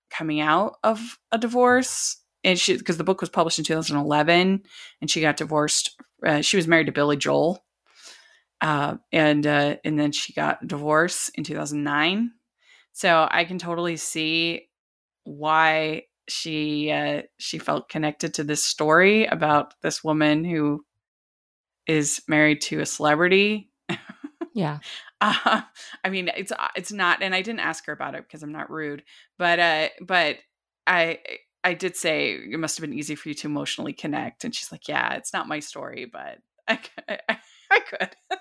coming 0.09 0.41
out 0.41 0.75
of 0.83 1.17
a 1.31 1.37
divorce, 1.37 2.17
and 2.43 2.59
she 2.59 2.77
because 2.77 2.97
the 2.97 3.03
book 3.05 3.21
was 3.21 3.29
published 3.29 3.57
in 3.57 3.65
2011, 3.65 4.61
and 4.99 5.09
she 5.09 5.21
got 5.21 5.37
divorced. 5.37 5.95
Uh, 6.23 6.41
she 6.41 6.57
was 6.57 6.67
married 6.67 6.87
to 6.87 6.91
Billy 6.91 7.15
Joel 7.15 7.63
uh, 8.61 8.97
and 9.11 9.45
uh, 9.45 9.77
and 9.83 9.99
then 9.99 10.11
she 10.11 10.33
got 10.33 10.65
divorced 10.67 11.31
in 11.35 11.43
2009. 11.43 12.31
So 12.93 13.27
I 13.29 13.45
can 13.45 13.57
totally 13.57 13.97
see 13.97 14.67
why 15.23 16.03
she 16.27 16.91
uh, 16.91 17.23
she 17.37 17.57
felt 17.57 17.89
connected 17.89 18.35
to 18.35 18.43
this 18.43 18.63
story 18.63 19.25
about 19.25 19.73
this 19.81 20.03
woman 20.03 20.43
who 20.43 20.85
is 21.87 22.21
married 22.27 22.61
to 22.61 22.79
a 22.79 22.85
celebrity. 22.85 23.69
Yeah. 24.53 24.79
Uh, 25.21 25.61
I 26.03 26.09
mean, 26.09 26.29
it's 26.35 26.51
it's 26.75 26.91
not, 26.91 27.21
and 27.21 27.33
I 27.33 27.41
didn't 27.41 27.61
ask 27.61 27.85
her 27.85 27.93
about 27.93 28.15
it 28.15 28.23
because 28.23 28.43
I'm 28.43 28.51
not 28.51 28.69
rude, 28.69 29.03
but 29.37 29.59
uh, 29.59 29.89
but 30.01 30.37
I 30.87 31.19
I 31.63 31.73
did 31.73 31.95
say 31.95 32.33
it 32.33 32.59
must 32.59 32.77
have 32.77 32.81
been 32.81 32.97
easy 32.97 33.15
for 33.15 33.29
you 33.29 33.35
to 33.35 33.47
emotionally 33.47 33.93
connect, 33.93 34.43
and 34.43 34.53
she's 34.53 34.71
like, 34.71 34.87
yeah, 34.87 35.13
it's 35.13 35.31
not 35.31 35.47
my 35.47 35.59
story, 35.59 36.09
but 36.11 36.39
I, 36.67 36.79
I 37.29 37.37
I 37.71 37.79
could. 37.79 38.15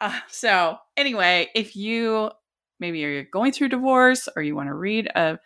Uh, 0.00 0.18
so 0.28 0.76
anyway, 0.96 1.48
if 1.54 1.76
you 1.76 2.30
maybe 2.80 2.98
you're 2.98 3.24
going 3.24 3.52
through 3.52 3.68
divorce 3.68 4.28
or 4.34 4.42
you 4.42 4.56
want 4.56 4.68
to 4.68 4.74
read 4.74 5.06
a, 5.14 5.38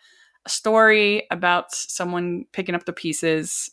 a 0.45 0.49
story 0.49 1.27
about 1.29 1.71
someone 1.71 2.45
picking 2.51 2.73
up 2.73 2.85
the 2.85 2.93
pieces 2.93 3.69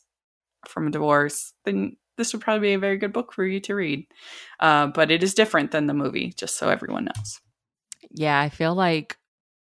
from 0.69 0.87
a 0.87 0.91
divorce, 0.91 1.55
then 1.65 1.97
this 2.19 2.33
would 2.33 2.43
probably 2.43 2.69
be 2.69 2.75
a 2.75 2.79
very 2.79 2.99
good 2.99 3.13
book 3.13 3.33
for 3.33 3.45
you 3.45 3.61
to 3.61 3.75
read. 3.75 4.07
Uh, 4.61 4.89
but 4.89 5.11
it 5.11 5.23
is 5.23 5.35
different 5.35 5.71
than 5.71 5.87
the 5.87 5.95
movie, 5.95 6.35
just 6.37 6.59
so 6.59 6.69
everyone 6.69 7.07
knows. 7.07 7.41
Yeah, 8.11 8.39
I 8.39 8.49
feel 8.49 8.75
like 8.75 9.17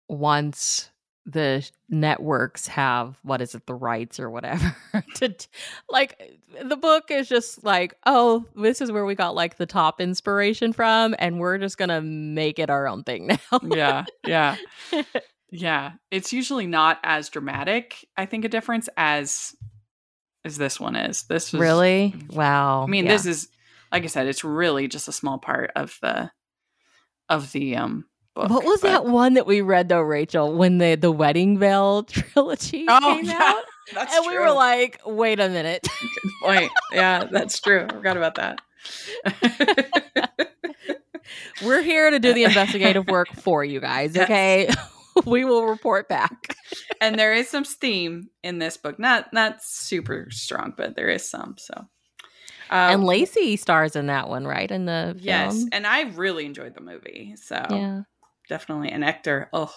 once 0.08 0.90
the 1.26 1.70
networks 1.90 2.68
have 2.68 3.18
what 3.24 3.42
is 3.42 3.56
it 3.56 3.66
the 3.66 3.74
rights 3.74 4.20
or 4.20 4.30
whatever 4.30 4.76
to 5.16 5.34
like 5.90 6.22
the 6.62 6.76
book 6.76 7.10
is 7.10 7.30
just 7.30 7.64
like 7.64 7.94
oh 8.06 8.44
this 8.58 8.82
is 8.82 8.92
where 8.92 9.06
we 9.06 9.16
got 9.16 9.34
like 9.34 9.56
the 9.56 9.66
top 9.66 10.02
inspiration 10.02 10.74
from 10.74 11.16
and 11.20 11.40
we're 11.40 11.58
just 11.58 11.78
gonna 11.78 12.02
make 12.02 12.60
it 12.60 12.70
our 12.70 12.88
own 12.90 13.04
thing 13.06 13.28
now 13.28 13.60
yeah, 13.64 14.06
yeah, 14.28 14.56
yeah. 15.50 15.92
It's 16.12 16.34
usually 16.34 16.68
not 16.68 17.00
as 17.04 17.30
dramatic. 17.30 18.06
I 18.18 18.26
think 18.26 18.44
a 18.44 18.50
difference 18.50 18.90
as 18.98 19.56
as 20.44 20.58
this 20.58 20.78
one 20.80 20.98
is. 20.98 21.24
This 21.24 21.54
really 21.54 22.14
wow 22.32 22.84
I 22.84 22.88
mean, 22.88 23.06
Yeah. 23.06 23.12
this 23.14 23.26
is 23.26 23.48
like 23.94 24.04
I 24.04 24.08
said, 24.08 24.28
it's 24.28 24.44
really 24.44 24.88
just 24.90 25.08
a 25.08 25.14
small 25.14 25.38
part 25.38 25.72
of 25.76 25.98
the 26.02 26.32
of 27.30 27.52
the 27.54 27.78
um 27.78 28.06
book. 28.36 28.50
what 28.50 28.64
was 28.64 28.82
but- 28.82 28.88
that 28.90 29.06
one 29.06 29.34
that 29.36 29.46
we 29.48 29.62
read 29.62 29.90
though 29.90 30.02
rachel 30.02 30.54
when 30.54 30.78
the 30.80 30.96
the 30.96 31.12
wedding 31.12 31.58
veil 31.58 32.04
trilogy 32.10 32.86
Oh, 32.90 33.00
came 33.18 33.26
yeah, 33.26 33.40
out 33.42 33.64
That's 33.94 34.16
and 34.16 34.24
true. 34.26 34.34
we 34.34 34.40
were 34.40 34.52
like 34.52 35.00
wait 35.06 35.40
a 35.40 35.50
minute 35.50 35.88
Good 36.02 36.32
point. 36.44 36.72
Yeah, 36.92 37.26
that's 37.32 37.60
true. 37.60 37.86
I 37.90 37.94
forgot 37.94 38.18
about 38.18 38.36
that. 38.36 38.62
we're 41.64 41.82
here 41.82 42.10
to 42.12 42.20
do 42.20 42.34
the 42.34 42.44
investigative 42.44 43.08
work 43.08 43.30
for 43.30 43.64
you 43.64 43.80
guys 43.80 44.16
Yes. 44.16 44.26
okay 44.26 44.70
we 45.26 45.46
will 45.46 45.66
report 45.68 46.10
back 46.10 46.56
and 47.00 47.18
there 47.18 47.34
is 47.34 47.48
some 47.50 47.66
steam 47.66 48.30
in 48.44 48.60
this 48.60 48.78
book. 48.78 48.98
Not 49.00 49.32
not 49.32 49.62
super 49.64 50.28
strong, 50.32 50.74
but 50.76 50.96
there 50.96 51.10
is 51.10 51.30
some. 51.30 51.56
So 51.58 51.86
and 52.70 52.96
Um, 53.02 53.04
Lacey 53.04 53.56
stars 53.58 53.96
in 53.96 54.08
that 54.08 54.28
one, 54.30 54.48
right? 54.48 54.70
In 54.72 54.86
the 54.86 55.16
Yes, 55.20 55.54
film? 55.58 55.70
and 55.72 55.86
I 55.86 56.04
really 56.04 56.46
enjoyed 56.46 56.74
the 56.74 56.82
movie. 56.82 57.36
So 57.38 57.64
yeah. 57.70 58.02
Definitely 58.54 58.90
an 58.92 59.02
actor. 59.04 59.50
Oh, 59.52 59.74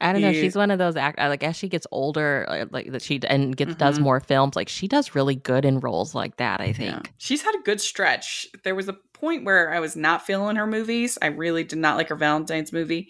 I 0.00 0.12
don't 0.12 0.22
know. 0.22 0.32
She's 0.32 0.54
one 0.54 0.70
of 0.70 0.78
those 0.78 0.94
act 0.96 1.18
like 1.18 1.42
as 1.42 1.56
she 1.56 1.68
gets 1.68 1.86
older, 1.90 2.46
uh, 2.48 2.66
like 2.70 2.92
that 2.92 3.02
she 3.02 3.18
and 3.26 3.56
gets 3.56 3.74
does 3.74 3.98
Mhm. 3.98 4.02
more 4.02 4.20
films. 4.20 4.54
Like 4.54 4.68
she 4.68 4.86
does 4.86 5.14
really 5.14 5.34
good 5.34 5.64
in 5.64 5.80
roles 5.80 6.14
like 6.14 6.36
that. 6.36 6.60
I 6.60 6.72
think. 6.72 6.92
yeah. 7.06 7.10
She's 7.18 7.42
had 7.42 7.54
a 7.56 7.62
good 7.64 7.80
stretch. 7.80 8.46
There 8.62 8.74
was 8.76 8.88
a 8.88 8.92
point 9.14 9.44
where 9.44 9.72
I 9.74 9.80
was 9.80 9.96
not 9.96 10.24
feeling 10.24 10.54
her 10.56 10.66
movies. 10.66 11.18
I 11.20 11.26
really 11.26 11.64
did 11.64 11.78
not 11.78 11.96
like 11.96 12.10
her 12.10 12.14
Valentine's 12.16 12.72
movie. 12.72 13.08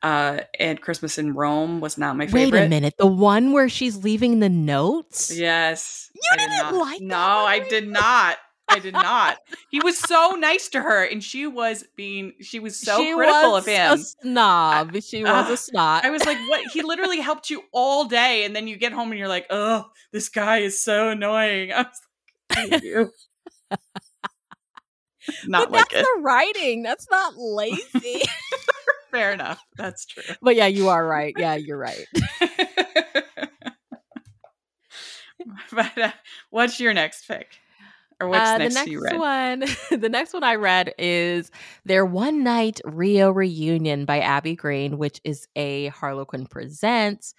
Uh, 0.00 0.42
and 0.60 0.80
Christmas 0.80 1.18
in 1.18 1.34
Rome 1.34 1.80
was 1.80 1.98
not 1.98 2.16
my 2.16 2.26
favorite. 2.28 2.52
Wait 2.52 2.66
a 2.66 2.68
minute, 2.68 2.94
the 2.98 3.06
one 3.08 3.50
where 3.52 3.68
she's 3.68 3.96
leaving 4.04 4.38
the 4.38 4.48
notes. 4.48 5.36
Yes. 5.36 6.08
You 6.14 6.20
I 6.30 6.36
did 6.36 6.42
didn't 6.50 6.56
not. 6.58 6.74
like 6.74 7.00
No, 7.00 7.16
I 7.18 7.58
did 7.68 7.88
not. 7.88 8.36
I 8.68 8.78
did 8.80 8.92
not. 8.92 9.38
He 9.70 9.80
was 9.80 9.98
so 9.98 10.36
nice 10.38 10.68
to 10.70 10.80
her, 10.80 11.04
and 11.04 11.22
she 11.22 11.46
was 11.46 11.84
being 11.96 12.32
she 12.40 12.60
was 12.60 12.78
so 12.78 12.98
she 12.98 13.14
critical 13.14 13.52
was 13.52 13.66
of 13.66 13.72
him. 13.72 13.92
A 13.92 13.98
snob. 13.98 15.02
she 15.02 15.22
was 15.22 15.30
Ugh, 15.46 15.50
a 15.52 15.56
snob. 15.56 16.04
I 16.04 16.10
was 16.10 16.24
like, 16.26 16.38
what? 16.48 16.70
He 16.72 16.82
literally 16.82 17.20
helped 17.22 17.50
you 17.50 17.62
all 17.72 18.04
day, 18.04 18.44
and 18.44 18.54
then 18.54 18.68
you 18.68 18.76
get 18.76 18.92
home 18.92 19.10
and 19.10 19.18
you're 19.18 19.28
like, 19.28 19.46
oh, 19.50 19.86
this 20.12 20.28
guy 20.28 20.58
is 20.58 20.82
so 20.82 21.08
annoying. 21.10 21.72
I 21.74 21.78
was 21.78 21.86
like, 22.56 22.70
"Thank 22.70 22.82
you. 22.84 23.10
Not 25.46 25.64
but 25.64 25.72
like 25.72 25.88
that's 25.90 26.02
it. 26.02 26.06
the 26.16 26.22
writing. 26.22 26.82
That's 26.82 27.06
not 27.10 27.34
lazy. 27.36 28.22
Fair 29.10 29.32
enough. 29.32 29.62
That's 29.76 30.06
true. 30.06 30.22
but 30.42 30.56
yeah, 30.56 30.66
you 30.66 30.88
are 30.88 31.06
right. 31.06 31.34
Yeah, 31.36 31.54
you're 31.54 31.78
right. 31.78 32.06
but 35.72 35.98
uh, 35.98 36.12
what's 36.50 36.80
your 36.80 36.94
next 36.94 37.26
pick? 37.26 37.58
Or 38.20 38.28
what's 38.28 38.52
Uh, 38.52 38.58
next, 38.58 38.74
the 38.74 38.80
next 38.80 38.90
you 38.90 39.00
read? 39.00 39.16
one, 39.18 39.60
the 39.90 40.08
next 40.08 40.32
one 40.34 40.44
I 40.44 40.56
read 40.56 40.92
is 40.98 41.50
their 41.84 42.04
One 42.04 42.42
Night 42.42 42.80
Rio 42.84 43.30
Reunion 43.30 44.04
by 44.04 44.20
Abby 44.20 44.54
Green, 44.56 44.98
which 44.98 45.20
is 45.24 45.46
a 45.56 45.86
Harlequin 45.88 46.46
Presents, 46.46 47.34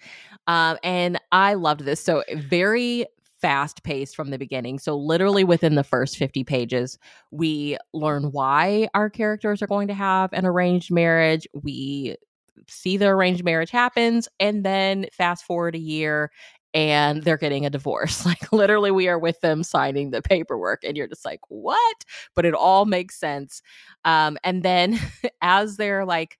um, 0.46 0.78
and 0.82 1.18
I 1.32 1.54
loved 1.54 1.80
this. 1.84 2.00
So 2.02 2.24
very 2.34 3.06
fast 3.40 3.82
paced 3.84 4.16
from 4.16 4.30
the 4.30 4.38
beginning. 4.38 4.78
So 4.78 4.96
literally 4.96 5.44
within 5.44 5.74
the 5.74 5.84
first 5.84 6.16
fifty 6.16 6.44
pages, 6.44 6.98
we 7.30 7.76
learn 7.92 8.32
why 8.32 8.88
our 8.94 9.10
characters 9.10 9.62
are 9.62 9.66
going 9.66 9.88
to 9.88 9.94
have 9.94 10.32
an 10.32 10.46
arranged 10.46 10.90
marriage. 10.92 11.46
We 11.54 12.16
see 12.68 12.96
the 12.98 13.06
arranged 13.08 13.44
marriage 13.44 13.70
happens, 13.70 14.28
and 14.38 14.64
then 14.64 15.06
fast 15.12 15.44
forward 15.44 15.74
a 15.74 15.78
year 15.78 16.30
and 16.74 17.22
they're 17.24 17.36
getting 17.36 17.66
a 17.66 17.70
divorce. 17.70 18.24
Like 18.30 18.52
literally, 18.52 18.90
we 18.92 19.08
are 19.08 19.18
with 19.18 19.40
them 19.40 19.62
signing 19.62 20.10
the 20.10 20.22
paperwork, 20.22 20.84
and 20.84 20.96
you're 20.96 21.08
just 21.08 21.24
like, 21.24 21.40
what? 21.48 22.04
But 22.34 22.44
it 22.44 22.54
all 22.54 22.84
makes 22.86 23.18
sense. 23.18 23.62
Um, 24.04 24.38
and 24.44 24.62
then 24.62 24.98
as 25.42 25.76
they're 25.76 26.04
like 26.04 26.38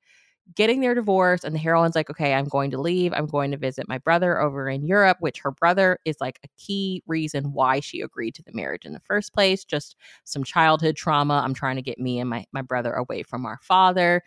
getting 0.54 0.80
their 0.80 0.94
divorce, 0.94 1.44
and 1.44 1.54
the 1.54 1.58
heroine's 1.58 1.94
like, 1.96 2.10
okay, 2.10 2.34
I'm 2.34 2.46
going 2.46 2.70
to 2.72 2.80
leave. 2.80 3.12
I'm 3.14 3.26
going 3.26 3.50
to 3.52 3.56
visit 3.56 3.88
my 3.88 3.98
brother 3.98 4.40
over 4.40 4.68
in 4.68 4.86
Europe, 4.86 5.18
which 5.20 5.40
her 5.40 5.50
brother 5.52 5.98
is 6.04 6.16
like 6.20 6.38
a 6.44 6.48
key 6.58 7.02
reason 7.06 7.52
why 7.52 7.80
she 7.80 8.00
agreed 8.00 8.34
to 8.36 8.42
the 8.42 8.52
marriage 8.52 8.84
in 8.84 8.92
the 8.92 9.00
first 9.00 9.32
place. 9.32 9.64
Just 9.64 9.96
some 10.24 10.44
childhood 10.44 10.96
trauma. 10.96 11.42
I'm 11.44 11.54
trying 11.54 11.76
to 11.76 11.82
get 11.82 11.98
me 11.98 12.20
and 12.20 12.30
my 12.30 12.44
my 12.52 12.62
brother 12.62 12.92
away 12.92 13.22
from 13.22 13.46
our 13.46 13.58
father. 13.62 14.22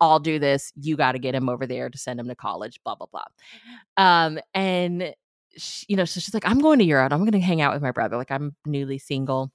I'll 0.00 0.18
do 0.20 0.38
this. 0.40 0.72
You 0.80 0.96
got 0.96 1.12
to 1.12 1.18
get 1.20 1.34
him 1.34 1.48
over 1.48 1.66
there 1.66 1.88
to 1.88 1.96
send 1.98 2.18
him 2.18 2.28
to 2.28 2.34
college. 2.34 2.80
Blah 2.84 2.96
blah 2.96 3.06
blah. 3.12 3.24
Um, 3.96 4.38
and 4.54 5.14
she, 5.56 5.86
you 5.88 5.96
know, 5.96 6.04
so 6.04 6.20
she's 6.20 6.34
like, 6.34 6.46
I'm 6.46 6.60
going 6.60 6.78
to 6.78 6.84
Europe. 6.84 7.12
I'm 7.12 7.20
going 7.20 7.32
to 7.32 7.40
hang 7.40 7.60
out 7.60 7.72
with 7.72 7.82
my 7.82 7.90
brother. 7.90 8.16
Like, 8.16 8.30
I'm 8.30 8.54
newly 8.66 8.98
single. 8.98 9.50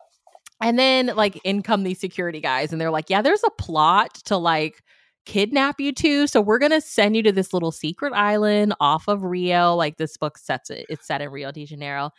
And 0.62 0.78
then, 0.78 1.08
like, 1.08 1.40
in 1.44 1.62
come 1.62 1.84
these 1.84 2.00
security 2.00 2.42
guys, 2.42 2.72
and 2.72 2.82
they're 2.82 2.92
like, 2.92 3.10
Yeah, 3.10 3.22
there's 3.22 3.44
a 3.44 3.52
plot 3.52 4.16
to 4.26 4.38
like 4.38 4.84
kidnap 5.26 5.80
you 5.80 5.92
two. 5.92 6.26
So 6.26 6.42
we're 6.42 6.58
going 6.58 6.72
to 6.72 6.82
send 6.82 7.16
you 7.16 7.24
to 7.24 7.32
this 7.32 7.54
little 7.54 7.72
secret 7.72 8.14
island 8.14 8.74
off 8.80 9.08
of 9.08 9.24
Rio. 9.24 9.76
Like, 9.76 9.98
this 9.98 10.18
book 10.18 10.38
sets 10.38 10.70
it, 10.70 10.86
it's 10.90 11.06
set 11.06 11.22
in 11.22 11.30
Rio 11.30 11.52
de 11.52 11.66
Janeiro. 11.66 12.12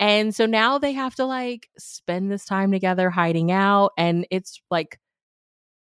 And 0.00 0.34
so 0.34 0.46
now 0.46 0.78
they 0.78 0.92
have 0.92 1.14
to 1.16 1.24
like 1.24 1.68
spend 1.78 2.30
this 2.30 2.44
time 2.44 2.72
together 2.72 3.10
hiding 3.10 3.52
out. 3.52 3.92
And 3.96 4.26
it's 4.30 4.60
like, 4.70 4.98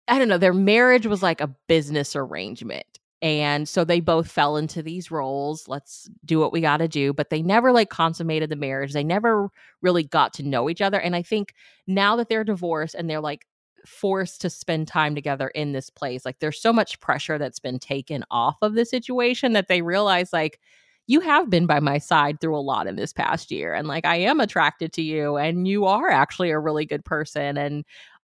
I 0.07 0.19
don't 0.19 0.29
know, 0.29 0.37
their 0.37 0.53
marriage 0.53 1.05
was 1.05 1.23
like 1.23 1.41
a 1.41 1.53
business 1.67 2.15
arrangement. 2.15 2.85
And 3.21 3.67
so 3.67 3.83
they 3.83 3.99
both 3.99 4.29
fell 4.29 4.57
into 4.57 4.83
these 4.83 5.09
roles. 5.09 5.67
Let's 5.67 6.09
do 6.23 6.39
what 6.39 6.51
we 6.51 6.61
got 6.61 6.77
to 6.77 6.87
do. 6.87 7.13
But 7.13 7.29
they 7.29 7.41
never 7.41 7.71
like 7.71 7.89
consummated 7.89 8.49
the 8.49 8.55
marriage. 8.55 8.93
They 8.93 9.03
never 9.03 9.49
really 9.81 10.03
got 10.03 10.33
to 10.35 10.43
know 10.43 10.69
each 10.69 10.81
other. 10.81 10.99
And 10.99 11.15
I 11.15 11.23
think 11.23 11.53
now 11.87 12.15
that 12.15 12.29
they're 12.29 12.43
divorced 12.43 12.93
and 12.93 13.09
they're 13.09 13.19
like 13.19 13.47
forced 13.85 14.41
to 14.41 14.49
spend 14.49 14.87
time 14.87 15.15
together 15.15 15.47
in 15.49 15.71
this 15.71 15.89
place, 15.89 16.25
like 16.25 16.39
there's 16.39 16.61
so 16.61 16.71
much 16.71 16.99
pressure 16.99 17.37
that's 17.39 17.59
been 17.59 17.79
taken 17.79 18.23
off 18.29 18.57
of 18.61 18.75
the 18.75 18.85
situation 18.85 19.53
that 19.53 19.67
they 19.67 19.81
realize, 19.81 20.31
like, 20.31 20.59
you 21.07 21.21
have 21.21 21.49
been 21.49 21.65
by 21.65 21.79
my 21.79 21.97
side 21.97 22.39
through 22.41 22.57
a 22.57 22.59
lot 22.59 22.85
in 22.85 22.97
this 22.97 23.13
past 23.13 23.49
year. 23.49 23.73
And 23.73 23.87
like, 23.87 24.05
I 24.05 24.17
am 24.17 24.41
attracted 24.41 24.91
to 24.93 25.01
you 25.01 25.37
and 25.37 25.65
you 25.65 25.85
are 25.85 26.09
actually 26.09 26.51
a 26.51 26.59
really 26.59 26.85
good 26.85 27.05
person. 27.05 27.57
And 27.57 27.85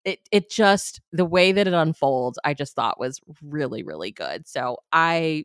it 0.08 0.20
it 0.32 0.50
just 0.50 1.00
the 1.12 1.24
way 1.24 1.52
that 1.52 1.66
it 1.66 1.74
unfolds 1.74 2.38
i 2.44 2.54
just 2.54 2.74
thought 2.74 2.98
was 2.98 3.20
really 3.42 3.82
really 3.82 4.10
good 4.10 4.46
so 4.48 4.78
i 4.92 5.44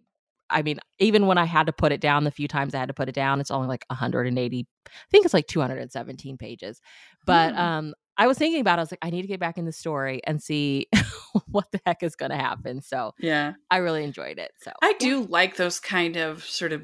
i 0.49 0.61
mean 0.61 0.79
even 0.99 1.27
when 1.27 1.37
i 1.37 1.45
had 1.45 1.65
to 1.67 1.73
put 1.73 1.91
it 1.91 2.01
down 2.01 2.23
the 2.23 2.31
few 2.31 2.47
times 2.47 2.73
i 2.73 2.79
had 2.79 2.87
to 2.87 2.93
put 2.93 3.09
it 3.09 3.15
down 3.15 3.39
it's 3.39 3.51
only 3.51 3.67
like 3.67 3.85
180 3.89 4.67
i 4.85 4.89
think 5.11 5.25
it's 5.25 5.33
like 5.33 5.47
217 5.47 6.37
pages 6.37 6.81
but 7.25 7.53
Hmm. 7.53 7.59
um 7.59 7.93
i 8.17 8.27
was 8.27 8.37
thinking 8.37 8.61
about 8.61 8.79
it 8.79 8.81
i 8.81 8.83
was 8.83 8.91
like 8.91 8.99
i 9.01 9.09
need 9.09 9.21
to 9.23 9.27
get 9.27 9.39
back 9.39 9.57
in 9.57 9.65
the 9.65 9.71
story 9.71 10.21
and 10.25 10.41
see 10.41 10.87
what 11.51 11.71
the 11.71 11.79
heck 11.85 12.03
is 12.03 12.15
going 12.15 12.31
to 12.31 12.37
happen 12.37 12.81
so 12.81 13.13
Yeah. 13.19 13.53
i 13.71 13.77
really 13.77 14.03
enjoyed 14.03 14.37
it 14.39 14.51
so 14.61 14.71
I 14.81 14.93
do 14.99 15.23
like 15.23 15.55
those 15.55 15.79
kind 15.79 16.17
of 16.17 16.43
sort 16.43 16.73
of 16.73 16.81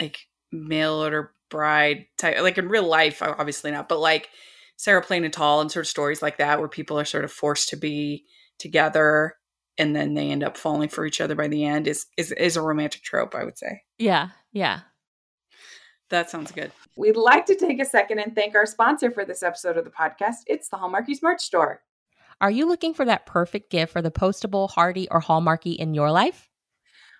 like 0.00 0.26
mail 0.50 0.94
order 0.94 1.32
bride 1.50 2.06
type, 2.18 2.40
like 2.40 2.58
in 2.58 2.68
real 2.68 2.86
life, 2.86 3.22
obviously 3.22 3.70
not, 3.70 3.88
but 3.88 4.00
like 4.00 4.28
Sarah 4.82 5.00
Plain 5.00 5.22
and 5.22 5.32
Tall 5.32 5.60
and 5.60 5.70
sort 5.70 5.84
of 5.84 5.88
stories 5.88 6.22
like 6.22 6.38
that 6.38 6.58
where 6.58 6.66
people 6.66 6.98
are 6.98 7.04
sort 7.04 7.22
of 7.24 7.30
forced 7.30 7.68
to 7.68 7.76
be 7.76 8.24
together 8.58 9.36
and 9.78 9.94
then 9.94 10.14
they 10.14 10.28
end 10.28 10.42
up 10.42 10.56
falling 10.56 10.88
for 10.88 11.06
each 11.06 11.20
other 11.20 11.36
by 11.36 11.46
the 11.46 11.64
end 11.64 11.86
is 11.86 12.06
is 12.16 12.32
is 12.32 12.56
a 12.56 12.62
romantic 12.62 13.02
trope, 13.02 13.32
I 13.36 13.44
would 13.44 13.56
say. 13.56 13.82
yeah 13.98 14.30
yeah 14.52 14.80
That 16.10 16.28
sounds 16.30 16.50
good. 16.50 16.72
We'd 16.96 17.16
like 17.16 17.46
to 17.46 17.54
take 17.54 17.80
a 17.80 17.84
second 17.84 18.18
and 18.18 18.34
thank 18.34 18.56
our 18.56 18.66
sponsor 18.66 19.12
for 19.12 19.24
this 19.24 19.44
episode 19.44 19.76
of 19.76 19.84
the 19.84 19.90
podcast. 19.90 20.38
It's 20.46 20.68
the 20.68 20.76
Hallmarkies 20.78 21.22
merch 21.22 21.42
store. 21.42 21.82
are 22.40 22.50
you 22.50 22.66
looking 22.66 22.92
for 22.92 23.04
that 23.04 23.24
perfect 23.24 23.70
gift 23.70 23.92
for 23.92 24.02
the 24.02 24.10
postable 24.10 24.68
hardy 24.68 25.08
or 25.12 25.20
hallmarky 25.20 25.76
in 25.76 25.94
your 25.94 26.10
life 26.10 26.50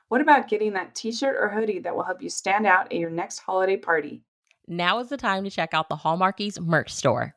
What 0.09 0.21
about 0.21 0.49
getting 0.49 0.73
that 0.73 0.97
t 0.97 1.13
shirt 1.13 1.37
or 1.39 1.49
hoodie 1.49 1.79
that 1.79 1.95
will 1.95 2.03
help 2.03 2.23
you 2.23 2.29
stand 2.29 2.67
out 2.67 2.87
at 2.93 2.99
your 2.99 3.11
next 3.11 3.39
holiday 3.39 3.77
party? 3.77 4.25
now 4.67 4.99
is 4.99 5.09
the 5.11 5.17
time 5.17 5.45
to 5.45 5.51
check 5.51 5.73
out 5.75 5.89
the 5.89 5.97
hallmarkies 5.97 6.59
merch 6.61 6.93
store 6.93 7.37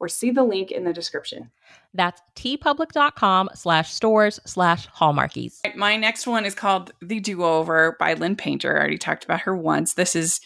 or 0.00 0.08
see 0.08 0.30
the 0.30 0.42
link 0.42 0.70
in 0.70 0.84
the 0.84 0.92
description. 0.92 1.50
That's 1.94 2.20
teepublic.com 2.34 3.50
slash 3.54 3.92
stores 3.92 4.40
slash 4.46 4.88
hallmarkies. 4.88 5.60
My 5.76 5.96
next 5.96 6.26
one 6.26 6.44
is 6.44 6.54
called 6.54 6.92
The 7.02 7.20
Do 7.20 7.44
Over 7.44 7.96
by 8.00 8.14
Lynn 8.14 8.34
Painter. 8.34 8.74
I 8.74 8.80
already 8.80 8.98
talked 8.98 9.24
about 9.24 9.42
her 9.42 9.54
once. 9.54 9.94
This 9.94 10.16
is 10.16 10.40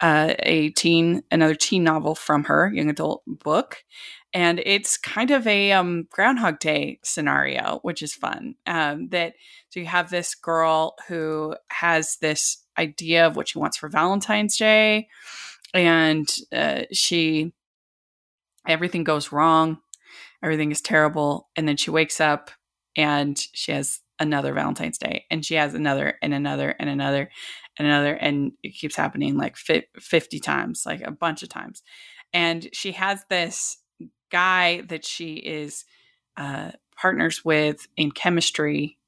uh, 0.00 0.34
a 0.40 0.70
teen, 0.70 1.22
another 1.30 1.54
teen 1.54 1.84
novel 1.84 2.14
from 2.14 2.44
her 2.44 2.72
young 2.74 2.90
adult 2.90 3.22
book, 3.26 3.84
and 4.32 4.60
it's 4.66 4.96
kind 4.96 5.30
of 5.30 5.46
a 5.46 5.72
um, 5.72 6.08
Groundhog 6.10 6.58
Day 6.58 6.98
scenario, 7.04 7.78
which 7.82 8.02
is 8.02 8.12
fun. 8.12 8.56
Um, 8.66 9.08
that 9.10 9.34
so 9.70 9.80
you 9.80 9.86
have 9.86 10.10
this 10.10 10.34
girl 10.34 10.96
who 11.08 11.54
has 11.70 12.16
this 12.16 12.64
idea 12.76 13.26
of 13.26 13.36
what 13.36 13.48
she 13.48 13.58
wants 13.58 13.76
for 13.76 13.88
Valentine's 13.88 14.56
Day, 14.56 15.08
and 15.72 16.28
uh, 16.52 16.82
she 16.92 17.52
everything 18.66 19.04
goes 19.04 19.32
wrong, 19.32 19.78
everything 20.42 20.70
is 20.70 20.80
terrible, 20.80 21.48
and 21.56 21.68
then 21.68 21.76
she 21.76 21.90
wakes 21.90 22.20
up 22.20 22.50
and 22.96 23.38
she 23.52 23.72
has 23.72 24.00
another 24.20 24.54
Valentine's 24.54 24.98
Day, 24.98 25.24
and 25.30 25.44
she 25.44 25.54
has 25.54 25.74
another 25.74 26.18
and 26.22 26.32
another 26.32 26.70
and 26.78 26.88
another 26.88 27.30
and 27.76 27.88
another, 27.88 28.14
and 28.14 28.52
it 28.62 28.70
keeps 28.70 28.94
happening 28.94 29.36
like 29.36 29.56
fifty 29.56 30.38
times, 30.38 30.84
like 30.86 31.00
a 31.00 31.10
bunch 31.10 31.42
of 31.42 31.48
times, 31.48 31.82
and 32.32 32.68
she 32.72 32.92
has 32.92 33.24
this 33.28 33.78
guy 34.30 34.82
that 34.82 35.04
she 35.04 35.34
is 35.34 35.84
uh, 36.36 36.70
partners 36.96 37.44
with 37.44 37.88
in 37.96 38.10
chemistry 38.12 38.98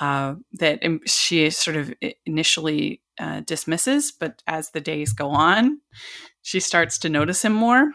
uh, 0.00 0.34
that 0.52 0.82
she 1.06 1.50
sort 1.50 1.76
of 1.76 1.92
initially 2.24 3.02
uh, 3.18 3.40
dismisses, 3.40 4.12
but 4.12 4.42
as 4.46 4.70
the 4.70 4.80
days 4.80 5.12
go 5.12 5.30
on, 5.30 5.80
she 6.42 6.60
starts 6.60 6.98
to 6.98 7.08
notice 7.08 7.44
him 7.44 7.52
more. 7.52 7.92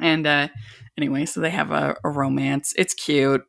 And 0.00 0.26
uh, 0.26 0.48
anyway, 0.98 1.26
so 1.26 1.40
they 1.40 1.50
have 1.50 1.70
a, 1.70 1.96
a 2.04 2.10
romance. 2.10 2.72
It's 2.76 2.94
cute, 2.94 3.44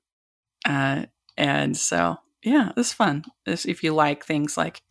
uh, 0.66 1.06
and 1.38 1.76
so 1.76 2.18
yeah, 2.44 2.72
it's 2.78 2.94
fun. 2.94 3.26
This, 3.46 3.66
if 3.66 3.84
you 3.84 3.94
like 3.94 4.24
things 4.24 4.58
like 4.58 4.82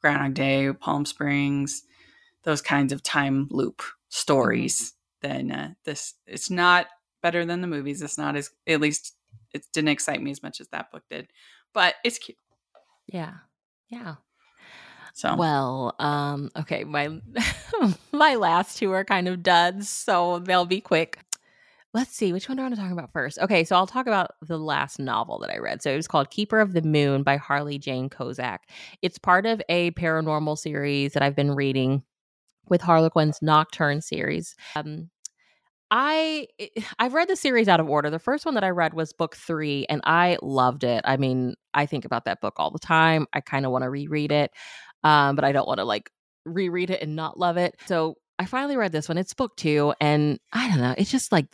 Groundhog 0.00 0.34
Day, 0.34 0.72
Palm 0.72 1.04
Springs, 1.04 1.82
those 2.44 2.62
kinds 2.62 2.92
of 2.92 3.02
time 3.02 3.48
loop 3.50 3.82
stories, 4.08 4.94
then 5.22 5.50
uh, 5.50 5.70
this 5.84 6.14
it's 6.26 6.50
not 6.50 6.86
better 7.22 7.44
than 7.44 7.60
the 7.60 7.66
movies. 7.66 8.00
It's 8.02 8.18
not 8.18 8.36
as 8.36 8.50
at 8.66 8.80
least 8.80 9.14
it 9.52 9.66
didn't 9.72 9.88
excite 9.88 10.22
me 10.22 10.30
as 10.30 10.42
much 10.42 10.60
as 10.60 10.68
that 10.68 10.90
book 10.92 11.02
did, 11.10 11.28
but 11.74 11.96
it's 12.04 12.18
cute. 12.18 12.38
Yeah. 13.06 13.34
Yeah. 13.88 14.16
So 15.18 15.34
Well, 15.34 15.96
um, 15.98 16.48
okay, 16.56 16.84
my 16.84 17.08
my 18.12 18.36
last 18.36 18.78
two 18.78 18.92
are 18.92 19.04
kind 19.04 19.26
of 19.26 19.42
duds, 19.42 19.88
so 19.88 20.38
they'll 20.38 20.64
be 20.64 20.80
quick. 20.80 21.18
Let's 21.92 22.12
see, 22.12 22.32
which 22.32 22.48
one 22.48 22.56
do 22.56 22.62
I 22.62 22.66
want 22.66 22.76
to 22.76 22.80
talk 22.80 22.92
about 22.92 23.12
first? 23.12 23.40
Okay, 23.40 23.64
so 23.64 23.74
I'll 23.74 23.88
talk 23.88 24.06
about 24.06 24.32
the 24.42 24.58
last 24.58 25.00
novel 25.00 25.40
that 25.40 25.50
I 25.50 25.58
read. 25.58 25.82
So 25.82 25.90
it 25.90 25.96
was 25.96 26.06
called 26.06 26.30
Keeper 26.30 26.60
of 26.60 26.72
the 26.72 26.82
Moon 26.82 27.24
by 27.24 27.36
Harley 27.36 27.78
Jane 27.78 28.08
Kozak. 28.08 28.58
It's 29.02 29.18
part 29.18 29.44
of 29.44 29.60
a 29.68 29.90
paranormal 29.92 30.56
series 30.56 31.14
that 31.14 31.22
I've 31.24 31.34
been 31.34 31.52
reading 31.56 32.04
with 32.68 32.80
Harlequin's 32.80 33.42
Nocturne 33.42 34.00
series. 34.00 34.54
Um, 34.76 35.10
I 35.90 36.46
I've 36.98 37.14
read 37.14 37.28
the 37.28 37.36
series 37.36 37.68
out 37.68 37.80
of 37.80 37.88
order. 37.88 38.10
The 38.10 38.18
first 38.18 38.44
one 38.44 38.54
that 38.54 38.64
I 38.64 38.70
read 38.70 38.94
was 38.94 39.12
book 39.12 39.36
three, 39.36 39.86
and 39.88 40.00
I 40.04 40.38
loved 40.42 40.84
it. 40.84 41.02
I 41.04 41.16
mean, 41.16 41.54
I 41.74 41.86
think 41.86 42.04
about 42.04 42.24
that 42.26 42.40
book 42.40 42.54
all 42.58 42.70
the 42.70 42.78
time. 42.78 43.26
I 43.32 43.40
kind 43.40 43.66
of 43.66 43.72
want 43.72 43.82
to 43.82 43.90
reread 43.90 44.32
it, 44.32 44.50
um, 45.04 45.36
but 45.36 45.44
I 45.44 45.52
don't 45.52 45.68
want 45.68 45.78
to 45.78 45.84
like 45.84 46.10
reread 46.44 46.90
it 46.90 47.02
and 47.02 47.16
not 47.16 47.38
love 47.38 47.56
it. 47.56 47.76
So 47.86 48.16
I 48.38 48.46
finally 48.46 48.76
read 48.76 48.92
this 48.92 49.08
one. 49.08 49.18
It's 49.18 49.34
book 49.34 49.56
two, 49.56 49.94
and 50.00 50.38
I 50.52 50.68
don't 50.68 50.78
know. 50.78 50.94
It's 50.96 51.10
just 51.10 51.32
like 51.32 51.46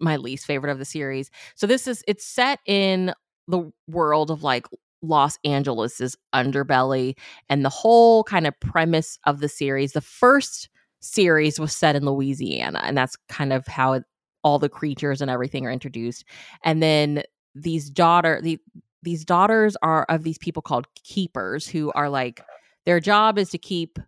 my 0.00 0.16
least 0.16 0.46
favorite 0.46 0.70
of 0.70 0.78
the 0.78 0.84
series. 0.84 1.30
So 1.54 1.66
this 1.66 1.86
is 1.86 2.02
it's 2.06 2.26
set 2.26 2.58
in 2.66 3.14
the 3.48 3.70
world 3.88 4.30
of 4.30 4.42
like 4.42 4.66
Los 5.02 5.38
Angeles's 5.44 6.16
underbelly 6.34 7.16
and 7.48 7.64
the 7.64 7.70
whole 7.70 8.24
kind 8.24 8.46
of 8.46 8.58
premise 8.60 9.18
of 9.26 9.40
the 9.40 9.48
series. 9.48 9.92
The 9.92 10.00
first 10.00 10.68
series 11.00 11.58
was 11.58 11.74
set 11.74 11.96
in 11.96 12.04
Louisiana, 12.04 12.80
and 12.84 12.96
that's 12.96 13.16
kind 13.28 13.52
of 13.52 13.66
how 13.66 13.94
it, 13.94 14.04
all 14.44 14.58
the 14.58 14.68
creatures 14.68 15.20
and 15.20 15.30
everything 15.30 15.66
are 15.66 15.72
introduced. 15.72 16.24
And 16.64 16.82
then 16.82 17.22
these 17.54 17.90
daughter 17.90 18.40
the 18.42 18.58
these 19.02 19.24
daughters 19.24 19.76
are 19.82 20.04
of 20.08 20.22
these 20.22 20.38
people 20.38 20.62
called 20.62 20.86
keepers 20.94 21.66
who 21.66 21.90
are 21.94 22.08
like 22.08 22.42
their 22.86 23.00
job 23.00 23.38
is 23.38 23.50
to 23.50 23.58
keep 23.58 23.98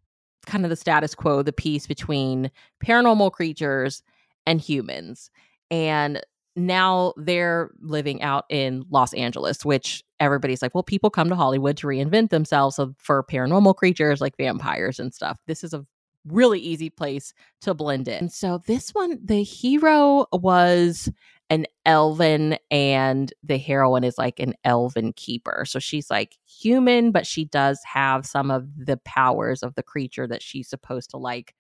kind 0.47 0.65
of 0.65 0.71
the 0.71 0.77
status 0.77 1.15
quo, 1.15 1.43
the 1.43 1.53
peace 1.53 1.87
between 1.87 2.51
paranormal 2.85 3.33
creatures 3.33 4.03
and 4.47 4.61
humans. 4.61 5.31
And 5.71 6.23
now 6.57 7.15
they're 7.17 7.71
living 7.81 8.23
out 8.23 8.45
in 8.49 8.85
Los 8.91 9.13
Angeles, 9.15 9.65
which 9.65 10.05
everybody's 10.21 10.63
like, 10.63 10.75
well, 10.75 10.85
people 10.85 11.11
come 11.11 11.29
to 11.29 11.35
Hollywood 11.35 11.77
to 11.79 11.87
reinvent 11.87 12.31
themselves 12.31 12.79
for 12.99 13.25
paranormal 13.25 13.75
creatures 13.77 14.21
like 14.21 14.37
vampires 14.37 15.01
and 15.01 15.13
stuff. 15.13 15.39
This 15.47 15.65
is 15.65 15.75
a 15.75 15.85
really 16.27 16.61
easy 16.61 16.91
place 16.91 17.35
to 17.63 17.75
blend 17.75 18.09
in. 18.09 18.15
And 18.15 18.33
So 18.33 18.63
this 18.67 18.91
one, 18.91 19.19
the 19.23 19.43
hero 19.43 20.27
was 20.33 21.11
an 21.55 21.67
elven 21.87 22.59
and 22.69 23.33
the 23.45 23.59
heroine 23.59 24.03
is 24.03 24.19
like 24.19 24.41
an 24.41 24.55
elven 24.65 25.13
keeper. 25.13 25.65
So 25.67 25.79
she's 25.79 26.11
like 26.11 26.37
human, 26.47 27.13
but 27.13 27.27
she 27.27 27.45
does 27.45 27.81
have 27.85 28.27
some 28.27 28.51
of 28.51 28.67
the 28.77 28.97
powers 29.05 29.63
of 29.63 29.77
the 29.77 29.83
creature 29.83 30.27
that 30.27 30.43
she's 30.43 30.69
supposed 30.69 31.11
to 31.11 31.17
like 31.17 31.55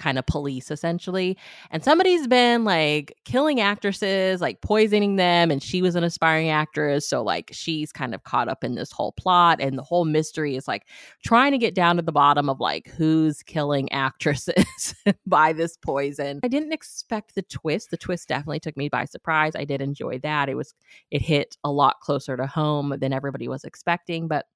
kind 0.00 0.18
of 0.18 0.26
police 0.26 0.70
essentially. 0.70 1.38
And 1.70 1.84
somebody's 1.84 2.26
been 2.26 2.64
like 2.64 3.16
killing 3.24 3.60
actresses, 3.60 4.40
like 4.40 4.60
poisoning 4.62 5.16
them, 5.16 5.50
and 5.50 5.62
she 5.62 5.82
was 5.82 5.94
an 5.94 6.02
aspiring 6.02 6.48
actress. 6.48 7.08
So 7.08 7.22
like 7.22 7.50
she's 7.52 7.92
kind 7.92 8.14
of 8.14 8.24
caught 8.24 8.48
up 8.48 8.64
in 8.64 8.74
this 8.74 8.90
whole 8.90 9.12
plot, 9.12 9.60
and 9.60 9.78
the 9.78 9.82
whole 9.82 10.04
mystery 10.04 10.56
is 10.56 10.66
like 10.66 10.86
trying 11.24 11.52
to 11.52 11.58
get 11.58 11.74
down 11.74 11.96
to 11.96 12.02
the 12.02 12.10
bottom 12.10 12.48
of 12.48 12.58
like 12.58 12.88
who's 12.88 13.42
killing 13.42 13.92
actresses 13.92 14.94
by 15.26 15.52
this 15.52 15.76
poison. 15.76 16.40
I 16.42 16.48
didn't 16.48 16.72
expect 16.72 17.34
the 17.34 17.42
twist. 17.42 17.90
The 17.90 17.96
twist 17.96 18.28
definitely 18.28 18.60
took 18.60 18.76
me 18.76 18.88
by 18.88 19.04
surprise. 19.04 19.52
I 19.54 19.64
did 19.64 19.80
enjoy 19.80 20.18
that. 20.20 20.48
It 20.48 20.56
was 20.56 20.74
it 21.10 21.22
hit 21.22 21.56
a 21.62 21.70
lot 21.70 22.00
closer 22.00 22.36
to 22.36 22.46
home 22.46 22.96
than 22.98 23.12
everybody 23.12 23.46
was 23.46 23.64
expecting, 23.64 24.26
but 24.26 24.46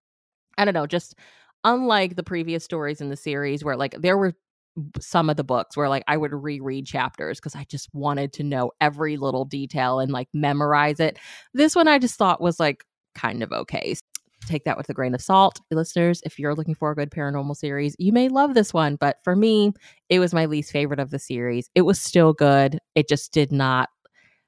I 0.57 0.65
don't 0.65 0.75
know, 0.75 0.87
just 0.87 1.15
unlike 1.65 2.15
the 2.15 2.23
previous 2.23 2.63
stories 2.63 3.01
in 3.01 3.09
the 3.09 3.17
series 3.17 3.65
where 3.65 3.77
like 3.77 3.95
there 4.01 4.19
were 4.19 4.35
some 5.01 5.31
of 5.31 5.37
the 5.37 5.45
books 5.45 5.77
where 5.77 5.89
like 5.89 6.05
I 6.09 6.17
would 6.17 6.33
reread 6.33 6.87
chapters 6.87 7.39
because 7.39 7.55
I 7.55 7.65
just 7.65 7.89
wanted 7.93 8.33
to 8.35 8.43
know 8.43 8.73
every 8.81 9.17
little 9.17 9.45
detail 9.45 10.01
and 10.01 10.11
like 10.11 10.29
memorize 10.33 11.01
it. 11.01 11.19
This 11.53 11.77
one 11.77 11.89
I 11.89 11.99
just 11.99 12.17
thought 12.17 12.41
was 12.41 12.59
like 12.59 12.85
kind 13.15 13.43
of 13.43 13.53
okay. 13.53 13.97
Take 14.47 14.65
that 14.65 14.77
with 14.77 14.91
a 14.91 14.93
grain 14.93 15.15
of 15.15 15.23
salt. 15.23 15.61
Listeners, 15.71 16.21
if 16.27 16.39
you're 16.39 16.55
looking 16.55 16.75
for 16.75 16.91
a 16.91 16.95
good 16.95 17.11
paranormal 17.11 17.57
series, 17.57 17.97
you 17.99 18.13
may 18.13 18.29
love 18.29 18.53
this 18.53 18.75
one, 18.75 18.97
but 18.97 19.17
for 19.25 19.35
me, 19.35 19.73
it 20.11 20.19
was 20.19 20.35
my 20.35 20.45
least 20.45 20.71
favorite 20.71 21.01
of 21.01 21.11
the 21.11 21.19
series. 21.19 21.71
It 21.75 21.83
was 21.83 21.99
still 21.99 22.35
good. 22.35 22.79
It 22.95 23.09
just 23.09 23.33
did 23.33 23.53
not 23.53 23.89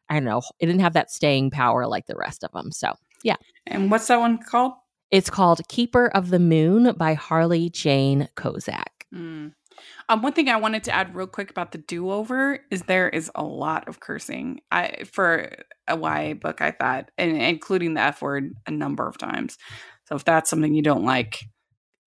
I 0.09 0.15
don't 0.15 0.25
know, 0.25 0.43
it 0.61 0.67
didn't 0.67 0.83
have 0.83 0.93
that 0.93 1.11
staying 1.11 1.51
power 1.51 1.87
like 1.87 2.07
the 2.07 2.17
rest 2.17 2.45
of 2.45 2.53
them. 2.53 2.71
So, 2.73 2.93
yeah. 3.23 3.37
and 3.67 3.91
what's 3.91 4.07
that 4.07 4.21
one 4.21 4.39
called? 4.39 4.73
It's 5.11 5.31
called 5.31 5.61
Keeper 5.69 6.09
of 6.09 6.31
the 6.31 6.39
Moon 6.39 6.93
by 6.97 7.15
Harley 7.15 7.71
Jane 7.71 8.29
Kozak. 8.37 9.05
Mm. 9.15 9.53
Um, 10.09 10.23
one 10.23 10.33
thing 10.33 10.49
I 10.49 10.57
wanted 10.57 10.85
to 10.85 10.95
add 10.95 11.15
real 11.15 11.27
quick 11.27 11.51
about 11.51 11.73
the 11.73 11.79
do 11.79 12.11
over 12.11 12.61
is 12.71 12.83
there 12.83 13.09
is 13.09 13.31
a 13.35 13.43
lot 13.43 13.89
of 13.89 14.01
cursing. 14.01 14.61
I 14.71 15.05
for 15.11 15.53
a 15.89 15.99
YA 15.99 16.35
book, 16.35 16.61
I 16.61 16.71
thought, 16.71 17.11
and 17.19 17.37
including 17.37 17.95
the 17.95 18.01
F 18.03 18.23
word 18.23 18.55
a 18.67 18.71
number 18.71 19.07
of 19.09 19.19
times. 19.19 19.59
So 20.05 20.15
if 20.15 20.25
that's 20.25 20.49
something 20.49 20.75
you 20.75 20.83
don't 20.83 21.05
like, 21.05 21.45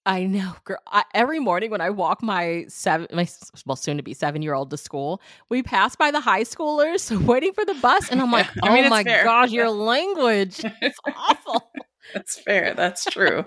I 0.05 0.25
know, 0.25 0.55
girl. 0.63 0.79
I, 0.87 1.03
every 1.13 1.39
morning 1.39 1.71
when 1.71 1.81
I 1.81 1.89
walk 1.89 2.23
my 2.23 2.65
seven, 2.67 3.07
my 3.13 3.27
well, 3.65 3.75
soon 3.75 3.97
to 3.97 4.03
be 4.03 4.13
seven 4.13 4.41
year 4.41 4.53
old 4.53 4.71
to 4.71 4.77
school, 4.77 5.21
we 5.49 5.61
pass 5.61 5.95
by 5.95 6.09
the 6.09 6.21
high 6.21 6.43
schoolers 6.43 7.15
waiting 7.25 7.53
for 7.53 7.65
the 7.65 7.75
bus, 7.75 8.09
and 8.09 8.21
I'm 8.21 8.31
like, 8.31 8.47
I 8.63 8.73
mean, 8.73 8.85
oh 8.85 8.89
my 8.89 9.03
fair. 9.03 9.23
gosh, 9.23 9.51
your 9.51 9.69
language, 9.69 10.61
it's 10.81 10.97
awful. 11.15 11.71
that's 12.13 12.39
fair. 12.39 12.73
That's 12.73 13.03
true. 13.05 13.43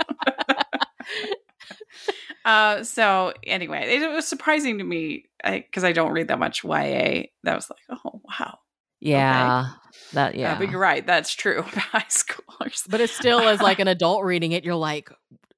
Uh, 2.44 2.82
so 2.82 3.32
anyway, 3.44 3.96
it, 3.96 4.10
was 4.10 4.26
surprising 4.26 4.78
to 4.78 4.84
me 4.84 5.24
because 5.44 5.84
I, 5.84 5.92
don't 5.92 6.12
read 6.12 6.28
that 6.28 6.38
much 6.38 6.64
YA. 6.64 7.24
That 7.44 7.54
was 7.54 7.70
like, 7.70 7.98
oh 8.04 8.20
wow. 8.24 8.58
Yeah, 9.00 9.70
that 10.12 10.36
Yeah, 10.36 10.52
yeah. 10.52 10.58
but 10.58 10.70
you're 10.70 10.80
right. 10.80 11.04
That's 11.04 11.34
true 11.34 11.58
about 11.72 11.74
high 11.74 12.06
schoolers. 12.08 12.88
but 12.88 13.00
it 13.00 13.10
still 13.10 13.40
as 13.40 13.60
like 13.60 13.78
an 13.80 13.88
adult 13.88 14.24
reading 14.24 14.52
it, 14.52 14.64
you're 14.64 14.74
like, 14.76 15.10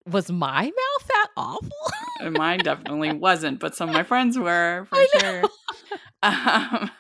was 0.06 0.30
my 0.30 0.62
mouth 0.64 1.08
that 1.08 1.28
awful? 1.36 1.70
And 2.20 2.36
mine 2.36 2.60
definitely 2.60 3.12
wasn't, 3.12 3.60
but 3.60 3.74
some 3.74 3.88
of 3.88 3.94
my 3.94 4.02
friends 4.02 4.38
were 4.38 4.86
for 4.90 4.96
I 4.96 5.08
know. 5.14 5.20
sure. 5.20 5.50
Um, 6.22 6.90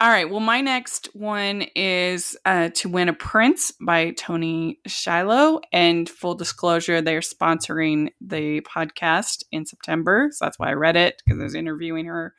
all 0.00 0.08
right. 0.08 0.28
Well, 0.28 0.40
my 0.40 0.60
next 0.60 1.08
one 1.14 1.66
is 1.76 2.36
uh, 2.44 2.70
To 2.74 2.88
Win 2.88 3.08
a 3.08 3.12
Prince 3.12 3.72
by 3.80 4.10
Toni 4.10 4.80
Shiloh. 4.86 5.60
And 5.72 6.08
full 6.08 6.34
disclosure, 6.34 7.00
they're 7.00 7.20
sponsoring 7.20 8.08
the 8.20 8.60
podcast 8.62 9.44
in 9.52 9.66
September. 9.66 10.30
So 10.32 10.44
that's 10.44 10.58
why 10.58 10.70
I 10.70 10.74
read 10.74 10.96
it 10.96 11.22
because 11.24 11.40
I 11.40 11.44
was 11.44 11.54
interviewing 11.54 12.06
her. 12.06 12.34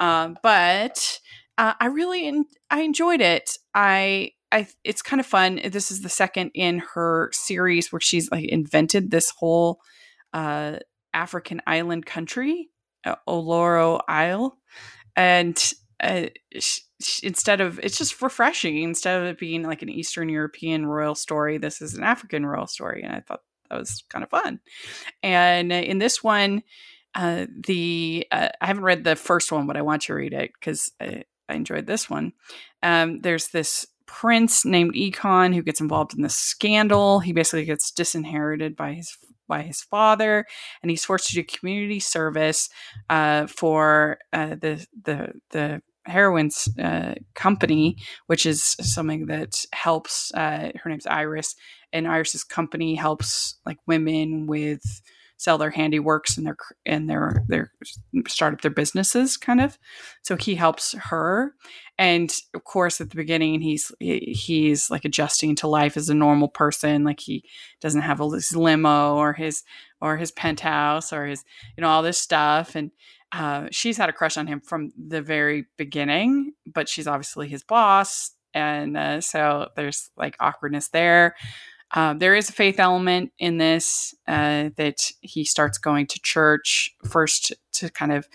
Um, 0.00 0.36
but 0.42 1.18
uh, 1.56 1.72
I 1.80 1.86
really 1.86 2.44
I 2.70 2.80
enjoyed 2.80 3.22
it. 3.22 3.56
I 3.74 4.32
I 4.52 4.68
it's 4.84 5.02
kind 5.02 5.20
of 5.20 5.26
fun. 5.26 5.60
This 5.64 5.90
is 5.90 6.02
the 6.02 6.08
second 6.08 6.50
in 6.54 6.82
her 6.94 7.30
series 7.32 7.90
where 7.90 8.00
she's 8.00 8.30
like 8.30 8.48
invented 8.48 9.10
this 9.10 9.30
whole 9.30 9.80
uh, 10.34 10.78
African 11.14 11.62
island 11.66 12.04
country, 12.04 12.68
uh, 13.04 13.16
Oloro 13.26 14.00
Isle, 14.08 14.58
and 15.16 15.72
uh, 16.02 16.26
sh- 16.58 16.80
instead 17.22 17.60
of 17.60 17.78
it's 17.80 17.98
just 17.98 18.20
refreshing. 18.20 18.82
Instead 18.82 19.20
of 19.20 19.28
it 19.28 19.38
being 19.38 19.62
like 19.62 19.82
an 19.82 19.88
Eastern 19.88 20.28
European 20.28 20.86
royal 20.86 21.14
story, 21.14 21.58
this 21.58 21.80
is 21.80 21.94
an 21.94 22.04
African 22.04 22.44
royal 22.44 22.66
story, 22.66 23.02
and 23.02 23.14
I 23.14 23.20
thought 23.20 23.42
that 23.70 23.78
was 23.78 24.04
kind 24.08 24.22
of 24.22 24.30
fun. 24.30 24.60
And 25.22 25.72
uh, 25.72 25.76
in 25.76 25.98
this 25.98 26.22
one, 26.22 26.62
uh, 27.14 27.46
the 27.66 28.26
uh, 28.30 28.48
I 28.60 28.66
haven't 28.66 28.84
read 28.84 29.04
the 29.04 29.16
first 29.16 29.50
one, 29.50 29.66
but 29.66 29.76
I 29.76 29.82
want 29.82 30.02
to 30.02 30.14
read 30.14 30.32
it 30.32 30.50
because 30.58 30.92
I, 31.00 31.24
I 31.48 31.54
enjoyed 31.54 31.86
this 31.86 32.10
one. 32.10 32.32
Um, 32.82 33.20
there's 33.20 33.48
this 33.48 33.86
prince 34.06 34.64
named 34.64 34.94
Ekon 34.94 35.54
who 35.54 35.62
gets 35.62 35.80
involved 35.80 36.14
in 36.14 36.22
this 36.22 36.36
scandal. 36.36 37.20
He 37.20 37.32
basically 37.32 37.64
gets 37.64 37.90
disinherited 37.90 38.76
by 38.76 38.92
his 38.92 39.16
by 39.48 39.62
his 39.62 39.80
father, 39.82 40.44
and 40.82 40.90
he's 40.90 41.04
forced 41.04 41.28
to 41.28 41.34
do 41.34 41.44
community 41.44 42.00
service 42.00 42.68
uh, 43.08 43.46
for 43.46 44.18
uh, 44.32 44.56
the 44.60 44.86
the 45.04 45.32
the 45.50 45.82
heroine's 46.06 46.68
uh, 46.78 47.14
company, 47.34 47.96
which 48.26 48.46
is 48.46 48.76
something 48.80 49.26
that 49.26 49.64
helps. 49.72 50.32
Uh, 50.34 50.70
her 50.82 50.90
name's 50.90 51.06
Iris, 51.06 51.54
and 51.92 52.06
Iris's 52.06 52.44
company 52.44 52.94
helps 52.94 53.58
like 53.64 53.78
women 53.86 54.46
with 54.46 54.82
sell 55.38 55.58
their 55.58 55.70
handiworks 55.70 56.36
and 56.36 56.46
their 56.46 56.56
and 56.84 57.10
their 57.10 57.44
their 57.48 57.72
start 58.26 58.54
up 58.54 58.60
their 58.62 58.70
businesses 58.70 59.36
kind 59.36 59.60
of 59.60 59.78
so 60.22 60.36
he 60.36 60.54
helps 60.54 60.94
her 60.94 61.54
and 61.98 62.32
of 62.54 62.64
course 62.64 63.00
at 63.00 63.10
the 63.10 63.16
beginning 63.16 63.60
he's 63.60 63.92
he's 64.00 64.90
like 64.90 65.04
adjusting 65.04 65.54
to 65.54 65.68
life 65.68 65.96
as 65.96 66.08
a 66.08 66.14
normal 66.14 66.48
person 66.48 67.04
like 67.04 67.20
he 67.20 67.44
doesn't 67.80 68.02
have 68.02 68.18
his 68.18 68.56
limo 68.56 69.14
or 69.16 69.34
his 69.34 69.62
or 70.00 70.16
his 70.16 70.32
penthouse 70.32 71.12
or 71.12 71.26
his 71.26 71.44
you 71.76 71.82
know 71.82 71.88
all 71.88 72.02
this 72.02 72.18
stuff 72.18 72.74
and 72.74 72.90
uh, 73.32 73.66
she's 73.70 73.96
had 73.96 74.08
a 74.08 74.12
crush 74.12 74.36
on 74.36 74.46
him 74.46 74.60
from 74.60 74.92
the 74.96 75.22
very 75.22 75.66
beginning 75.76 76.52
but 76.66 76.88
she's 76.88 77.06
obviously 77.06 77.48
his 77.48 77.62
boss 77.62 78.32
and 78.54 78.96
uh, 78.96 79.20
so 79.20 79.68
there's 79.76 80.10
like 80.16 80.36
awkwardness 80.40 80.88
there 80.88 81.34
um, 81.94 82.18
there 82.18 82.34
is 82.34 82.48
a 82.48 82.52
faith 82.52 82.80
element 82.80 83.32
in 83.38 83.58
this 83.58 84.14
uh, 84.26 84.70
that 84.76 85.10
he 85.20 85.44
starts 85.44 85.78
going 85.78 86.06
to 86.08 86.20
church 86.20 86.94
first 87.08 87.52
to 87.74 87.90
kind 87.90 88.12
of 88.12 88.28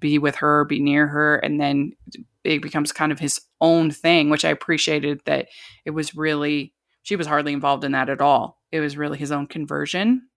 be 0.00 0.18
with 0.18 0.36
her, 0.36 0.64
be 0.64 0.80
near 0.80 1.06
her, 1.06 1.36
and 1.36 1.60
then 1.60 1.92
it 2.44 2.62
becomes 2.62 2.92
kind 2.92 3.12
of 3.12 3.18
his 3.18 3.40
own 3.60 3.90
thing, 3.90 4.30
which 4.30 4.44
I 4.44 4.50
appreciated 4.50 5.20
that 5.26 5.48
it 5.84 5.90
was 5.90 6.14
really, 6.14 6.72
she 7.02 7.16
was 7.16 7.26
hardly 7.26 7.52
involved 7.52 7.84
in 7.84 7.92
that 7.92 8.08
at 8.08 8.20
all. 8.20 8.60
It 8.72 8.80
was 8.80 8.96
really 8.96 9.18
his 9.18 9.32
own 9.32 9.46
conversion. 9.46 10.28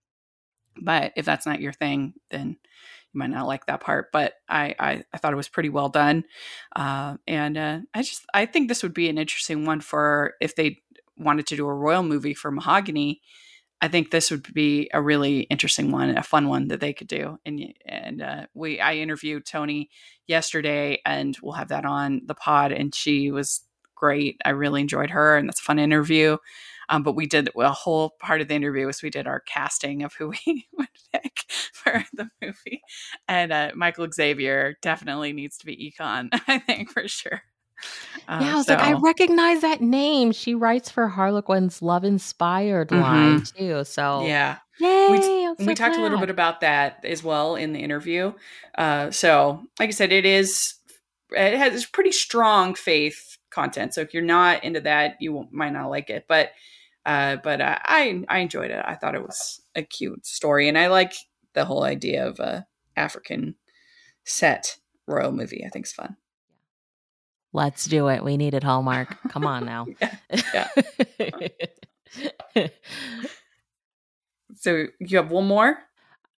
But 0.79 1.13
if 1.15 1.25
that's 1.25 1.45
not 1.45 1.61
your 1.61 1.73
thing, 1.73 2.13
then 2.29 2.57
you 3.13 3.17
might 3.17 3.29
not 3.29 3.47
like 3.47 3.65
that 3.65 3.81
part. 3.81 4.11
But 4.11 4.33
I, 4.47 4.75
I, 4.79 5.03
I 5.13 5.17
thought 5.17 5.33
it 5.33 5.37
was 5.37 5.49
pretty 5.49 5.69
well 5.69 5.89
done. 5.89 6.23
Uh, 6.75 7.17
and 7.27 7.57
uh, 7.57 7.79
I 7.93 8.01
just, 8.01 8.25
I 8.33 8.45
think 8.45 8.67
this 8.67 8.83
would 8.83 8.93
be 8.93 9.09
an 9.09 9.17
interesting 9.17 9.65
one 9.65 9.81
for 9.81 10.35
if 10.39 10.55
they 10.55 10.79
wanted 11.17 11.47
to 11.47 11.55
do 11.55 11.67
a 11.67 11.73
royal 11.73 12.03
movie 12.03 12.33
for 12.33 12.51
Mahogany, 12.51 13.21
I 13.81 13.87
think 13.87 14.11
this 14.11 14.29
would 14.29 14.53
be 14.53 14.89
a 14.93 15.01
really 15.01 15.41
interesting 15.41 15.91
one, 15.91 16.15
a 16.15 16.21
fun 16.21 16.47
one 16.47 16.67
that 16.67 16.79
they 16.79 16.93
could 16.93 17.07
do. 17.07 17.39
And 17.45 17.73
and 17.85 18.21
uh, 18.21 18.45
we 18.53 18.79
I 18.79 18.95
interviewed 18.95 19.45
Toni 19.45 19.89
yesterday, 20.27 21.01
and 21.03 21.35
we'll 21.41 21.53
have 21.53 21.69
that 21.69 21.85
on 21.85 22.21
the 22.25 22.35
pod. 22.35 22.71
And 22.71 22.93
she 22.93 23.31
was 23.31 23.61
great. 24.01 24.41
I 24.43 24.49
really 24.49 24.81
enjoyed 24.81 25.11
her, 25.11 25.37
and 25.37 25.47
that's 25.47 25.61
a 25.61 25.63
fun 25.63 25.79
interview. 25.79 26.37
Um, 26.89 27.03
but 27.03 27.15
we 27.15 27.25
did 27.25 27.49
a 27.57 27.71
whole 27.71 28.15
part 28.19 28.41
of 28.41 28.49
the 28.49 28.55
interview 28.55 28.85
was 28.85 29.01
we 29.01 29.09
did 29.09 29.27
our 29.27 29.39
casting 29.39 30.03
of 30.03 30.13
who 30.13 30.33
we 30.45 30.67
would 30.73 30.89
pick 31.13 31.45
for 31.73 32.03
the 32.13 32.29
movie, 32.41 32.81
and 33.29 33.53
uh, 33.53 33.71
Michael 33.75 34.11
Xavier 34.11 34.77
definitely 34.81 35.31
needs 35.31 35.57
to 35.59 35.65
be 35.65 35.93
Ekon. 35.97 36.29
I 36.47 36.57
think 36.59 36.89
for 36.89 37.07
sure. 37.07 37.43
Uh, 38.27 38.39
yeah, 38.41 38.53
I 38.53 38.55
was 38.57 38.67
so. 38.67 38.75
like, 38.75 38.83
I 38.83 38.93
recognize 38.93 39.61
that 39.61 39.81
name. 39.81 40.31
She 40.33 40.53
writes 40.53 40.91
for 40.91 41.07
Harlequin's 41.07 41.81
Love 41.81 42.03
Inspired 42.03 42.89
mm-hmm. 42.89 43.01
line 43.01 43.41
too. 43.41 43.83
So 43.85 44.25
yeah, 44.25 44.57
Yay, 44.79 45.07
we, 45.09 45.21
so 45.21 45.55
we 45.59 45.73
talked 45.73 45.95
a 45.95 46.01
little 46.01 46.19
bit 46.19 46.29
about 46.29 46.61
that 46.61 47.03
as 47.05 47.23
well 47.23 47.55
in 47.55 47.73
the 47.73 47.79
interview. 47.79 48.33
Uh, 48.77 49.09
so, 49.11 49.63
like 49.79 49.89
I 49.89 49.91
said, 49.91 50.11
it 50.11 50.25
is 50.25 50.75
it 51.31 51.57
has 51.57 51.85
pretty 51.85 52.11
strong 52.11 52.75
faith 52.75 53.37
content. 53.51 53.93
So 53.93 54.01
if 54.01 54.13
you're 54.13 54.23
not 54.23 54.63
into 54.63 54.81
that, 54.81 55.17
you 55.19 55.47
might 55.51 55.73
not 55.73 55.89
like 55.89 56.09
it. 56.09 56.25
But 56.27 56.51
uh, 57.05 57.37
but 57.43 57.61
uh, 57.61 57.77
I 57.83 58.23
I 58.29 58.39
enjoyed 58.39 58.71
it. 58.71 58.83
I 58.85 58.95
thought 58.95 59.15
it 59.15 59.21
was 59.21 59.61
a 59.75 59.83
cute 59.83 60.25
story, 60.25 60.67
and 60.67 60.77
I 60.77 60.87
like 60.87 61.13
the 61.53 61.65
whole 61.65 61.83
idea 61.83 62.27
of 62.27 62.39
a 62.39 62.65
African 62.95 63.55
set 64.23 64.77
royal 65.07 65.31
movie. 65.31 65.63
I 65.65 65.69
think 65.69 65.85
it's 65.85 65.93
fun. 65.93 66.17
Let's 67.53 67.85
do 67.85 68.07
it. 68.07 68.23
We 68.23 68.37
needed 68.37 68.63
Hallmark. 68.63 69.17
Come 69.29 69.45
on 69.45 69.65
now. 69.65 69.87
yeah. 70.53 70.67
yeah. 72.55 72.67
so 74.55 74.85
you 74.99 75.17
have 75.17 75.31
one 75.31 75.47
more? 75.47 75.77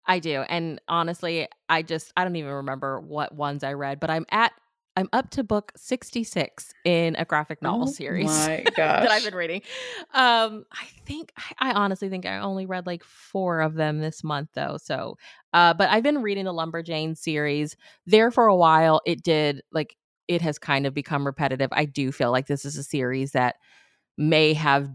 I 0.05 0.19
do. 0.19 0.41
And 0.47 0.81
honestly, 0.87 1.47
I 1.69 1.81
just 1.81 2.11
I 2.15 2.23
don't 2.23 2.35
even 2.35 2.51
remember 2.51 2.99
what 2.99 3.33
ones 3.33 3.63
I 3.63 3.73
read, 3.73 3.99
but 3.99 4.09
I'm 4.09 4.25
at 4.31 4.51
I'm 4.97 5.07
up 5.13 5.29
to 5.31 5.43
book 5.43 5.71
66 5.77 6.73
in 6.83 7.15
a 7.15 7.23
graphic 7.23 7.61
novel 7.61 7.87
oh 7.87 7.91
series 7.91 8.45
that 8.47 9.09
I've 9.09 9.23
been 9.23 9.35
reading. 9.35 9.61
Um, 10.13 10.65
I 10.71 10.85
think 11.05 11.31
I, 11.59 11.71
honestly 11.71 12.09
think 12.09 12.25
I 12.25 12.39
only 12.39 12.65
read 12.65 12.85
like 12.85 13.03
four 13.03 13.61
of 13.61 13.75
them 13.75 13.99
this 13.99 14.23
month 14.23 14.49
though. 14.53 14.77
So, 14.81 15.17
uh, 15.53 15.73
but 15.73 15.89
I've 15.89 16.03
been 16.03 16.21
reading 16.21 16.45
the 16.45 16.53
Lumberjane 16.53 17.17
series. 17.17 17.77
There 18.05 18.31
for 18.31 18.47
a 18.47 18.55
while, 18.55 19.01
it 19.05 19.23
did 19.23 19.61
like 19.71 19.95
it 20.27 20.41
has 20.41 20.59
kind 20.59 20.85
of 20.85 20.93
become 20.93 21.25
repetitive. 21.25 21.69
I 21.71 21.85
do 21.85 22.11
feel 22.11 22.31
like 22.31 22.47
this 22.47 22.65
is 22.65 22.77
a 22.77 22.83
series 22.83 23.31
that 23.31 23.55
may 24.17 24.53
have 24.53 24.89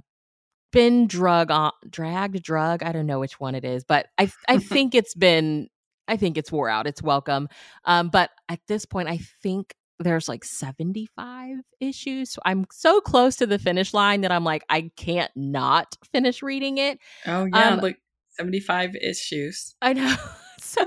been 0.72 1.06
drug 1.06 1.50
on 1.50 1.72
dragged 1.88 2.42
drug. 2.42 2.82
I 2.82 2.92
don't 2.92 3.06
know 3.06 3.20
which 3.20 3.40
one 3.40 3.54
it 3.54 3.64
is, 3.64 3.82
but 3.82 4.08
I 4.18 4.30
I 4.46 4.58
think 4.58 4.94
it's 4.94 5.14
been 5.14 5.68
I 6.06 6.16
think 6.16 6.36
it's 6.36 6.52
wore 6.52 6.68
out. 6.68 6.86
It's 6.86 7.02
welcome. 7.02 7.48
Um, 7.84 8.10
but 8.10 8.30
at 8.48 8.60
this 8.68 8.84
point, 8.84 9.08
I 9.08 9.18
think 9.42 9.74
there's 9.98 10.28
like 10.28 10.44
75 10.44 11.58
issues. 11.80 12.30
So 12.30 12.42
I'm 12.44 12.66
so 12.70 13.00
close 13.00 13.36
to 13.36 13.46
the 13.46 13.58
finish 13.58 13.94
line 13.94 14.20
that 14.22 14.32
I'm 14.32 14.44
like, 14.44 14.64
I 14.68 14.90
can't 14.96 15.30
not 15.34 15.96
finish 16.12 16.42
reading 16.42 16.78
it. 16.78 16.98
Oh 17.26 17.44
yeah, 17.44 17.70
um, 17.70 17.80
like 17.80 17.98
75 18.38 18.96
issues. 18.96 19.74
I 19.80 19.92
know. 19.92 20.14
so 20.60 20.82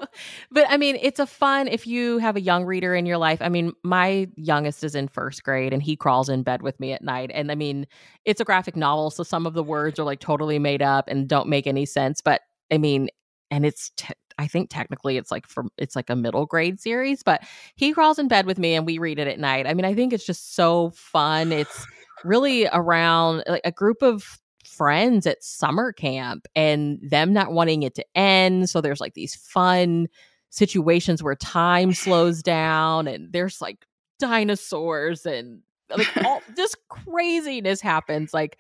but 0.51 0.65
i 0.69 0.77
mean 0.77 0.97
it's 0.99 1.19
a 1.19 1.27
fun 1.27 1.67
if 1.67 1.85
you 1.85 2.17
have 2.17 2.35
a 2.35 2.41
young 2.41 2.65
reader 2.65 2.95
in 2.95 3.05
your 3.05 3.17
life 3.17 3.39
i 3.41 3.47
mean 3.47 3.71
my 3.83 4.27
youngest 4.35 4.83
is 4.83 4.95
in 4.95 5.07
first 5.07 5.43
grade 5.43 5.71
and 5.71 5.83
he 5.83 5.95
crawls 5.95 6.27
in 6.27 6.41
bed 6.41 6.63
with 6.63 6.77
me 6.79 6.91
at 6.91 7.03
night 7.03 7.29
and 7.33 7.51
i 7.51 7.55
mean 7.55 7.85
it's 8.25 8.41
a 8.41 8.43
graphic 8.43 8.75
novel 8.75 9.09
so 9.11 9.23
some 9.23 9.45
of 9.45 9.53
the 9.53 9.63
words 9.63 9.99
are 9.99 10.03
like 10.03 10.19
totally 10.19 10.57
made 10.57 10.81
up 10.81 11.07
and 11.07 11.27
don't 11.27 11.47
make 11.47 11.67
any 11.67 11.85
sense 11.85 12.19
but 12.19 12.41
i 12.71 12.77
mean 12.77 13.09
and 13.51 13.65
it's 13.65 13.91
te- 13.95 14.13
I 14.39 14.47
think 14.47 14.69
technically 14.69 15.17
it's 15.17 15.31
like 15.31 15.45
from 15.47 15.69
it's 15.77 15.95
like 15.95 16.09
a 16.09 16.15
middle 16.15 16.45
grade 16.45 16.79
series, 16.79 17.23
but 17.23 17.43
he 17.75 17.91
crawls 17.91 18.17
in 18.17 18.29
bed 18.29 18.45
with 18.45 18.57
me 18.57 18.73
and 18.73 18.85
we 18.85 18.97
read 18.97 19.19
it 19.19 19.27
at 19.27 19.37
night. 19.37 19.67
I 19.67 19.73
mean, 19.73 19.85
I 19.85 19.93
think 19.93 20.13
it's 20.13 20.25
just 20.25 20.55
so 20.55 20.91
fun. 20.91 21.51
It's 21.51 21.85
really 22.23 22.67
around 22.71 23.43
like 23.47 23.61
a 23.65 23.71
group 23.71 24.01
of 24.01 24.39
friends 24.65 25.27
at 25.27 25.43
summer 25.43 25.91
camp 25.91 26.47
and 26.55 26.99
them 27.01 27.33
not 27.33 27.51
wanting 27.51 27.83
it 27.83 27.95
to 27.95 28.05
end. 28.15 28.69
So 28.69 28.79
there's 28.79 29.01
like 29.01 29.13
these 29.13 29.35
fun 29.35 30.07
situations 30.51 31.21
where 31.21 31.35
time 31.35 31.93
slows 31.93 32.41
down 32.41 33.07
and 33.07 33.33
there's 33.33 33.59
like 33.59 33.85
dinosaurs 34.19 35.25
and 35.25 35.61
like 35.89 36.07
all 36.23 36.41
this 36.55 36.75
craziness 36.87 37.81
happens. 37.81 38.33
Like 38.33 38.57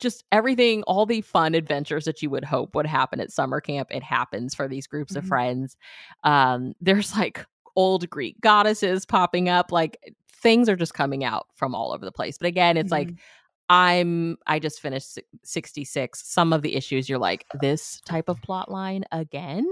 just 0.00 0.24
everything, 0.32 0.82
all 0.84 1.06
the 1.06 1.20
fun 1.20 1.54
adventures 1.54 2.04
that 2.04 2.22
you 2.22 2.30
would 2.30 2.44
hope 2.44 2.74
would 2.74 2.86
happen 2.86 3.20
at 3.20 3.32
summer 3.32 3.60
camp, 3.60 3.88
it 3.90 4.02
happens 4.02 4.54
for 4.54 4.66
these 4.66 4.86
groups 4.86 5.12
mm-hmm. 5.12 5.18
of 5.18 5.28
friends. 5.28 5.76
Um, 6.24 6.74
there's 6.80 7.16
like 7.16 7.46
old 7.76 8.08
Greek 8.10 8.40
goddesses 8.40 9.06
popping 9.06 9.48
up, 9.48 9.72
like 9.72 10.14
things 10.32 10.68
are 10.68 10.76
just 10.76 10.94
coming 10.94 11.24
out 11.24 11.46
from 11.54 11.74
all 11.74 11.92
over 11.92 12.04
the 12.04 12.12
place. 12.12 12.38
But 12.38 12.46
again, 12.46 12.76
it's 12.76 12.92
mm-hmm. 12.92 13.10
like 13.10 13.18
I'm 13.68 14.36
I 14.46 14.58
just 14.58 14.80
finished 14.80 15.18
66. 15.44 16.26
Some 16.26 16.52
of 16.52 16.62
the 16.62 16.74
issues 16.74 17.08
you're 17.08 17.18
like 17.18 17.46
this 17.60 18.00
type 18.04 18.28
of 18.28 18.42
plot 18.42 18.70
line 18.70 19.04
again. 19.12 19.64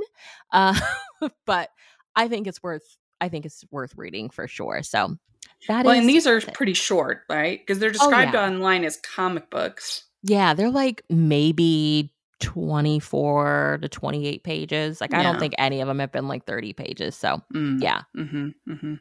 Uh, 0.53 0.79
but 1.47 1.71
I 2.15 2.29
think 2.29 2.47
it's 2.47 2.63
worth 2.63 2.97
I 3.21 3.29
think 3.29 3.45
it's 3.45 3.65
worth 3.71 3.95
reading 3.97 4.31
for 4.31 4.47
sure. 4.47 4.83
So 4.83 5.17
that 5.67 5.85
well, 5.85 5.99
and 5.99 6.09
these 6.09 6.27
are 6.27 6.41
pretty 6.41 6.75
short, 6.75 7.25
right? 7.29 7.59
Because 7.59 7.81
they're 7.81 7.91
described 7.91 8.35
oh, 8.35 8.41
yeah. 8.41 8.47
online 8.47 8.85
as 8.85 8.97
comic 8.99 9.51
books. 9.51 10.05
Yeah, 10.23 10.55
they're 10.55 10.71
like 10.71 11.03
maybe 11.09 12.13
24 12.41 13.79
to 13.83 13.89
28 13.89 14.45
pages. 14.45 15.01
Like 15.01 15.13
yeah. 15.13 15.21
I 15.21 15.23
don't 15.23 15.39
think 15.39 15.55
any 15.59 15.81
of 15.81 15.89
them 15.89 15.99
have 15.99 16.13
been 16.13 16.29
like 16.29 16.47
30 16.47 16.73
pages. 16.73 17.17
So 17.17 17.43
mm. 17.55 17.83
yeah. 17.83 18.03
Mm-hmm, 18.17 18.49
mm-hmm. 18.69 18.95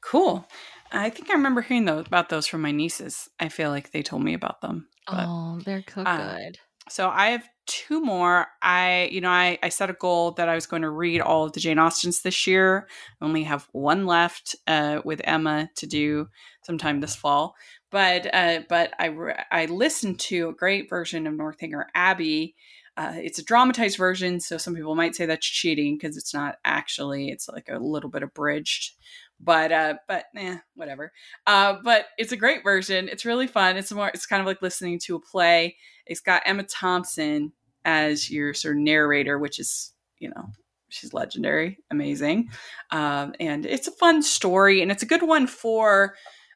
Cool. 0.00 0.46
I 0.92 1.10
think 1.10 1.30
I 1.30 1.34
remember 1.34 1.62
hearing 1.62 1.84
those 1.84 2.06
about 2.06 2.28
those 2.28 2.46
from 2.46 2.62
my 2.62 2.70
nieces. 2.70 3.28
I 3.40 3.48
feel 3.48 3.70
like 3.70 3.90
they 3.90 4.02
told 4.02 4.22
me 4.22 4.34
about 4.34 4.60
them. 4.60 4.88
But, 5.06 5.24
oh, 5.26 5.60
they're 5.64 5.84
so 5.92 6.02
uh, 6.02 6.36
good. 6.36 6.58
so 6.88 7.08
I 7.08 7.30
have 7.30 7.48
two 7.66 8.00
more. 8.00 8.46
I, 8.62 9.08
you 9.10 9.20
know, 9.20 9.30
I, 9.30 9.58
I 9.62 9.68
set 9.68 9.90
a 9.90 9.94
goal 9.94 10.32
that 10.32 10.48
I 10.48 10.54
was 10.54 10.66
going 10.66 10.82
to 10.82 10.90
read 10.90 11.20
all 11.20 11.44
of 11.44 11.52
the 11.52 11.60
Jane 11.60 11.78
Austens 11.78 12.22
this 12.22 12.46
year. 12.46 12.86
I 13.20 13.24
only 13.24 13.44
have 13.44 13.68
one 13.72 14.06
left 14.06 14.54
uh, 14.66 15.00
with 15.04 15.20
Emma 15.24 15.68
to 15.76 15.86
do 15.86 16.28
sometime 16.62 17.00
this 17.00 17.16
fall. 17.16 17.54
But 17.90 18.32
uh, 18.34 18.60
but 18.68 18.92
I 18.98 19.14
I 19.50 19.66
listened 19.66 20.18
to 20.20 20.48
a 20.48 20.54
great 20.54 20.88
version 20.88 21.26
of 21.26 21.34
Northanger 21.34 21.86
Abbey. 21.94 22.54
Uh, 22.96 23.12
it's 23.16 23.38
a 23.38 23.44
dramatized 23.44 23.98
version, 23.98 24.40
so 24.40 24.56
some 24.56 24.74
people 24.74 24.94
might 24.94 25.14
say 25.14 25.26
that's 25.26 25.46
cheating 25.46 25.96
because 25.96 26.16
it's 26.16 26.32
not 26.32 26.56
actually. 26.64 27.28
It's 27.28 27.48
like 27.48 27.68
a 27.70 27.78
little 27.78 28.10
bit 28.10 28.22
abridged 28.22 28.94
but 29.38 29.70
uh 29.70 29.92
but 30.08 30.24
eh, 30.34 30.56
whatever 30.76 31.12
uh 31.46 31.74
but 31.84 32.06
it's 32.16 32.32
a 32.32 32.38
great 32.38 32.64
version 32.64 33.06
it's 33.10 33.26
really 33.26 33.46
fun 33.46 33.76
it's 33.76 33.92
more 33.92 34.08
it's 34.08 34.24
kind 34.24 34.40
of 34.40 34.46
like 34.46 34.62
listening 34.62 34.98
to 34.98 35.14
a 35.14 35.20
play 35.20 35.76
it's 36.06 36.22
got 36.22 36.40
emma 36.46 36.62
thompson 36.62 37.52
as 37.84 38.30
your 38.30 38.54
sort 38.54 38.76
of 38.76 38.82
narrator 38.82 39.38
which 39.38 39.58
is 39.58 39.92
you 40.18 40.30
know 40.30 40.48
she's 40.88 41.12
legendary, 41.12 41.78
amazing, 41.90 42.50
um, 42.90 43.34
and 43.40 43.66
it's 43.66 43.88
a 43.88 43.92
fun 43.92 44.22
story, 44.22 44.82
and 44.82 44.90
it's 44.90 45.02
a 45.02 45.06
good 45.06 45.22
one 45.22 45.46
for 45.46 46.14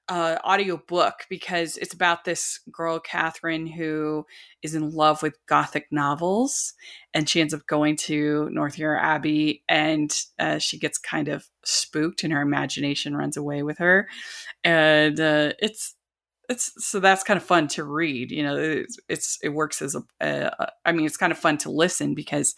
uh, 0.08 0.36
audiobook 0.44 1.24
because 1.28 1.76
it's 1.76 1.94
about 1.94 2.24
this 2.24 2.60
girl, 2.72 2.98
Catherine, 2.98 3.66
who 3.66 4.26
is 4.62 4.74
in 4.74 4.90
love 4.90 5.22
with 5.22 5.38
Gothic 5.46 5.86
novels. 5.90 6.74
And 7.14 7.28
she 7.28 7.40
ends 7.40 7.54
up 7.54 7.66
going 7.66 7.96
to 7.96 8.48
Northanger 8.50 8.96
Abbey 8.96 9.62
and 9.68 10.12
uh, 10.38 10.58
she 10.58 10.78
gets 10.78 10.98
kind 10.98 11.28
of 11.28 11.48
spooked 11.64 12.24
and 12.24 12.32
her 12.32 12.40
imagination 12.42 13.16
runs 13.16 13.36
away 13.36 13.62
with 13.62 13.78
her. 13.78 14.08
And 14.64 15.18
uh, 15.20 15.52
it's, 15.60 15.94
it's 16.48 16.72
so 16.84 16.98
that's 16.98 17.22
kind 17.22 17.36
of 17.36 17.44
fun 17.44 17.68
to 17.68 17.84
read. 17.84 18.32
You 18.32 18.42
know, 18.42 18.56
it's, 18.56 18.98
it's 19.08 19.38
it 19.40 19.50
works 19.50 19.80
as 19.80 19.94
a. 19.94 20.70
I 20.84 20.90
mean, 20.90 21.06
it's 21.06 21.16
kind 21.16 21.30
of 21.30 21.38
fun 21.38 21.58
to 21.58 21.70
listen 21.70 22.12
because 22.12 22.56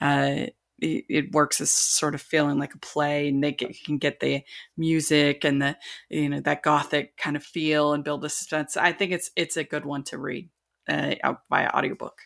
uh, 0.00 0.46
it, 0.84 1.04
it, 1.08 1.32
works 1.32 1.60
as 1.60 1.70
sort 1.70 2.14
of 2.14 2.22
feeling 2.22 2.58
like 2.58 2.74
a 2.74 2.78
play 2.78 3.28
and 3.28 3.42
they 3.42 3.52
get, 3.52 3.74
can 3.84 3.98
get 3.98 4.20
the 4.20 4.42
music 4.76 5.44
and 5.44 5.62
the 5.62 5.76
you 6.08 6.28
know 6.28 6.40
that 6.40 6.62
gothic 6.62 7.16
kind 7.16 7.36
of 7.36 7.42
feel 7.42 7.92
and 7.92 8.04
build 8.04 8.22
the 8.22 8.28
suspense. 8.28 8.76
I 8.76 8.92
think 8.92 9.12
it's 9.12 9.30
it's 9.36 9.56
a 9.56 9.64
good 9.64 9.84
one 9.84 10.04
to 10.04 10.18
read 10.18 10.48
uh, 10.88 11.14
by 11.48 11.66
audiobook. 11.66 12.18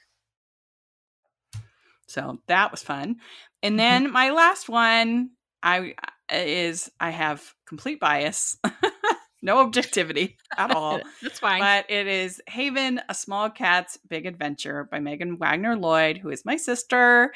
So 2.07 2.39
that 2.47 2.71
was 2.71 2.83
fun. 2.83 3.17
And 3.63 3.73
mm-hmm. 3.73 4.05
then 4.05 4.13
my 4.13 4.31
last 4.31 4.69
one 4.69 5.31
i 5.63 5.95
is 6.33 6.91
i 7.01 7.11
have 7.11 7.43
complete 7.67 7.99
bias 7.99 8.57
no 9.43 9.59
objectivity 9.59 10.37
at 10.59 10.71
all. 10.71 11.01
That's 11.23 11.39
fine. 11.39 11.61
But 11.61 11.87
it 11.89 12.07
is 12.07 12.41
Haven, 12.49 13.01
A 13.09 13.15
Small 13.15 13.51
Cat's 13.51 13.99
Big 14.09 14.27
Adventure 14.27 14.89
by 14.91 15.01
Megan 15.01 15.39
Wagner 15.39 15.77
Lloyd, 15.77 16.19
who 16.19 16.31
is 16.31 16.45
my 16.45 16.57
sister. 16.57 17.33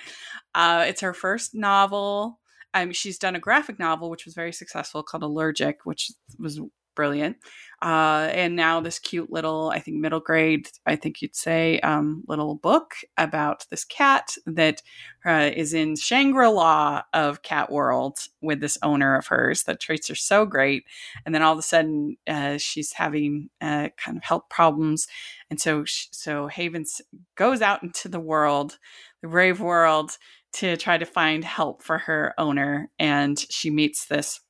Uh, 0.55 0.85
it's 0.89 1.01
her 1.01 1.15
first 1.15 1.55
novel. 1.55 2.39
Um, 2.75 2.93
she's 2.93 3.19
done 3.19 3.37
a 3.37 3.41
graphic 3.41 3.79
novel, 3.79 4.09
which 4.09 4.25
was 4.25 4.35
very 4.35 4.53
successful, 4.53 5.03
called 5.03 5.23
Allergic, 5.23 5.81
which 5.85 6.11
was 6.39 6.61
brilliant. 6.95 7.37
Uh, 7.83 8.31
and 8.33 8.55
now 8.55 8.81
this 8.81 9.01
cute 9.01 9.33
little, 9.33 9.71
I 9.71 9.81
think 9.81 9.97
middle 9.97 10.21
grade, 10.21 10.69
I 10.87 10.95
think 10.95 11.21
you'd 11.21 11.35
say, 11.35 11.81
um, 11.81 12.23
little 12.29 12.55
book 12.55 12.95
about 13.19 13.67
this 13.71 13.85
cat 13.85 14.37
that 14.47 14.83
uh, 15.27 15.51
is 15.53 15.75
in 15.75 15.97
Shangri 15.97 16.47
La 16.47 17.03
of 17.13 17.43
Cat 17.43 17.73
World 17.73 18.21
with 18.41 18.61
this 18.61 18.79
owner 18.85 19.17
of 19.17 19.27
hers 19.27 19.65
that 19.65 19.81
treats 19.81 20.07
her 20.07 20.15
so 20.15 20.47
great. 20.47 20.85
And 21.27 21.35
then 21.35 21.43
all 21.43 21.55
of 21.55 21.59
a 21.59 21.63
sudden, 21.63 22.19
uh, 22.29 22.57
she's 22.59 22.93
having 22.93 23.51
uh, 23.61 23.89
kind 23.97 24.17
of 24.17 24.23
health 24.23 24.45
problems, 24.49 25.09
and 25.51 25.61
so 25.61 25.85
so 25.87 26.47
Havens 26.47 27.01
goes 27.35 27.63
out 27.63 27.83
into 27.83 28.09
the 28.09 28.21
world, 28.21 28.79
the 29.23 29.29
brave 29.29 29.61
world, 29.61 30.19
to 30.53 30.77
try 30.77 30.99
to 30.99 31.05
find 31.05 31.45
help 31.45 31.83
for 31.83 31.99
her 31.99 32.33
owner, 32.39 32.91
and 32.99 33.39
she 33.51 33.71
meets 33.71 34.07
this 34.07 34.41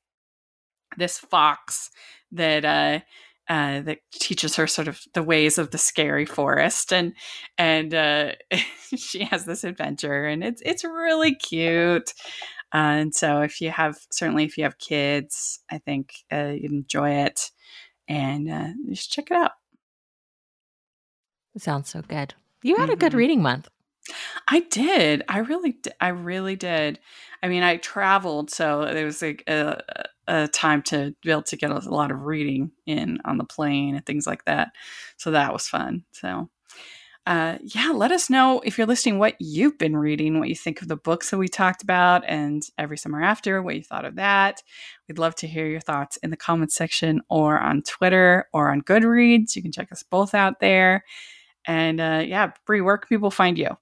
this 0.98 1.18
fox 1.18 1.90
that 2.32 2.64
uh, 2.64 3.00
uh, 3.48 3.80
that 3.82 3.98
teaches 4.12 4.56
her 4.56 4.66
sort 4.66 4.88
of 4.88 5.00
the 5.14 5.22
ways 5.22 5.58
of 5.58 5.70
the 5.70 5.78
scary 5.78 6.26
forest, 6.26 6.92
and 6.92 7.12
and 7.58 7.94
uh, 7.94 8.32
she 8.96 9.24
has 9.24 9.44
this 9.44 9.64
adventure, 9.64 10.26
and 10.26 10.42
it's 10.44 10.62
it's 10.64 10.84
really 10.84 11.34
cute. 11.34 12.12
Uh, 12.74 12.78
and 12.78 13.14
so, 13.14 13.42
if 13.42 13.60
you 13.60 13.70
have 13.70 13.98
certainly 14.10 14.44
if 14.44 14.56
you 14.56 14.64
have 14.64 14.78
kids, 14.78 15.60
I 15.70 15.78
think 15.78 16.14
uh, 16.32 16.52
you'd 16.56 16.72
enjoy 16.72 17.10
it, 17.10 17.50
and 18.08 18.50
uh, 18.50 18.68
just 18.88 19.12
check 19.12 19.30
it 19.30 19.36
out. 19.36 19.52
It 21.54 21.62
sounds 21.62 21.90
so 21.90 22.00
good. 22.02 22.34
You 22.62 22.76
had 22.76 22.84
mm-hmm. 22.84 22.92
a 22.92 22.96
good 22.96 23.10
mm-hmm. 23.10 23.18
reading 23.18 23.42
month. 23.42 23.68
I 24.48 24.60
did. 24.60 25.22
I 25.28 25.38
really, 25.38 25.76
I 26.00 26.08
really 26.08 26.56
did. 26.56 26.98
I 27.42 27.48
mean, 27.48 27.62
I 27.62 27.76
traveled, 27.76 28.50
so 28.50 28.88
there 28.92 29.04
was 29.04 29.22
like 29.22 29.44
a, 29.46 29.80
a 30.28 30.48
time 30.48 30.82
to 30.82 31.14
be 31.22 31.30
able 31.30 31.42
to 31.42 31.56
get 31.56 31.70
a 31.70 31.78
lot 31.90 32.10
of 32.10 32.22
reading 32.22 32.70
in 32.86 33.18
on 33.24 33.38
the 33.38 33.44
plane 33.44 33.94
and 33.94 34.06
things 34.06 34.26
like 34.26 34.44
that. 34.44 34.72
So 35.16 35.30
that 35.32 35.52
was 35.52 35.66
fun. 35.66 36.04
So, 36.12 36.48
uh, 37.24 37.58
yeah, 37.62 37.90
let 37.94 38.10
us 38.10 38.28
know 38.28 38.60
if 38.64 38.76
you're 38.76 38.86
listening 38.86 39.18
what 39.18 39.36
you've 39.38 39.78
been 39.78 39.96
reading, 39.96 40.38
what 40.38 40.48
you 40.48 40.56
think 40.56 40.82
of 40.82 40.88
the 40.88 40.96
books 40.96 41.30
that 41.30 41.38
we 41.38 41.46
talked 41.46 41.82
about, 41.82 42.24
and 42.26 42.64
every 42.78 42.98
summer 42.98 43.22
after, 43.22 43.62
what 43.62 43.76
you 43.76 43.82
thought 43.82 44.04
of 44.04 44.16
that. 44.16 44.62
We'd 45.08 45.18
love 45.18 45.36
to 45.36 45.46
hear 45.46 45.66
your 45.66 45.80
thoughts 45.80 46.16
in 46.18 46.30
the 46.30 46.36
comments 46.36 46.74
section 46.74 47.20
or 47.30 47.60
on 47.60 47.82
Twitter 47.82 48.48
or 48.52 48.72
on 48.72 48.82
Goodreads. 48.82 49.54
You 49.54 49.62
can 49.62 49.70
check 49.70 49.92
us 49.92 50.02
both 50.02 50.34
out 50.34 50.58
there. 50.60 51.04
And 51.64 52.00
uh, 52.00 52.22
yeah, 52.26 52.52
Bree, 52.66 52.80
where 52.80 52.98
can 52.98 53.08
people 53.08 53.30
find 53.30 53.56
you? 53.56 53.76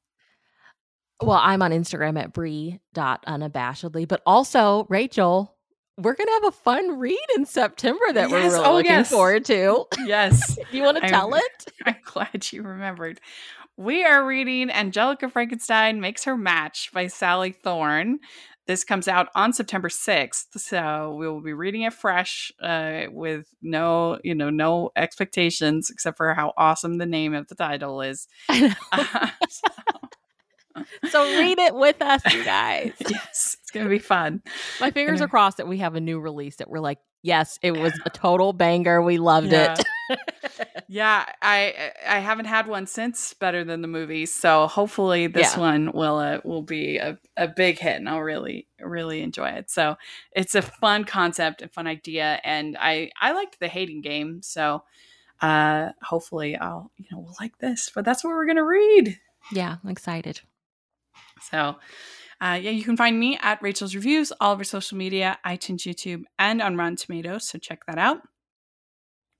Well, 1.22 1.40
I'm 1.42 1.62
on 1.62 1.70
Instagram 1.70 2.18
at 2.18 2.32
Bree.unabashedly, 2.32 4.08
but 4.08 4.22
also 4.24 4.86
Rachel, 4.88 5.54
we're 6.02 6.14
gonna 6.14 6.32
have 6.32 6.46
a 6.46 6.52
fun 6.52 6.98
read 6.98 7.18
in 7.36 7.44
September 7.44 8.04
that 8.12 8.30
yes. 8.30 8.32
we're 8.32 8.42
really 8.42 8.66
oh, 8.66 8.74
looking 8.74 8.90
yes. 8.90 9.10
forward 9.10 9.44
to. 9.46 9.86
Yes. 10.04 10.58
you 10.72 10.82
want 10.82 11.02
to 11.02 11.08
tell 11.08 11.34
it? 11.34 11.72
I'm 11.86 11.96
glad 12.04 12.52
you 12.52 12.62
remembered. 12.62 13.20
We 13.76 14.04
are 14.04 14.26
reading 14.26 14.70
Angelica 14.70 15.28
Frankenstein 15.28 16.00
Makes 16.00 16.24
Her 16.24 16.36
Match 16.36 16.90
by 16.92 17.06
Sally 17.06 17.52
Thorne. 17.52 18.18
This 18.66 18.84
comes 18.84 19.08
out 19.08 19.28
on 19.34 19.52
September 19.52 19.88
6th, 19.88 20.46
so 20.56 21.16
we 21.18 21.26
will 21.26 21.40
be 21.40 21.54
reading 21.54 21.82
it 21.82 21.92
fresh 21.92 22.52
uh, 22.62 23.06
with 23.10 23.46
no, 23.62 24.18
you 24.22 24.34
know, 24.34 24.50
no 24.50 24.90
expectations 24.94 25.90
except 25.90 26.18
for 26.18 26.34
how 26.34 26.52
awesome 26.56 26.98
the 26.98 27.06
name 27.06 27.34
of 27.34 27.48
the 27.48 27.54
title 27.54 28.00
is. 28.00 28.28
Uh, 28.92 29.28
so 29.48 29.68
so 31.08 31.22
read 31.38 31.58
it 31.58 31.74
with 31.74 32.00
us, 32.02 32.22
you 32.32 32.44
guys. 32.44 32.92
yes, 33.08 33.56
it's 33.60 33.70
gonna 33.70 33.88
be 33.88 33.98
fun. 33.98 34.42
My 34.80 34.90
fingers 34.90 35.20
are 35.20 35.28
crossed 35.28 35.58
that 35.58 35.68
we 35.68 35.78
have 35.78 35.94
a 35.94 36.00
new 36.00 36.20
release 36.20 36.56
that 36.56 36.68
we're 36.68 36.80
like, 36.80 36.98
yes, 37.22 37.58
it 37.62 37.72
was 37.72 37.92
a 38.04 38.10
total 38.14 38.52
banger. 38.52 39.02
We 39.02 39.18
loved 39.18 39.52
yeah. 39.52 39.76
it. 40.08 40.18
yeah, 40.88 41.26
I 41.42 41.92
I 42.06 42.18
haven't 42.18 42.46
had 42.46 42.66
one 42.66 42.86
since 42.86 43.34
Better 43.34 43.64
Than 43.64 43.82
the 43.82 43.88
movie, 43.88 44.26
so 44.26 44.66
hopefully 44.66 45.26
this 45.26 45.54
yeah. 45.54 45.60
one 45.60 45.92
will 45.92 46.18
uh, 46.18 46.38
will 46.44 46.62
be 46.62 46.98
a, 46.98 47.18
a 47.36 47.48
big 47.48 47.78
hit, 47.78 47.96
and 47.96 48.08
I'll 48.08 48.20
really 48.20 48.66
really 48.80 49.22
enjoy 49.22 49.48
it. 49.48 49.70
So 49.70 49.96
it's 50.32 50.54
a 50.54 50.62
fun 50.62 51.04
concept 51.04 51.62
and 51.62 51.72
fun 51.72 51.86
idea, 51.86 52.40
and 52.44 52.76
I 52.78 53.10
I 53.20 53.32
liked 53.32 53.60
the 53.60 53.68
hating 53.68 54.02
game, 54.02 54.42
so 54.42 54.82
uh 55.40 55.90
hopefully 56.02 56.54
I'll 56.56 56.90
you 56.96 57.06
know 57.10 57.18
we'll 57.18 57.36
like 57.40 57.58
this. 57.58 57.90
But 57.94 58.04
that's 58.04 58.24
what 58.24 58.30
we're 58.30 58.46
gonna 58.46 58.64
read. 58.64 59.18
Yeah, 59.52 59.76
I'm 59.82 59.90
excited. 59.90 60.40
So, 61.42 61.76
uh, 62.40 62.58
yeah, 62.60 62.70
you 62.70 62.82
can 62.82 62.96
find 62.96 63.18
me 63.18 63.38
at 63.42 63.60
Rachel's 63.60 63.94
Reviews, 63.94 64.32
all 64.40 64.52
over 64.52 64.64
social 64.64 64.96
media, 64.96 65.38
iTunes, 65.46 65.80
YouTube, 65.80 66.22
and 66.38 66.62
on 66.62 66.76
Rotten 66.76 66.96
Tomatoes. 66.96 67.46
So 67.46 67.58
check 67.58 67.84
that 67.86 67.98
out. 67.98 68.22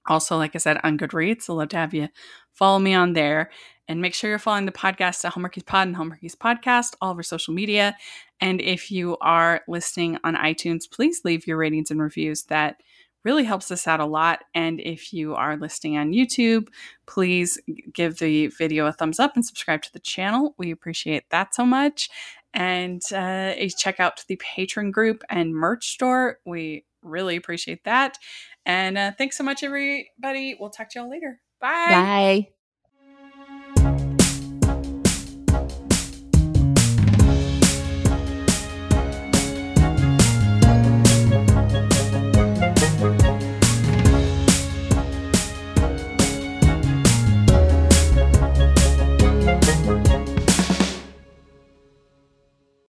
Also, 0.07 0.37
like 0.37 0.55
I 0.55 0.59
said, 0.59 0.79
on 0.83 0.99
Goodreads. 0.99 1.49
I'd 1.49 1.55
love 1.55 1.69
to 1.71 1.77
have 1.77 1.95
you 1.95 2.09
follow 2.53 2.79
me 2.79 2.95
on 2.95 3.13
there. 3.15 3.51
And 3.89 4.01
make 4.01 4.15
sure 4.15 4.31
you're 4.31 4.39
following 4.39 4.67
the 4.67 4.73
podcast 4.73 5.25
at 5.25 5.33
Hallmarkies 5.33 5.67
Pod 5.67 5.89
and 5.89 5.97
Hallmarkies 5.97 6.37
Podcast, 6.37 6.95
all 7.01 7.11
over 7.11 7.25
social 7.25 7.53
media. 7.53 7.97
And 8.41 8.61
if 8.61 8.93
you 8.93 9.17
are 9.21 9.63
listening 9.67 10.17
on 10.23 10.37
iTunes, 10.37 10.89
please 10.89 11.23
leave 11.25 11.47
your 11.47 11.57
ratings 11.57 11.91
and 11.91 12.01
reviews. 12.01 12.45
That 12.45 12.77
really 13.25 13.45
helps 13.45 13.71
us 13.71 13.87
out 13.87 14.01
a 14.01 14.07
lot. 14.07 14.41
And 14.55 14.81
if 14.81 15.13
you 15.13 15.35
are 15.35 15.57
listening 15.57 15.97
on 15.97 16.13
YouTube, 16.13 16.69
please 17.07 17.59
give 17.93 18.19
the 18.19 18.49
video 18.49 18.87
a 18.87 18.93
thumbs 18.93 19.21
up 19.21 19.35
and 19.35 19.45
subscribe 19.45 19.83
to 19.83 19.93
the 19.93 20.01
channel. 20.01 20.55
We 20.59 20.71
appreciate 20.71 21.25
that 21.31 21.55
so 21.55 21.65
much. 21.65 22.09
And 22.53 23.03
uh, 23.13 23.55
check 23.79 24.01
out 24.01 24.25
the 24.27 24.37
Patreon 24.39 24.93
group 24.93 25.23
and 25.29 25.55
merch 25.55 25.89
store. 25.89 26.39
We 26.45 26.85
really 27.03 27.37
appreciate 27.37 27.85
that. 27.85 28.19
And 28.67 28.99
uh, 28.99 29.13
thanks 29.17 29.37
so 29.37 29.45
much, 29.45 29.63
everybody. 29.63 30.57
We'll 30.59 30.71
talk 30.71 30.91
to 30.91 31.01
y'all 31.01 31.11
later. 31.11 31.41
Bye. 31.61 31.87
Bye. 31.89 32.49